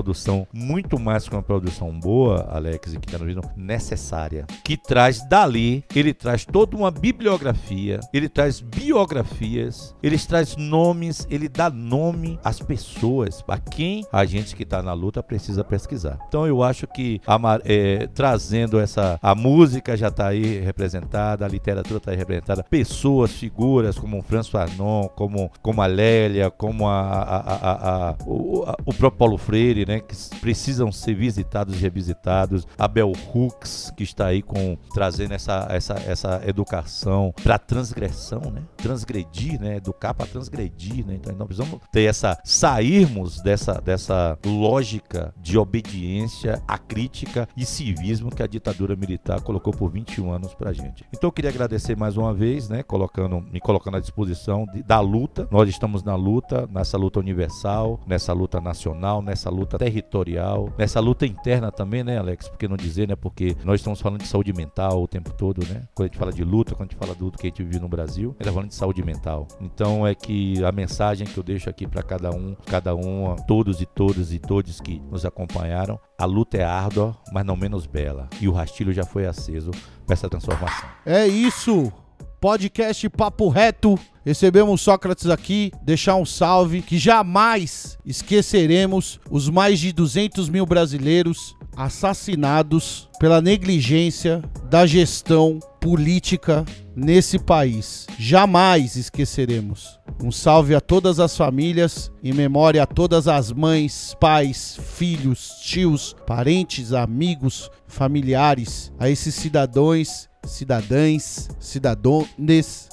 muito 0.53 0.99
mais 0.99 1.27
que 1.27 1.35
uma 1.35 1.41
produção 1.41 1.91
boa, 1.99 2.47
Alex, 2.51 2.93
e 2.93 3.17
no 3.17 3.25
vídeo, 3.25 3.41
necessária. 3.55 4.45
Que 4.63 4.77
traz 4.77 5.27
dali, 5.27 5.83
ele 5.95 6.13
traz 6.13 6.45
toda 6.45 6.77
uma 6.77 6.91
bibliografia, 6.91 7.99
ele 8.13 8.29
traz 8.29 8.62
biografias, 8.62 9.95
ele 10.01 10.17
traz 10.17 10.55
nomes, 10.55 11.27
ele 11.29 11.49
dá 11.49 11.69
nome 11.69 12.39
às 12.43 12.59
pessoas, 12.59 13.43
a 13.47 13.57
quem 13.57 14.05
a 14.12 14.25
gente 14.25 14.55
que 14.55 14.63
está 14.63 14.81
na 14.83 14.93
luta 14.93 15.23
precisa 15.23 15.63
pesquisar. 15.63 16.19
Então 16.27 16.45
eu 16.45 16.62
acho 16.62 16.85
que 16.88 17.19
a, 17.25 17.38
é, 17.65 18.07
trazendo 18.13 18.79
essa. 18.79 19.17
A 19.21 19.33
música 19.33 19.97
já 19.97 20.09
está 20.09 20.27
aí 20.27 20.59
representada, 20.59 21.45
a 21.45 21.47
literatura 21.49 21.97
está 21.97 22.12
aí 22.12 22.17
representada, 22.17 22.63
pessoas, 22.63 23.31
figuras 23.31 23.97
como 23.97 24.19
o 24.19 24.21
François 24.21 24.59
Fanon, 24.59 25.07
como, 25.09 25.51
como 25.62 25.81
a 25.81 25.85
Lélia, 25.85 26.49
como 26.51 26.88
a, 26.88 26.99
a, 26.99 28.09
a, 28.09 28.15
o, 28.25 28.65
o 28.85 28.93
próprio 28.93 29.12
Paulo 29.12 29.38
Freire, 29.38 29.85
né, 29.89 29.99
que 29.99 30.15
precisam 30.39 30.91
ser 30.91 31.15
visitados 31.15 31.75
e 31.75 31.80
revisitados. 31.80 32.67
Abel 32.78 33.12
Hooks, 33.34 33.91
que 33.97 34.04
está 34.04 34.28
aí 34.28 34.43
com 34.43 34.78
trazendo 34.93 35.34
essa, 35.34 35.65
essa, 35.71 35.95
essa 36.06 36.41
educação 36.45 37.34
para 37.43 37.58
transgressão, 37.58 38.39
né? 38.52 38.62
Transgredir, 38.78 39.60
né? 39.60 39.78
Educar 39.78 40.13
para 40.13 40.28
transgredir, 40.28 41.08
né? 41.08 41.15
Então 41.15 41.36
nós 41.36 41.47
precisamos 41.47 41.82
ter 41.91 42.04
essa 42.04 42.38
sairmos 42.43 43.41
dessa 43.41 43.82
dessa 43.82 44.38
lógica 44.45 45.34
de 45.41 45.58
obediência 45.58 46.62
à 46.67 46.78
crítica 46.78 47.49
e 47.58 47.65
civismo 47.65 48.30
que 48.30 48.43
a 48.43 48.47
ditadura 48.47 48.95
militar 48.95 49.41
colocou 49.41 49.73
por 49.73 49.90
21 49.90 50.31
anos 50.31 50.54
pra 50.54 50.71
gente. 50.71 51.04
Então 51.12 51.29
eu 51.29 51.31
queria 51.31 51.50
agradecer 51.50 51.98
mais 51.98 52.15
uma 52.15 52.31
vez, 52.31 52.69
né, 52.69 52.83
colocando 52.83 53.42
me 53.42 53.60
colocando 53.60 53.98
à 53.98 54.00
disposição 54.00 54.65
de, 54.71 54.83
da 54.83 55.00
luta. 55.00 55.48
Nós 55.50 55.67
estamos 55.67 56.04
na 56.04 56.15
luta, 56.15 56.69
nessa 56.71 56.98
luta 56.98 57.19
universal, 57.19 58.00
nessa 58.06 58.33
luta 58.33 58.62
nacional, 58.62 59.21
nessa 59.21 59.50
luta 59.50 59.79
territorial, 59.80 60.71
nessa 60.77 61.00
luta 61.00 61.25
interna 61.25 61.71
também, 61.71 62.04
né, 62.04 62.17
Alex? 62.17 62.50
Porque 62.50 62.67
não 62.67 62.75
dizer, 62.75 63.08
né? 63.08 63.15
Porque 63.15 63.56
nós 63.63 63.80
estamos 63.80 64.02
falando 64.02 64.21
de 64.21 64.27
saúde 64.27 64.52
mental 64.52 65.02
o 65.02 65.08
tempo 65.08 65.32
todo, 65.34 65.65
né? 65.65 65.84
Quando 65.96 66.08
a 66.08 66.12
gente 66.12 66.17
fala 66.17 66.34
de 66.34 66.44
luta, 66.44 66.75
quando 66.75 66.90
a 66.90 66.92
gente 66.92 67.00
fala 67.00 67.15
do 67.15 67.32
que 67.32 67.48
a 67.48 67.50
gente 67.50 67.63
vive 67.63 67.80
no 67.80 67.88
Brasil, 67.88 68.36
a 68.38 68.44
falando 68.44 68.67
de 68.67 68.75
saúde 68.75 69.02
mental. 69.04 69.48
Então 69.62 70.06
é 70.06 70.13
que 70.13 70.62
a 70.65 70.71
mensagem 70.71 71.25
que 71.25 71.38
eu 71.38 71.44
deixo 71.44 71.69
aqui 71.69 71.88
para 71.88 72.04
cada 72.04 72.30
um, 72.30 72.56
cada 72.65 72.94
um, 72.94 73.38
todos 73.48 73.82
e 73.82 73.86
todas 73.86 74.34
e 74.34 74.40
todos 74.40 74.82
que 74.82 75.02
nos 75.10 75.25
acompanharam, 75.25 75.98
a 76.17 76.25
luta 76.25 76.58
é 76.58 76.63
árdua, 76.63 77.15
mas 77.32 77.46
não 77.46 77.56
menos 77.56 77.86
bela. 77.86 78.27
E 78.42 78.50
o 78.50 78.52
rastilho 78.52 78.92
já 78.92 79.06
foi 79.06 79.25
aceso 79.25 79.71
para 80.06 80.13
essa 80.13 80.27
transformação. 80.27 80.90
É 81.06 81.25
isso! 81.25 81.92
Podcast 82.40 83.10
Papo 83.10 83.50
Reto. 83.50 84.00
Recebemos 84.23 84.79
Sócrates 84.81 85.27
aqui, 85.27 85.71
deixar 85.81 86.15
um 86.15 86.25
salve 86.25 86.81
que 86.81 86.98
jamais 86.98 87.98
esqueceremos 88.06 89.19
os 89.29 89.50
mais 89.50 89.79
de 89.79 89.92
200 89.92 90.48
mil 90.48 90.65
brasileiros 90.65 91.56
assassinados 91.75 93.10
pela 93.19 93.42
negligência 93.42 94.42
da 94.69 94.85
gestão 94.85 95.60
política 95.81 96.63
nesse 96.96 97.40
país. 97.40 98.06
Jamais 98.17 98.96
esqueceremos. 98.96 100.00
Um 100.23 100.31
salve 100.31 100.75
a 100.75 100.81
todas 100.81 101.19
as 101.19 101.35
famílias, 101.35 102.12
em 102.23 102.33
memória 102.33 102.83
a 102.83 102.85
todas 102.85 103.27
as 103.27 103.52
mães, 103.52 104.15
pais, 104.19 104.79
filhos, 104.96 105.60
tios, 105.62 106.15
parentes, 106.25 106.94
amigos, 106.94 107.69
familiares, 107.87 108.92
a 109.00 109.10
esses 109.10 109.35
cidadãos 109.35 110.29
cidadãs, 110.44 111.50
cidadãos 111.60 112.27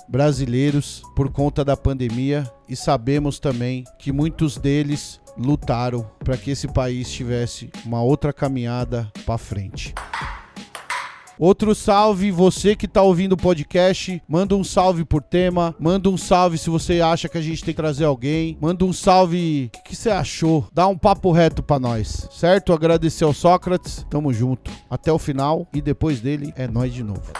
brasileiros 0.09 1.03
por 1.15 1.31
conta 1.31 1.65
da 1.65 1.77
pandemia 1.77 2.51
e 2.69 2.77
sabemos 2.77 3.39
também 3.39 3.85
que 3.99 4.13
muitos 4.13 4.57
deles 4.57 5.21
lutaram 5.37 6.09
para 6.19 6.37
que 6.37 6.51
esse 6.51 6.69
país 6.69 7.11
tivesse 7.11 7.71
uma 7.85 8.03
outra 8.03 8.33
caminhada 8.33 9.11
para 9.25 9.39
frente. 9.39 9.95
Outro 11.39 11.75
salve, 11.75 12.31
você 12.31 12.75
que 12.75 12.87
está 12.87 13.03
ouvindo 13.03 13.33
o 13.33 13.37
podcast, 13.37 14.23
manda 14.27 14.57
um 14.57 14.65
salve 14.65 15.05
por 15.05 15.23
tema, 15.23 15.75
manda 15.79 16.09
um 16.09 16.17
salve 16.17 16.57
se 16.57 16.71
você 16.71 17.01
acha 17.01 17.29
que 17.29 17.37
a 17.37 17.43
gente 17.43 17.63
tem 17.63 17.75
que 17.75 17.81
trazer 17.81 18.05
alguém, 18.05 18.57
manda 18.61 18.85
um 18.85 18.93
salve, 18.93 19.67
o 19.67 19.71
que, 19.71 19.91
que 19.91 19.97
você 19.97 20.09
achou? 20.09 20.67
Dá 20.73 20.87
um 20.89 20.97
papo 20.97 21.31
reto 21.33 21.63
para 21.63 21.79
nós, 21.79 22.27
certo? 22.33 22.73
Agradecer 22.73 23.25
ao 23.25 23.35
Sócrates, 23.35 24.07
tamo 24.09 24.33
junto, 24.33 24.71
até 24.89 25.13
o 25.13 25.19
final 25.19 25.67
e 25.75 25.83
depois 25.83 26.21
dele 26.21 26.55
é 26.57 26.67
nós 26.67 26.93
de 26.95 27.03
novo. 27.03 27.33